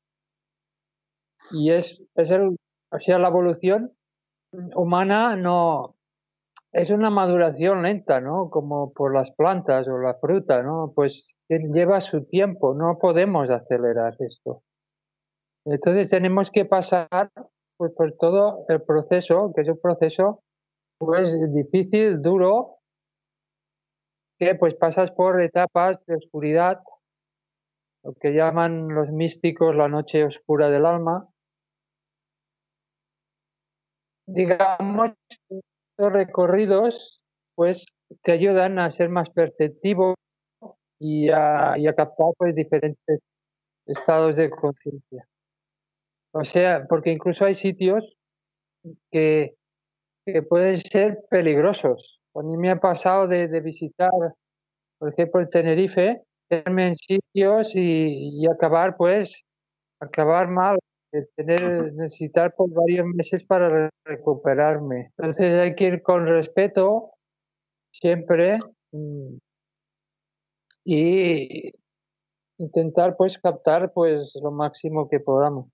Y 1.50 1.70
es, 1.70 2.00
es 2.14 2.30
el, 2.30 2.56
o 2.90 2.98
sea, 2.98 3.18
la 3.18 3.28
evolución 3.28 3.92
humana 4.74 5.36
no 5.36 5.94
es 6.72 6.90
una 6.90 7.10
maduración 7.10 7.82
lenta, 7.82 8.20
¿no? 8.20 8.48
Como 8.50 8.92
por 8.92 9.14
las 9.14 9.30
plantas 9.32 9.86
o 9.88 9.98
la 9.98 10.14
fruta, 10.14 10.62
¿no? 10.62 10.92
Pues 10.94 11.36
lleva 11.48 12.00
su 12.00 12.24
tiempo, 12.24 12.74
no 12.74 12.98
podemos 12.98 13.50
acelerar 13.50 14.16
esto. 14.18 14.62
Entonces 15.66 16.08
tenemos 16.08 16.50
que 16.50 16.64
pasar 16.64 17.30
pues 17.76 17.92
por 17.92 18.12
todo 18.12 18.64
el 18.68 18.82
proceso, 18.82 19.52
que 19.54 19.62
es 19.62 19.68
un 19.68 19.80
proceso 19.80 20.42
pues 20.98 21.28
difícil, 21.52 22.22
duro, 22.22 22.78
que 24.38 24.54
pues 24.54 24.74
pasas 24.74 25.10
por 25.10 25.40
etapas 25.40 25.98
de 26.06 26.16
oscuridad, 26.16 26.80
lo 28.02 28.14
que 28.14 28.32
llaman 28.32 28.88
los 28.88 29.10
místicos 29.10 29.74
la 29.74 29.88
noche 29.88 30.24
oscura 30.24 30.70
del 30.70 30.86
alma. 30.86 31.28
Digamos, 34.26 35.12
los 35.98 36.12
recorridos 36.12 37.20
pues 37.54 37.84
te 38.22 38.32
ayudan 38.32 38.78
a 38.78 38.90
ser 38.90 39.08
más 39.08 39.30
perceptivo 39.30 40.14
y 40.98 41.30
a, 41.30 41.76
y 41.76 41.86
a 41.86 41.94
captar 41.94 42.32
pues 42.36 42.54
diferentes 42.54 43.20
estados 43.86 44.36
de 44.36 44.50
conciencia. 44.50 45.26
O 46.34 46.44
sea, 46.44 46.84
porque 46.88 47.12
incluso 47.12 47.44
hay 47.44 47.54
sitios 47.54 48.16
que, 49.12 49.54
que 50.26 50.42
pueden 50.42 50.76
ser 50.78 51.20
peligrosos. 51.30 52.20
A 52.34 52.42
mí 52.42 52.56
me 52.56 52.70
ha 52.70 52.80
pasado 52.80 53.28
de, 53.28 53.46
visitar, 53.60 54.10
por 54.98 55.12
ejemplo, 55.12 55.40
el 55.40 55.48
Tenerife, 55.48 56.22
irme 56.50 56.88
en 56.88 56.96
sitios 56.96 57.70
y, 57.76 58.44
acabar, 58.48 58.96
pues, 58.96 59.44
acabar 60.00 60.48
mal, 60.48 60.76
tener, 61.36 61.92
necesitar 61.92 62.52
por 62.56 62.68
varios 62.70 63.06
meses 63.06 63.44
para 63.44 63.88
recuperarme. 64.04 65.12
Entonces 65.16 65.60
hay 65.60 65.76
que 65.76 65.84
ir 65.84 66.02
con 66.02 66.26
respeto 66.26 67.12
siempre 67.92 68.58
mm, 68.90 69.36
y 70.84 71.72
intentar 72.58 73.16
pues 73.16 73.38
captar 73.38 73.92
pues 73.92 74.32
lo 74.42 74.50
máximo 74.50 75.08
que 75.08 75.20
podamos. 75.20 75.73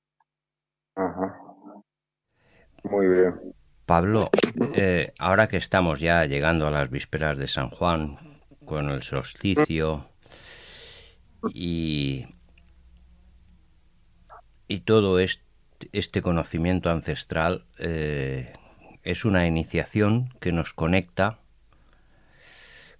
Muy 2.84 3.08
bien. 3.08 3.54
Pablo, 3.86 4.30
eh, 4.74 5.12
ahora 5.18 5.48
que 5.48 5.56
estamos 5.56 6.00
ya 6.00 6.24
llegando 6.24 6.66
a 6.66 6.70
las 6.70 6.90
vísperas 6.90 7.36
de 7.36 7.48
San 7.48 7.70
Juan, 7.70 8.16
con 8.64 8.88
el 8.88 9.02
solsticio 9.02 10.06
y, 11.52 12.24
y 14.68 14.80
todo 14.80 15.18
este, 15.18 15.44
este 15.92 16.22
conocimiento 16.22 16.90
ancestral 16.90 17.66
eh, 17.78 18.52
es 19.02 19.24
una 19.24 19.46
iniciación 19.46 20.28
que 20.40 20.52
nos 20.52 20.72
conecta. 20.72 21.40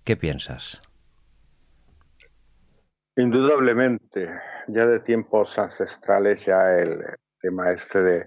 ¿Qué 0.02 0.16
piensas? 0.16 0.82
Indudablemente, 3.16 4.28
ya 4.66 4.86
de 4.86 4.98
tiempos 5.00 5.58
ancestrales 5.58 6.44
ya 6.46 6.78
el, 6.78 7.04
tema 7.40 7.70
este 7.70 8.02
de, 8.02 8.26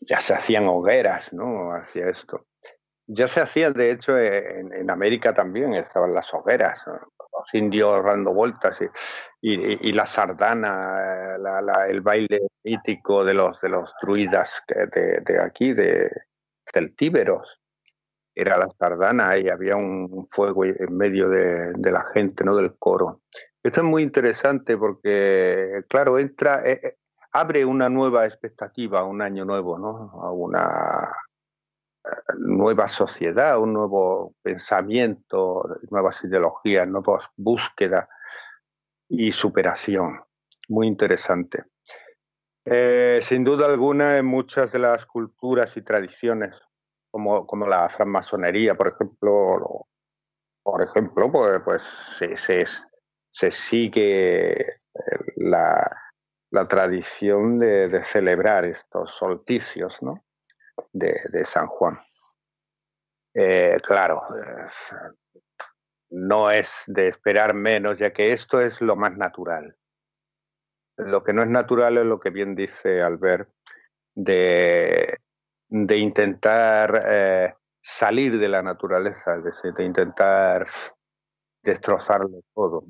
ya 0.00 0.20
se 0.20 0.34
hacían 0.34 0.66
hogueras, 0.66 1.32
¿no? 1.32 1.72
Hacia 1.72 2.08
esto. 2.08 2.46
Ya 3.06 3.26
se 3.26 3.40
hacía, 3.40 3.70
de 3.70 3.90
hecho, 3.90 4.18
en, 4.18 4.90
América 4.90 5.32
también 5.32 5.74
estaban 5.74 6.12
las 6.12 6.32
hogueras, 6.34 6.82
los 6.86 7.54
indios 7.54 8.04
dando 8.04 8.34
vueltas 8.34 8.80
y, 9.40 9.92
la 9.92 10.04
sardana, 10.04 11.36
el 11.88 12.02
baile 12.02 12.40
mítico 12.64 13.24
de 13.24 13.32
los, 13.32 13.58
de 13.62 13.70
los 13.70 13.90
druidas 14.02 14.62
de, 14.68 15.40
aquí, 15.40 15.72
de 15.72 16.10
celtíberos. 16.70 17.58
Era 18.34 18.58
la 18.58 18.68
sardana 18.78 19.38
y 19.38 19.48
había 19.48 19.76
un 19.76 20.28
fuego 20.30 20.66
en 20.66 20.94
medio 20.94 21.30
de, 21.30 21.72
la 21.90 22.04
gente, 22.12 22.44
¿no? 22.44 22.56
Del 22.56 22.76
coro. 22.78 23.22
Esto 23.62 23.80
es 23.80 23.86
muy 23.86 24.02
interesante 24.02 24.76
porque, 24.76 25.80
claro, 25.88 26.18
entra, 26.18 26.62
eh, 26.68 26.80
eh, 26.82 26.96
abre 27.40 27.64
una 27.64 27.88
nueva 27.88 28.26
expectativa, 28.26 29.04
un 29.04 29.22
año 29.22 29.44
nuevo, 29.44 29.78
¿no? 29.78 30.10
A 30.22 30.32
una 30.32 31.14
eh, 32.04 32.10
nueva 32.38 32.88
sociedad, 32.88 33.58
un 33.58 33.72
nuevo 33.72 34.34
pensamiento, 34.42 35.78
nuevas 35.90 36.22
ideologías, 36.24 36.88
nuevas 36.88 37.30
búsquedas 37.36 38.08
y 39.08 39.32
superación. 39.32 40.20
Muy 40.68 40.86
interesante. 40.86 41.64
Eh, 42.64 43.20
sin 43.22 43.44
duda 43.44 43.66
alguna, 43.66 44.18
en 44.18 44.26
muchas 44.26 44.72
de 44.72 44.80
las 44.80 45.06
culturas 45.06 45.76
y 45.76 45.82
tradiciones 45.82 46.60
como, 47.10 47.46
como 47.46 47.66
la 47.66 47.88
francmasonería, 47.88 48.74
por 48.74 48.88
ejemplo, 48.88 49.86
por 50.62 50.82
ejemplo, 50.82 51.32
pues, 51.32 51.60
pues 51.64 51.82
se, 53.30 53.50
sigue 53.50 54.64
la, 55.36 56.07
la 56.50 56.66
tradición 56.66 57.58
de, 57.58 58.02
celebrar 58.04 58.64
estos 58.64 59.12
solsticios 59.12 60.00
¿no? 60.02 60.24
de, 60.92 61.44
San 61.44 61.66
Juan. 61.66 61.98
Eh, 63.34 63.76
claro, 63.82 64.22
no 66.10 66.50
es 66.50 66.84
de 66.86 67.08
esperar 67.08 67.54
menos, 67.54 67.98
ya 67.98 68.12
que 68.12 68.32
esto 68.32 68.60
es 68.60 68.80
lo 68.80 68.96
más 68.96 69.16
natural. 69.16 69.76
Lo 70.96 71.22
que 71.22 71.32
no 71.32 71.42
es 71.42 71.48
natural 71.48 71.98
es 71.98 72.06
lo 72.06 72.18
que 72.18 72.30
bien 72.30 72.56
dice 72.56 73.02
Albert, 73.02 73.50
de, 74.14 75.16
intentar 75.68 77.02
eh, 77.06 77.54
salir 77.80 78.38
de 78.38 78.48
la 78.48 78.62
naturaleza, 78.62 79.36
es 79.36 79.44
decir, 79.44 79.72
de 79.74 79.84
intentar 79.84 80.66
destrozarlo 81.62 82.40
todo. 82.54 82.84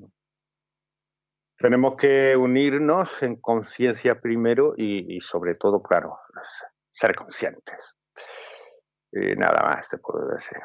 Tenemos 1.58 1.96
que 1.96 2.36
unirnos 2.36 3.22
en 3.22 3.36
conciencia 3.36 4.20
primero 4.20 4.74
y, 4.76 5.16
y, 5.16 5.20
sobre 5.20 5.56
todo, 5.56 5.82
claro, 5.82 6.18
ser 6.90 7.14
conscientes. 7.16 7.96
Y 9.10 9.34
nada 9.36 9.62
más 9.62 9.88
te 9.88 9.98
puedo 9.98 10.26
decir. 10.28 10.58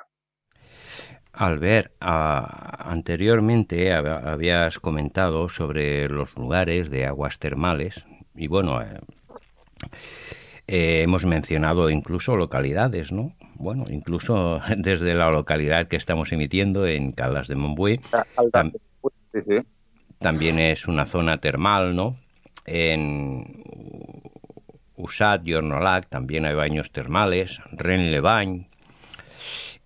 Albert, 1.34 1.94
uh, 2.00 2.46
anteriormente 2.78 3.92
habías 3.92 4.80
comentado 4.80 5.50
sobre 5.50 6.08
los 6.08 6.36
lugares 6.38 6.92
de 6.92 7.08
aguas 7.08 7.40
termales 7.40 8.06
y 8.36 8.48
bueno, 8.48 8.82
eh, 8.84 9.00
eh, 10.68 11.02
hemos 11.02 11.26
mencionado 11.26 11.90
incluso 11.90 12.36
localidades, 12.36 13.12
¿no? 13.12 13.36
Bueno, 13.56 13.86
incluso 13.90 14.62
desde 14.78 15.16
la 15.16 15.32
localidad 15.32 15.88
que 15.88 15.96
estamos 15.96 16.32
emitiendo 16.32 16.86
en 16.86 17.14
Caldas 17.14 17.48
de 17.48 17.56
Montbui, 17.56 18.00
tam 18.52 18.72
sí, 19.32 19.40
sí. 19.48 19.60
También 20.24 20.58
es 20.58 20.88
una 20.88 21.06
zona 21.06 21.38
termal, 21.38 21.96
¿no? 21.96 22.16
En 22.66 23.64
Usat 24.96 25.46
y 25.46 25.54
Ornolac 25.54 26.08
también 26.08 26.46
hay 26.46 26.56
baños 26.56 26.92
termales, 26.92 27.60
Renlebañ, 27.72 28.66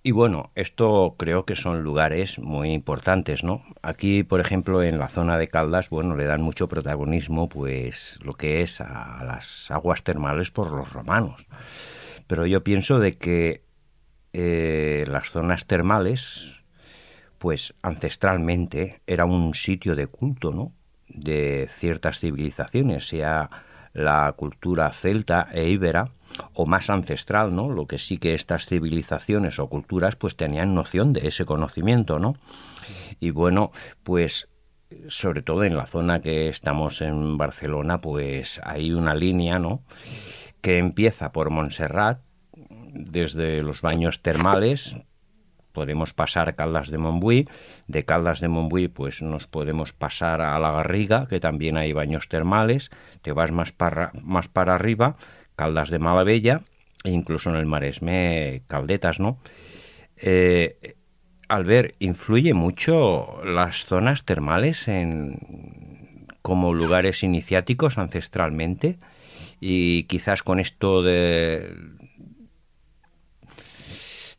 y 0.07 0.11
bueno, 0.11 0.51
esto 0.55 1.15
creo 1.17 1.43
que 1.43 1.57
son 1.57 1.83
lugares 1.83 2.39
muy 2.39 2.71
importantes, 2.71 3.43
¿no? 3.43 3.61
Aquí, 3.81 4.23
por 4.23 4.39
ejemplo, 4.39 4.81
en 4.81 4.99
la 4.99 5.09
zona 5.09 5.37
de 5.37 5.49
Caldas, 5.49 5.89
bueno, 5.89 6.15
le 6.15 6.23
dan 6.23 6.41
mucho 6.41 6.69
protagonismo, 6.69 7.49
pues, 7.49 8.17
lo 8.23 8.33
que 8.33 8.61
es 8.61 8.79
a 8.79 9.21
las 9.25 9.69
aguas 9.69 10.03
termales 10.03 10.49
por 10.49 10.71
los 10.71 10.93
romanos. 10.93 11.45
Pero 12.25 12.45
yo 12.45 12.63
pienso 12.63 12.99
de 12.99 13.13
que 13.15 13.63
eh, 14.31 15.03
las 15.09 15.29
zonas 15.29 15.65
termales, 15.65 16.56
pues, 17.37 17.73
ancestralmente 17.81 19.01
era 19.07 19.25
un 19.25 19.53
sitio 19.53 19.95
de 19.95 20.07
culto, 20.07 20.51
¿no? 20.51 20.73
De 21.07 21.69
ciertas 21.71 22.19
civilizaciones, 22.19 23.07
sea 23.07 23.49
la 23.93 24.31
cultura 24.37 24.91
celta 24.91 25.47
e 25.51 25.69
íbera, 25.69 26.11
o 26.53 26.65
más 26.65 26.89
ancestral, 26.89 27.55
¿no? 27.55 27.69
Lo 27.69 27.87
que 27.87 27.99
sí 27.99 28.17
que 28.17 28.33
estas 28.33 28.65
civilizaciones 28.65 29.59
o 29.59 29.69
culturas 29.69 30.15
pues 30.15 30.35
tenían 30.35 30.75
noción 30.75 31.13
de 31.13 31.27
ese 31.27 31.45
conocimiento, 31.45 32.19
¿no? 32.19 32.35
Y 33.19 33.31
bueno, 33.31 33.71
pues 34.03 34.49
sobre 35.09 35.41
todo 35.41 35.63
en 35.63 35.75
la 35.75 35.87
zona 35.87 36.21
que 36.21 36.47
estamos 36.49 37.01
en 37.01 37.37
Barcelona, 37.37 37.97
pues 37.99 38.61
hay 38.63 38.93
una 38.93 39.15
línea, 39.15 39.59
¿no? 39.59 39.81
Que 40.61 40.77
empieza 40.77 41.31
por 41.31 41.49
Montserrat, 41.49 42.21
desde 42.53 43.61
los 43.61 43.81
baños 43.81 44.21
termales, 44.21 44.95
podemos 45.77 46.11
pasar 46.11 46.55
Caldas 46.55 46.89
de 46.89 46.97
Montbui, 46.97 47.47
de 47.87 48.03
Caldas 48.03 48.41
de 48.41 48.47
Montbui 48.47 48.87
pues 48.87 49.21
nos 49.21 49.45
podemos 49.45 49.93
pasar 49.93 50.41
a 50.41 50.57
La 50.57 50.71
Garriga, 50.71 51.27
que 51.27 51.39
también 51.39 51.77
hay 51.77 51.93
baños 51.93 52.29
termales, 52.29 52.89
te 53.21 53.31
vas 53.31 53.51
más 53.51 53.73
para, 53.73 54.11
más 54.23 54.47
para 54.47 54.73
arriba, 54.73 55.17
Caldas 55.55 55.91
de 55.91 55.99
Malavella 55.99 56.61
e 57.03 57.11
incluso 57.11 57.51
en 57.51 57.57
el 57.57 57.67
Maresme 57.67 58.63
Caldetas, 58.65 59.19
¿no? 59.19 59.37
Eh, 60.15 60.95
Albert, 61.47 61.93
¿influye 61.99 62.55
mucho 62.55 63.39
las 63.45 63.85
zonas 63.85 64.25
termales 64.25 64.87
en, 64.87 66.25
como 66.41 66.73
lugares 66.73 67.21
iniciáticos 67.21 67.99
ancestralmente? 67.99 68.97
Y 69.59 70.05
quizás 70.05 70.41
con 70.41 70.59
esto 70.59 71.03
de, 71.03 71.71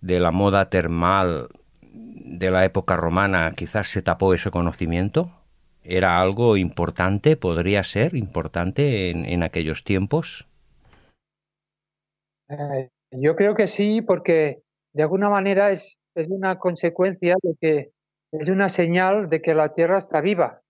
de 0.01 0.21
la 0.21 0.31
moda 0.31 0.71
termal 0.71 1.49
de 1.83 2.51
la 2.51 2.65
época 2.65 2.97
romana, 2.97 3.53
quizás 3.57 3.89
se 3.89 4.03
tapó 4.03 4.35
ese 4.35 4.51
conocimiento. 4.51 5.31
¿Era 5.83 6.21
algo 6.21 6.57
importante? 6.57 7.37
¿Podría 7.37 7.83
ser 7.83 8.15
importante 8.15 9.11
en, 9.11 9.25
en 9.25 9.43
aquellos 9.43 9.85
tiempos? 9.85 10.47
Eh, 12.51 12.91
yo 13.11 13.37
creo 13.37 13.55
que 13.55 13.67
sí, 13.67 14.03
porque 14.03 14.63
de 14.93 15.03
alguna 15.03 15.31
manera 15.31 15.71
es, 15.71 15.99
es 16.15 16.29
una 16.29 16.59
consecuencia 16.59 17.37
de 17.43 17.55
que 17.61 17.91
es 18.33 18.49
una 18.49 18.69
señal 18.69 19.29
de 19.29 19.41
que 19.41 19.55
la 19.55 19.73
Tierra 19.73 19.99
está 19.99 20.21
viva. 20.21 20.61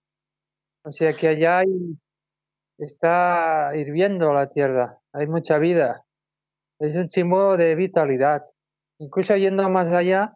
O 0.84 0.92
sea 0.92 1.12
que 1.12 1.28
allá 1.28 1.58
hay, 1.58 1.98
está 2.78 3.72
hirviendo 3.74 4.32
la 4.32 4.50
Tierra, 4.50 4.98
hay 5.12 5.26
mucha 5.26 5.58
vida. 5.58 6.04
Es 6.78 6.94
un 6.94 7.10
símbolo 7.10 7.56
de 7.56 7.74
vitalidad. 7.74 8.44
Incluso 8.98 9.36
yendo 9.36 9.68
más 9.68 9.88
allá, 9.92 10.34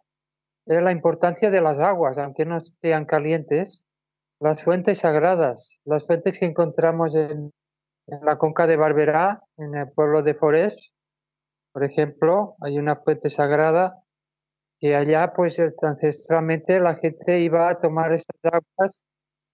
es 0.65 0.81
la 0.81 0.91
importancia 0.91 1.49
de 1.49 1.61
las 1.61 1.79
aguas, 1.79 2.17
aunque 2.17 2.45
no 2.45 2.59
sean 2.81 3.05
calientes, 3.05 3.85
las 4.39 4.63
fuentes 4.63 4.99
sagradas, 4.99 5.79
las 5.85 6.05
fuentes 6.05 6.39
que 6.39 6.45
encontramos 6.45 7.15
en, 7.15 7.51
en 8.07 8.25
la 8.25 8.37
conca 8.37 8.67
de 8.67 8.77
Barberá, 8.77 9.41
en 9.57 9.75
el 9.75 9.91
pueblo 9.91 10.23
de 10.23 10.33
Forés, 10.35 10.93
por 11.73 11.83
ejemplo, 11.83 12.55
hay 12.61 12.77
una 12.77 12.97
fuente 12.97 13.31
sagrada 13.31 13.99
que 14.79 14.95
allá, 14.95 15.33
pues 15.33 15.59
ancestralmente 15.81 16.79
la 16.79 16.95
gente 16.95 17.39
iba 17.39 17.69
a 17.69 17.79
tomar 17.79 18.13
esas 18.13 18.37
aguas 18.43 19.03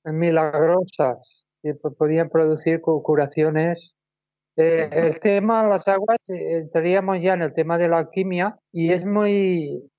milagrosas 0.04 1.46
que 1.62 1.76
podían 1.76 2.30
producir 2.30 2.82
curaciones. 2.82 3.96
Eh, 4.62 4.90
el 4.92 5.22
tema, 5.22 5.66
las 5.66 5.88
aguas, 5.88 6.18
eh, 6.28 6.58
entraríamos 6.58 7.22
ya 7.22 7.34
en 7.34 7.44
el 7.44 7.54
tema 7.54 7.78
de 7.78 7.88
la 7.88 8.00
alquimia 8.00 8.58
y 8.74 8.92
es 8.92 9.06
muy, 9.06 9.90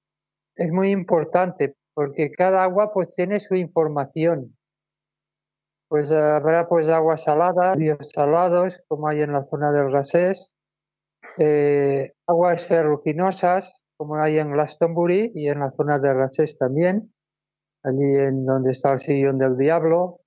es 0.54 0.70
muy 0.70 0.90
importante 0.90 1.76
porque 1.94 2.30
cada 2.30 2.64
agua 2.64 2.92
pues 2.92 3.08
tiene 3.16 3.40
su 3.40 3.54
información. 3.54 4.54
Pues 5.88 6.12
habrá 6.12 6.68
pues 6.68 6.88
aguas 6.88 7.24
saladas, 7.24 7.74
ríos 7.76 8.10
salados, 8.14 8.78
como 8.86 9.08
hay 9.08 9.22
en 9.22 9.32
la 9.32 9.46
zona 9.46 9.72
del 9.72 9.90
Gasés, 9.90 10.52
eh, 11.38 12.12
aguas 12.26 12.66
ferruginosas, 12.66 13.82
como 13.96 14.16
hay 14.16 14.38
en 14.38 14.52
Glastonbury 14.52 15.32
y 15.34 15.48
en 15.48 15.60
la 15.60 15.70
zona 15.70 15.98
de 15.98 16.12
Raches 16.12 16.58
también, 16.58 17.14
allí 17.82 18.14
en 18.14 18.44
donde 18.44 18.72
está 18.72 18.92
el 18.92 18.98
sillón 18.98 19.38
del 19.38 19.56
diablo. 19.56 20.19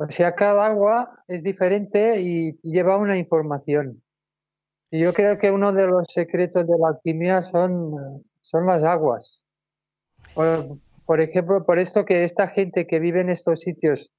O 0.00 0.08
sea, 0.12 0.36
cada 0.36 0.66
agua 0.66 1.24
es 1.26 1.42
diferente 1.42 2.20
y 2.20 2.52
lleva 2.62 2.96
una 2.96 3.18
información. 3.18 4.00
Y 4.92 5.00
yo 5.00 5.12
creo 5.12 5.38
que 5.38 5.50
uno 5.50 5.72
de 5.72 5.88
los 5.88 6.06
secretos 6.12 6.68
de 6.68 6.78
la 6.78 6.88
alquimia 6.88 7.42
son, 7.42 8.24
son 8.40 8.66
las 8.66 8.84
aguas. 8.84 9.42
Por, 10.34 11.20
ejemplo, 11.20 11.66
por 11.66 11.80
esto 11.80 12.04
que 12.04 12.22
esta 12.22 12.46
gente 12.46 12.86
que 12.86 13.00
vive 13.00 13.20
en 13.20 13.28
estos 13.28 13.60
sitios 13.60 14.12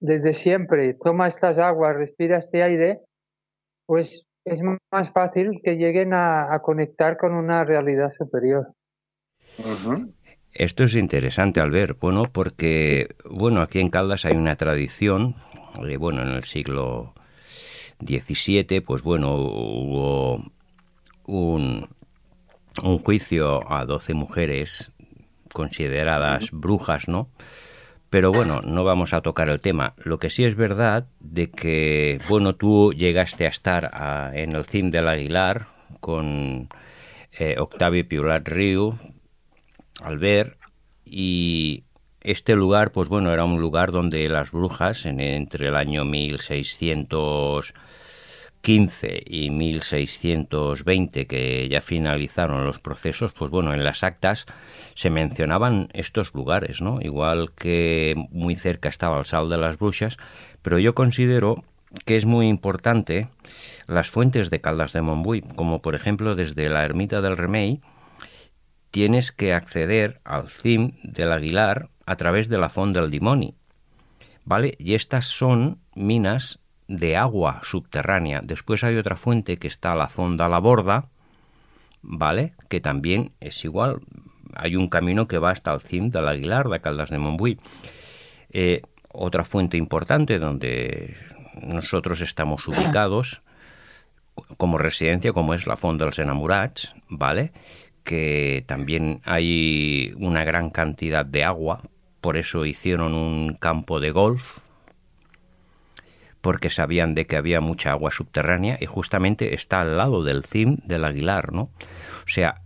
desde 0.00 0.34
siempre 0.34 0.92
toma 0.92 1.28
estas 1.28 1.58
aguas, 1.58 1.96
respira 1.96 2.36
este 2.36 2.62
aire, 2.62 3.00
pues 3.86 4.26
es 4.44 4.60
más 4.92 5.10
fácil 5.12 5.62
que 5.64 5.76
lleguen 5.76 6.12
a, 6.12 6.60
conectar 6.62 7.16
con 7.16 7.32
una 7.32 7.64
realidad 7.64 8.12
superior. 8.18 8.74
Uh. 9.58 10.12
Esto 10.58 10.82
es 10.82 10.96
interesante 10.96 11.60
al 11.60 11.70
ver, 11.70 11.94
bueno, 12.00 12.24
porque, 12.24 13.14
bueno, 13.24 13.60
aquí 13.60 13.78
en 13.78 13.90
Caldas 13.90 14.24
hay 14.24 14.34
una 14.34 14.56
tradición, 14.56 15.36
eh, 15.88 15.96
bueno, 15.96 16.22
en 16.22 16.30
el 16.30 16.42
siglo 16.42 17.14
XVII, 18.04 18.80
pues 18.80 19.02
bueno, 19.04 19.36
hubo 19.36 20.42
un, 21.26 21.88
un 22.82 22.98
juicio 22.98 23.72
a 23.72 23.84
12 23.84 24.14
mujeres 24.14 24.90
consideradas 25.52 26.50
brujas, 26.50 27.06
¿no? 27.06 27.28
Pero 28.10 28.32
bueno, 28.32 28.60
no 28.60 28.82
vamos 28.82 29.12
a 29.12 29.20
tocar 29.20 29.50
el 29.50 29.60
tema. 29.60 29.94
Lo 29.98 30.18
que 30.18 30.28
sí 30.28 30.42
es 30.42 30.56
verdad 30.56 31.06
de 31.20 31.50
que, 31.50 32.20
bueno, 32.28 32.56
tú 32.56 32.92
llegaste 32.92 33.46
a 33.46 33.50
estar 33.50 33.90
a, 33.92 34.32
en 34.34 34.56
el 34.56 34.64
CIM 34.64 34.90
del 34.90 35.06
Aguilar 35.06 35.68
con 36.00 36.68
eh, 37.38 37.54
Octavio 37.58 38.08
Piulat 38.08 38.48
Riu, 38.48 38.98
Albert, 40.02 40.58
y 41.04 41.84
este 42.20 42.54
lugar, 42.56 42.92
pues 42.92 43.08
bueno, 43.08 43.32
era 43.32 43.44
un 43.44 43.60
lugar 43.60 43.92
donde 43.92 44.28
las 44.28 44.50
brujas, 44.50 45.06
en, 45.06 45.20
entre 45.20 45.68
el 45.68 45.76
año 45.76 46.04
1615 46.04 47.74
1515 48.62 49.22
y 49.26 49.50
1620, 49.50 51.26
que 51.26 51.68
ya 51.68 51.80
finalizaron 51.80 52.64
los 52.64 52.78
procesos, 52.78 53.32
pues 53.32 53.50
bueno, 53.50 53.72
en 53.72 53.84
las 53.84 54.02
actas 54.02 54.46
se 54.94 55.10
mencionaban 55.10 55.88
estos 55.92 56.34
lugares, 56.34 56.82
¿no? 56.82 57.00
Igual 57.00 57.52
que 57.52 58.14
muy 58.30 58.56
cerca 58.56 58.88
estaba 58.88 59.18
el 59.18 59.26
Sal 59.26 59.48
de 59.48 59.58
las 59.58 59.78
Brujas, 59.78 60.16
pero 60.62 60.78
yo 60.78 60.94
considero 60.94 61.64
que 62.04 62.16
es 62.16 62.26
muy 62.26 62.48
importante 62.48 63.28
las 63.86 64.10
fuentes 64.10 64.50
de 64.50 64.60
Caldas 64.60 64.92
de 64.92 65.02
Montbui, 65.02 65.40
como 65.40 65.78
por 65.78 65.94
ejemplo 65.94 66.34
desde 66.34 66.68
la 66.68 66.84
ermita 66.84 67.22
del 67.22 67.36
Remey, 67.36 67.80
tienes 68.98 69.30
que 69.30 69.54
acceder 69.54 70.20
al 70.24 70.48
CIM 70.48 70.90
del 71.04 71.30
Aguilar 71.30 71.88
a 72.04 72.16
través 72.16 72.48
de 72.48 72.58
la 72.58 72.68
Fonda 72.68 73.00
del 73.00 73.12
Dimoni, 73.12 73.54
¿vale? 74.44 74.74
Y 74.76 74.94
estas 74.94 75.26
son 75.26 75.78
minas 75.94 76.58
de 76.88 77.16
agua 77.16 77.60
subterránea. 77.62 78.40
Después 78.42 78.82
hay 78.82 78.96
otra 78.96 79.14
fuente 79.14 79.56
que 79.56 79.68
está 79.68 79.92
a 79.92 79.94
la 79.94 80.08
Fonda 80.08 80.48
la 80.48 80.58
Borda, 80.58 81.10
¿vale? 82.02 82.54
Que 82.68 82.80
también 82.80 83.30
es 83.38 83.64
igual. 83.64 84.00
Hay 84.56 84.74
un 84.74 84.88
camino 84.88 85.28
que 85.28 85.38
va 85.38 85.52
hasta 85.52 85.72
el 85.72 85.80
CIM 85.80 86.10
del 86.10 86.26
Aguilar, 86.26 86.68
de 86.68 86.80
Caldas 86.80 87.10
de 87.10 87.18
Montbui. 87.18 87.60
Eh, 88.50 88.82
otra 89.12 89.44
fuente 89.44 89.76
importante 89.76 90.40
donde 90.40 91.14
nosotros 91.62 92.20
estamos 92.20 92.66
ubicados 92.66 93.42
como 94.56 94.76
residencia, 94.76 95.32
como 95.32 95.54
es 95.54 95.68
la 95.68 95.76
Fonda 95.76 96.04
dels 96.04 96.18
Enamorats, 96.18 96.96
¿vale? 97.08 97.52
Que 98.08 98.64
también 98.66 99.20
hay 99.26 100.14
una 100.16 100.42
gran 100.42 100.70
cantidad 100.70 101.26
de 101.26 101.44
agua, 101.44 101.82
por 102.22 102.38
eso 102.38 102.64
hicieron 102.64 103.12
un 103.12 103.54
campo 103.60 104.00
de 104.00 104.12
golf, 104.12 104.60
porque 106.40 106.70
sabían 106.70 107.14
de 107.14 107.26
que 107.26 107.36
había 107.36 107.60
mucha 107.60 107.90
agua 107.90 108.10
subterránea 108.10 108.78
y 108.80 108.86
justamente 108.86 109.54
está 109.54 109.82
al 109.82 109.98
lado 109.98 110.24
del 110.24 110.42
CIM 110.42 110.78
del 110.86 111.04
Aguilar, 111.04 111.52
¿no? 111.52 111.64
O 111.64 112.28
sea, 112.28 112.62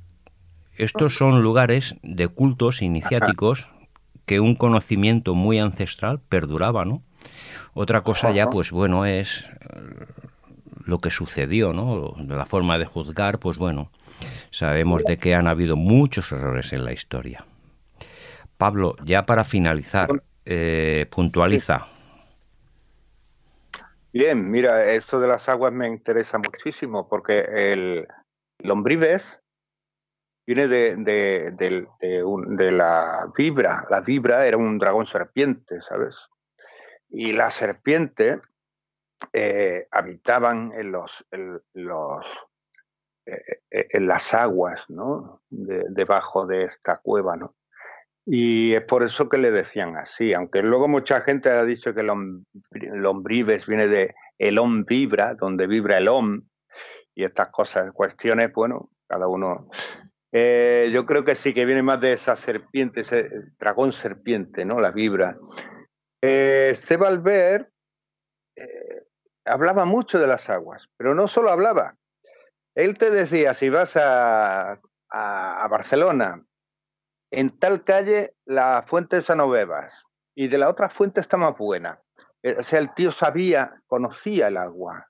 estos 0.77 1.17
son 1.17 1.43
lugares 1.43 1.97
de 2.05 2.29
cultos 2.29 2.81
iniciáticos 2.81 3.67
que 4.27 4.39
un 4.39 4.55
conocimiento 4.55 5.35
muy 5.35 5.59
ancestral 5.59 6.21
perduraba, 6.21 6.85
¿no? 6.85 7.03
Otra 7.75 8.03
cosa 8.03 8.31
ya, 8.31 8.49
pues 8.49 8.71
bueno, 8.71 9.07
es 9.07 9.51
lo 10.85 11.01
que 11.01 11.11
sucedió, 11.11 11.73
¿no? 11.73 12.15
La 12.29 12.47
forma 12.47 12.79
de 12.79 12.85
juzgar, 12.85 13.41
pues 13.41 13.59
bueno, 13.59 13.91
Sabemos 14.51 15.05
de 15.05 15.17
que 15.17 15.35
han 15.35 15.47
habido 15.47 15.77
muchos 15.77 16.33
errores 16.33 16.73
en 16.73 16.85
la 16.85 16.93
historia. 16.93 17.45
Pablo, 18.57 18.97
ya 19.05 19.23
para 19.23 19.45
finalizar, 19.45 20.23
eh, 20.45 21.07
puntualiza. 21.11 21.87
Bien, 24.13 24.51
mira, 24.51 24.93
esto 24.93 25.19
de 25.21 25.29
las 25.29 25.49
aguas 25.49 25.73
me 25.73 25.89
interesa 25.89 26.39
muchísimo 26.39 27.09
porque 27.09 27.47
el 27.73 28.07
lombrives 28.59 29.43
viene 30.47 30.69
de, 30.69 30.97
de, 30.97 32.73
la 32.73 33.33
vibra. 33.37 33.85
La 33.89 34.01
vibra 34.01 34.47
era 34.47 34.57
un 34.57 34.79
dragón 34.79 35.07
serpiente, 35.07 35.81
¿sabes? 35.81 36.29
Y 37.09 37.33
la 37.33 37.51
serpiente 37.51 38.41
eh, 39.33 39.87
habitaban 39.91 40.73
en 40.75 40.93
los, 40.93 41.25
en 41.31 41.61
los 41.73 42.27
en 43.25 44.07
las 44.07 44.35
aguas, 44.35 44.85
¿no? 44.89 45.43
debajo 45.51 46.47
de 46.47 46.65
esta 46.65 46.99
cueva, 46.99 47.37
¿no? 47.37 47.55
Y 48.25 48.75
es 48.75 48.83
por 48.83 49.03
eso 49.03 49.29
que 49.29 49.39
le 49.39 49.51
decían 49.51 49.97
así, 49.97 50.33
aunque 50.33 50.63
luego 50.63 50.87
mucha 50.87 51.21
gente 51.23 51.51
ha 51.51 51.65
dicho 51.65 51.93
que 51.93 52.05
lombrives 52.71 53.67
viene 53.67 53.89
de 53.89 54.15
el 54.39 54.59
om 54.59 54.85
vibra, 54.85 55.35
donde 55.35 55.67
vibra 55.67 55.99
el 55.99 56.09
om, 56.09 56.43
y 57.15 57.25
estas 57.25 57.49
cosas, 57.49 57.93
cuestiones, 57.93 58.53
bueno, 58.53 58.91
cada 59.09 59.27
uno. 59.27 59.69
Eh, 60.31 60.91
yo 60.93 61.05
creo 61.05 61.25
que 61.25 61.35
sí, 61.35 61.53
que 61.53 61.65
viene 61.65 61.83
más 61.83 62.01
de 62.01 62.13
esa 62.13 62.37
serpiente, 62.37 63.01
ese 63.03 63.29
dragón 63.59 63.93
serpiente, 63.93 64.65
¿no? 64.65 64.81
La 64.81 64.93
vibra. 64.93 65.37
Eh, 66.23 66.71
Esteban 66.73 67.23
hablaba 69.45 69.85
mucho 69.85 70.21
de 70.21 70.27
las 70.29 70.49
aguas, 70.49 70.89
pero 70.97 71.15
no 71.15 71.27
solo 71.27 71.51
hablaba, 71.51 71.97
él 72.75 72.97
te 72.99 73.11
decía, 73.11 73.55
si 73.55 73.69
vas 73.69 73.97
a, 73.97 74.81
Barcelona, 75.11 76.45
en 77.31 77.51
tal 77.59 77.85
calle 77.85 78.35
la 78.47 78.85
fuente 78.87 79.17
de 79.17 79.23
Sanovevas 79.23 80.05
y 80.35 80.49
de 80.49 80.59
la 80.59 80.71
otra 80.71 80.89
fuente 80.89 81.21
está 81.21 81.37
más 81.37 81.57
buena. 81.57 82.01
Eh, 82.43 82.57
o 82.59 82.63
sea, 82.63 82.79
el 82.79 82.95
tío 82.95 83.13
sabía, 83.13 83.83
conocía 83.87 84.49
el 84.49 84.57
agua, 84.57 85.09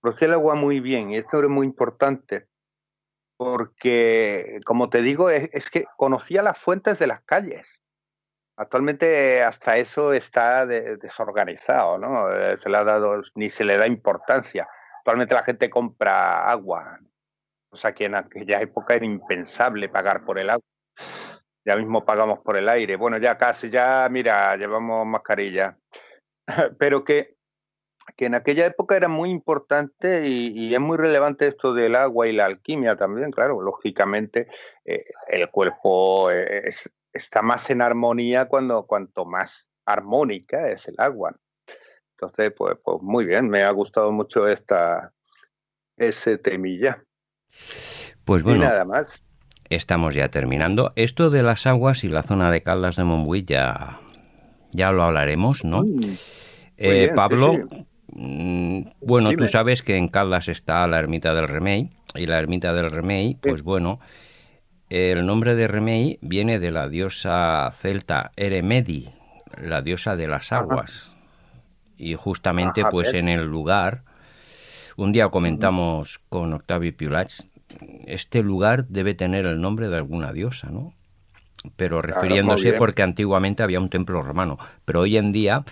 conocía 0.00 0.28
el 0.28 0.34
agua 0.34 0.54
muy 0.56 0.80
bien 0.80 1.10
y 1.10 1.16
esto 1.16 1.38
era 1.38 1.48
muy 1.48 1.66
importante 1.66 2.48
porque, 3.36 4.60
como 4.64 4.88
te 4.90 5.02
digo, 5.02 5.30
es, 5.30 5.70
que 5.70 5.84
conocía 5.96 6.42
las 6.42 6.58
fuentes 6.58 6.98
de 6.98 7.06
las 7.06 7.20
calles. 7.22 7.80
Actualmente 8.56 9.42
hasta 9.42 9.78
eso 9.78 10.12
está 10.12 10.66
desorganizado, 10.66 11.98
¿no? 11.98 12.32
Eh, 12.32 12.56
se 12.62 12.68
le 12.68 12.76
ha 12.76 12.84
dado, 12.84 13.20
ni 13.34 13.50
se 13.50 13.64
le 13.64 13.76
da 13.76 13.88
importancia. 13.88 14.68
Actualmente 15.04 15.34
la 15.34 15.42
gente 15.42 15.68
compra 15.68 16.50
agua, 16.50 16.98
o 17.70 17.76
sea 17.76 17.92
que 17.92 18.06
en 18.06 18.14
aquella 18.14 18.62
época 18.62 18.94
era 18.94 19.04
impensable 19.04 19.90
pagar 19.90 20.24
por 20.24 20.38
el 20.38 20.48
agua. 20.48 20.64
Ya 21.62 21.76
mismo 21.76 22.06
pagamos 22.06 22.38
por 22.38 22.56
el 22.56 22.70
aire. 22.70 22.96
Bueno, 22.96 23.18
ya 23.18 23.36
casi, 23.36 23.68
ya, 23.68 24.08
mira, 24.10 24.56
llevamos 24.56 25.06
mascarilla. 25.06 25.76
Pero 26.78 27.04
que, 27.04 27.36
que 28.16 28.24
en 28.24 28.34
aquella 28.34 28.64
época 28.64 28.96
era 28.96 29.08
muy 29.08 29.28
importante 29.28 30.26
y, 30.26 30.74
es 30.74 30.80
muy 30.80 30.96
relevante 30.96 31.48
esto 31.48 31.74
del 31.74 31.96
agua 31.96 32.26
y 32.26 32.32
la 32.32 32.46
alquimia 32.46 32.96
también, 32.96 33.30
claro, 33.30 33.60
lógicamente 33.60 34.48
eh, 34.86 35.04
el 35.28 35.50
cuerpo 35.50 36.30
está 37.12 37.42
más 37.42 37.68
en 37.68 37.82
armonía 37.82 38.48
cuando 38.48 38.86
cuanto 38.86 39.26
más 39.26 39.68
armónica 39.84 40.70
es 40.70 40.88
el 40.88 40.94
agua. 40.96 41.36
Entonces, 42.16 42.52
pues, 42.56 42.76
pues 42.82 43.02
muy 43.02 43.24
bien, 43.24 43.48
me 43.48 43.62
ha 43.62 43.70
gustado 43.70 44.12
mucho 44.12 44.46
esta 44.46 45.12
ese 45.96 46.38
temilla. 46.38 47.04
Pues 48.24 48.42
bueno, 48.42 48.64
nada 48.64 48.84
más. 48.84 49.24
estamos 49.68 50.14
ya 50.14 50.28
terminando. 50.28 50.92
Esto 50.96 51.30
de 51.30 51.42
las 51.42 51.66
aguas 51.66 52.04
y 52.04 52.08
la 52.08 52.22
zona 52.22 52.50
de 52.50 52.62
Caldas 52.62 52.96
de 52.96 53.04
Montbui 53.04 53.44
ya, 53.44 54.00
ya 54.72 54.92
lo 54.92 55.02
hablaremos, 55.02 55.64
¿no? 55.64 55.82
Mm, 55.82 56.16
eh, 56.76 57.12
Pablo, 57.14 57.54
mm, 58.08 58.82
bueno, 59.00 59.32
tú 59.32 59.46
sabes 59.48 59.82
que 59.82 59.96
en 59.96 60.08
Caldas 60.08 60.48
está 60.48 60.86
la 60.86 60.98
ermita 60.98 61.34
del 61.34 61.48
Remey 61.48 61.90
y 62.14 62.26
la 62.26 62.38
ermita 62.38 62.72
del 62.72 62.90
Remey, 62.90 63.36
pues 63.36 63.62
bueno, 63.62 64.00
el 64.88 65.26
nombre 65.26 65.54
de 65.54 65.68
Remey 65.68 66.18
viene 66.22 66.58
de 66.58 66.70
la 66.70 66.88
diosa 66.88 67.72
celta 67.80 68.32
Eremedi, 68.36 69.10
la 69.60 69.82
diosa 69.82 70.16
de 70.16 70.28
las 70.28 70.52
aguas. 70.52 71.13
Y 71.96 72.14
justamente 72.14 72.82
pues 72.90 73.14
en 73.14 73.28
el 73.28 73.44
lugar, 73.44 74.02
un 74.96 75.12
día 75.12 75.28
comentamos 75.28 76.20
con 76.28 76.52
Octavio 76.52 76.96
Piulach, 76.96 77.32
este 78.06 78.42
lugar 78.42 78.86
debe 78.88 79.14
tener 79.14 79.46
el 79.46 79.60
nombre 79.60 79.88
de 79.88 79.96
alguna 79.96 80.32
diosa, 80.32 80.70
¿no? 80.70 80.92
Pero 81.76 82.02
refiriéndose 82.02 82.74
porque 82.74 83.02
antiguamente 83.02 83.62
había 83.62 83.80
un 83.80 83.88
templo 83.88 84.20
romano, 84.20 84.58
pero 84.84 85.00
hoy 85.00 85.16
en 85.16 85.32
día 85.32 85.64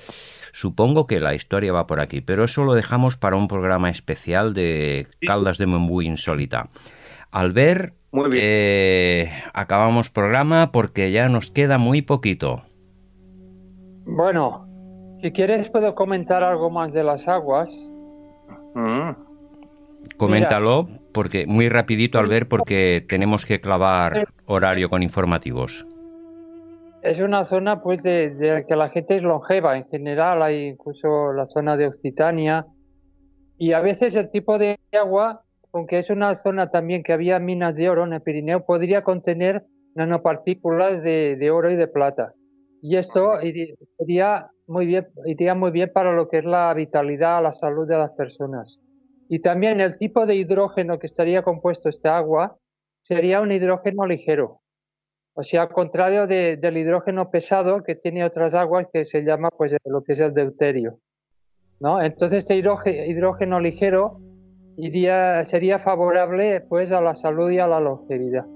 supongo 0.52 1.06
que 1.06 1.20
la 1.20 1.34
historia 1.34 1.72
va 1.72 1.86
por 1.86 2.00
aquí, 2.00 2.20
pero 2.20 2.44
eso 2.44 2.64
lo 2.64 2.74
dejamos 2.74 3.16
para 3.16 3.36
un 3.36 3.48
programa 3.48 3.90
especial 3.90 4.54
de 4.54 5.06
Caldas 5.20 5.58
de 5.58 5.66
Montbui 5.66 6.06
insólita. 6.06 6.70
Al 7.30 7.52
ver, 7.52 7.94
eh, 8.32 9.30
acabamos 9.54 10.10
programa 10.10 10.72
porque 10.72 11.12
ya 11.12 11.28
nos 11.28 11.50
queda 11.50 11.78
muy 11.78 12.02
poquito. 12.02 12.62
Bueno, 14.04 14.66
si 15.22 15.30
quieres 15.30 15.70
puedo 15.70 15.94
comentar 15.94 16.42
algo 16.42 16.68
más 16.68 16.92
de 16.92 17.04
las 17.04 17.28
aguas. 17.28 17.68
Mm. 18.74 19.10
Coméntalo, 20.16 20.88
porque 21.12 21.46
muy 21.46 21.68
rapidito 21.68 22.18
al 22.18 22.26
ver, 22.26 22.48
porque 22.48 23.04
tenemos 23.08 23.46
que 23.46 23.60
clavar 23.60 24.26
horario 24.46 24.88
con 24.88 25.02
informativos. 25.02 25.86
Es 27.02 27.20
una 27.20 27.44
zona 27.44 27.82
pues 27.82 28.02
de, 28.02 28.64
que 28.68 28.76
la 28.76 28.88
gente 28.88 29.16
es 29.16 29.22
longeva 29.22 29.76
en 29.76 29.86
general, 29.86 30.42
hay 30.42 30.68
incluso 30.68 31.32
la 31.32 31.46
zona 31.46 31.76
de 31.76 31.86
Occitania 31.86 32.66
y 33.58 33.72
a 33.72 33.80
veces 33.80 34.14
el 34.16 34.30
tipo 34.30 34.58
de 34.58 34.78
agua, 34.92 35.42
aunque 35.72 35.98
es 35.98 36.10
una 36.10 36.34
zona 36.34 36.70
también 36.70 37.02
que 37.02 37.12
había 37.12 37.38
minas 37.38 37.76
de 37.76 37.88
oro 37.88 38.04
en 38.04 38.12
el 38.12 38.22
Pirineo, 38.22 38.64
podría 38.64 39.02
contener 39.02 39.64
nanopartículas 39.94 41.02
de, 41.02 41.36
de 41.36 41.50
oro 41.50 41.70
y 41.70 41.76
de 41.76 41.88
plata. 41.88 42.34
Y 42.82 42.96
esto 42.96 43.34
iría 43.40 44.50
muy 44.66 44.86
bien, 44.86 45.06
iría 45.24 45.54
muy 45.54 45.70
bien 45.70 45.90
para 45.94 46.12
lo 46.12 46.28
que 46.28 46.38
es 46.38 46.44
la 46.44 46.74
vitalidad, 46.74 47.42
la 47.42 47.52
salud 47.52 47.86
de 47.86 47.96
las 47.96 48.10
personas. 48.10 48.80
Y 49.28 49.38
también 49.38 49.80
el 49.80 49.96
tipo 49.98 50.26
de 50.26 50.34
hidrógeno 50.34 50.98
que 50.98 51.06
estaría 51.06 51.42
compuesto 51.42 51.88
esta 51.88 52.16
agua 52.16 52.58
sería 53.02 53.40
un 53.40 53.52
hidrógeno 53.52 54.04
ligero. 54.04 54.60
O 55.34 55.44
sea, 55.44 55.62
al 55.62 55.68
contrario 55.70 56.26
del 56.26 56.76
hidrógeno 56.76 57.30
pesado 57.30 57.82
que 57.84 57.94
tiene 57.94 58.24
otras 58.24 58.52
aguas 58.52 58.88
que 58.92 59.04
se 59.04 59.22
llama 59.22 59.48
pues 59.56 59.74
lo 59.84 60.02
que 60.02 60.12
es 60.12 60.20
el 60.20 60.34
deuterio. 60.34 60.98
¿no? 61.80 62.02
Entonces 62.02 62.38
este 62.38 62.56
hidrógeno, 62.56 63.60
ligero 63.60 64.20
iría, 64.76 65.44
sería 65.44 65.78
favorable 65.78 66.60
pues 66.62 66.92
a 66.92 67.00
la 67.00 67.14
salud 67.14 67.50
y 67.50 67.60
a 67.60 67.66
la 67.66 67.80
longevidad. 67.80 68.46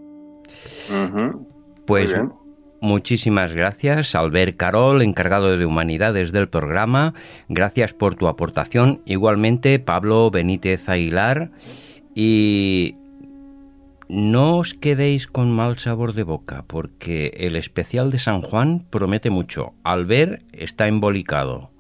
Ujú. 0.91 1.47
Pues 1.87 2.11
Muy 2.11 2.15
bien. 2.15 2.46
Muchísimas 2.87 3.53
gracias, 3.53 4.15
Albert 4.15 4.57
Carol, 4.57 5.03
encargado 5.03 5.59
de 5.59 5.67
humanidades 5.67 6.33
del 6.33 6.49
programa. 6.49 7.13
Gracias 7.49 7.93
por 7.93 8.15
tu 8.15 8.29
aportación. 8.29 9.03
Igualmente, 9.05 9.79
Pablo 9.79 10.31
Benítez 10.31 10.89
Aguilar. 10.89 11.51
Y 12.15 12.97
no 14.09 14.59
os 14.59 14.73
quedéis 14.73 15.27
con 15.27 15.51
mal 15.53 15.77
sabor 15.77 16.15
de 16.15 16.23
boca, 16.23 16.65
porque 16.67 17.35
el 17.37 17.57
especial 17.57 18.11
de 18.11 18.19
San 18.19 18.41
Juan 18.41 18.87
promete 18.89 19.29
mucho. 19.29 19.75
Albert 19.83 20.43
está 20.53 20.87
embolicado 20.87 21.71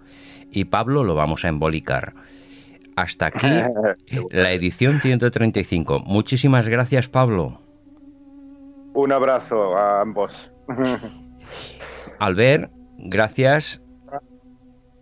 y 0.50 0.64
Pablo 0.64 1.04
lo 1.04 1.14
vamos 1.14 1.44
a 1.44 1.48
embolicar. 1.48 2.14
Hasta 2.96 3.26
aquí 3.26 3.46
la 4.30 4.52
edición 4.52 5.00
135. 5.00 6.00
Muchísimas 6.00 6.66
gracias, 6.68 7.08
Pablo. 7.08 7.60
Un 8.94 9.12
abrazo 9.12 9.76
a 9.76 10.00
ambos. 10.00 10.50
Albert, 12.18 12.70
gracias 12.98 13.82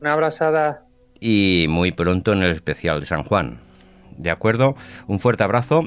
Una 0.00 0.12
abrazada. 0.12 0.84
y 1.20 1.66
muy 1.68 1.92
pronto 1.92 2.32
en 2.32 2.42
el 2.42 2.50
especial 2.52 3.00
de 3.00 3.06
San 3.06 3.24
Juan. 3.24 3.58
¿De 4.18 4.30
acuerdo? 4.30 4.76
Un 5.06 5.18
fuerte 5.20 5.42
abrazo. 5.44 5.84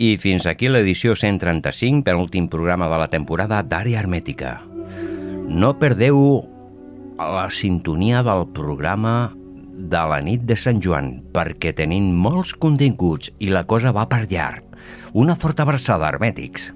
I 0.00 0.16
fins 0.16 0.46
aquí 0.48 0.68
l'edició 0.72 1.14
135, 1.14 2.04
penúltim 2.06 2.48
programa 2.48 2.88
de 2.88 2.98
la 3.02 3.08
temporada 3.12 3.60
d'Àrea 3.62 4.00
Hermètica. 4.00 4.54
No 5.50 5.74
perdeu 5.78 6.40
la 7.20 7.50
sintonia 7.52 8.22
del 8.24 8.46
programa 8.56 9.32
de 9.80 10.02
la 10.12 10.20
nit 10.24 10.42
de 10.46 10.56
Sant 10.58 10.82
Joan, 10.84 11.14
perquè 11.32 11.72
tenim 11.76 12.10
molts 12.26 12.52
continguts 12.52 13.32
i 13.40 13.48
la 13.52 13.64
cosa 13.64 13.94
va 13.96 14.06
per 14.10 14.26
llarg. 14.28 14.66
Una 15.16 15.34
forta 15.34 15.64
abraçada, 15.64 16.08
hermètics. 16.08 16.70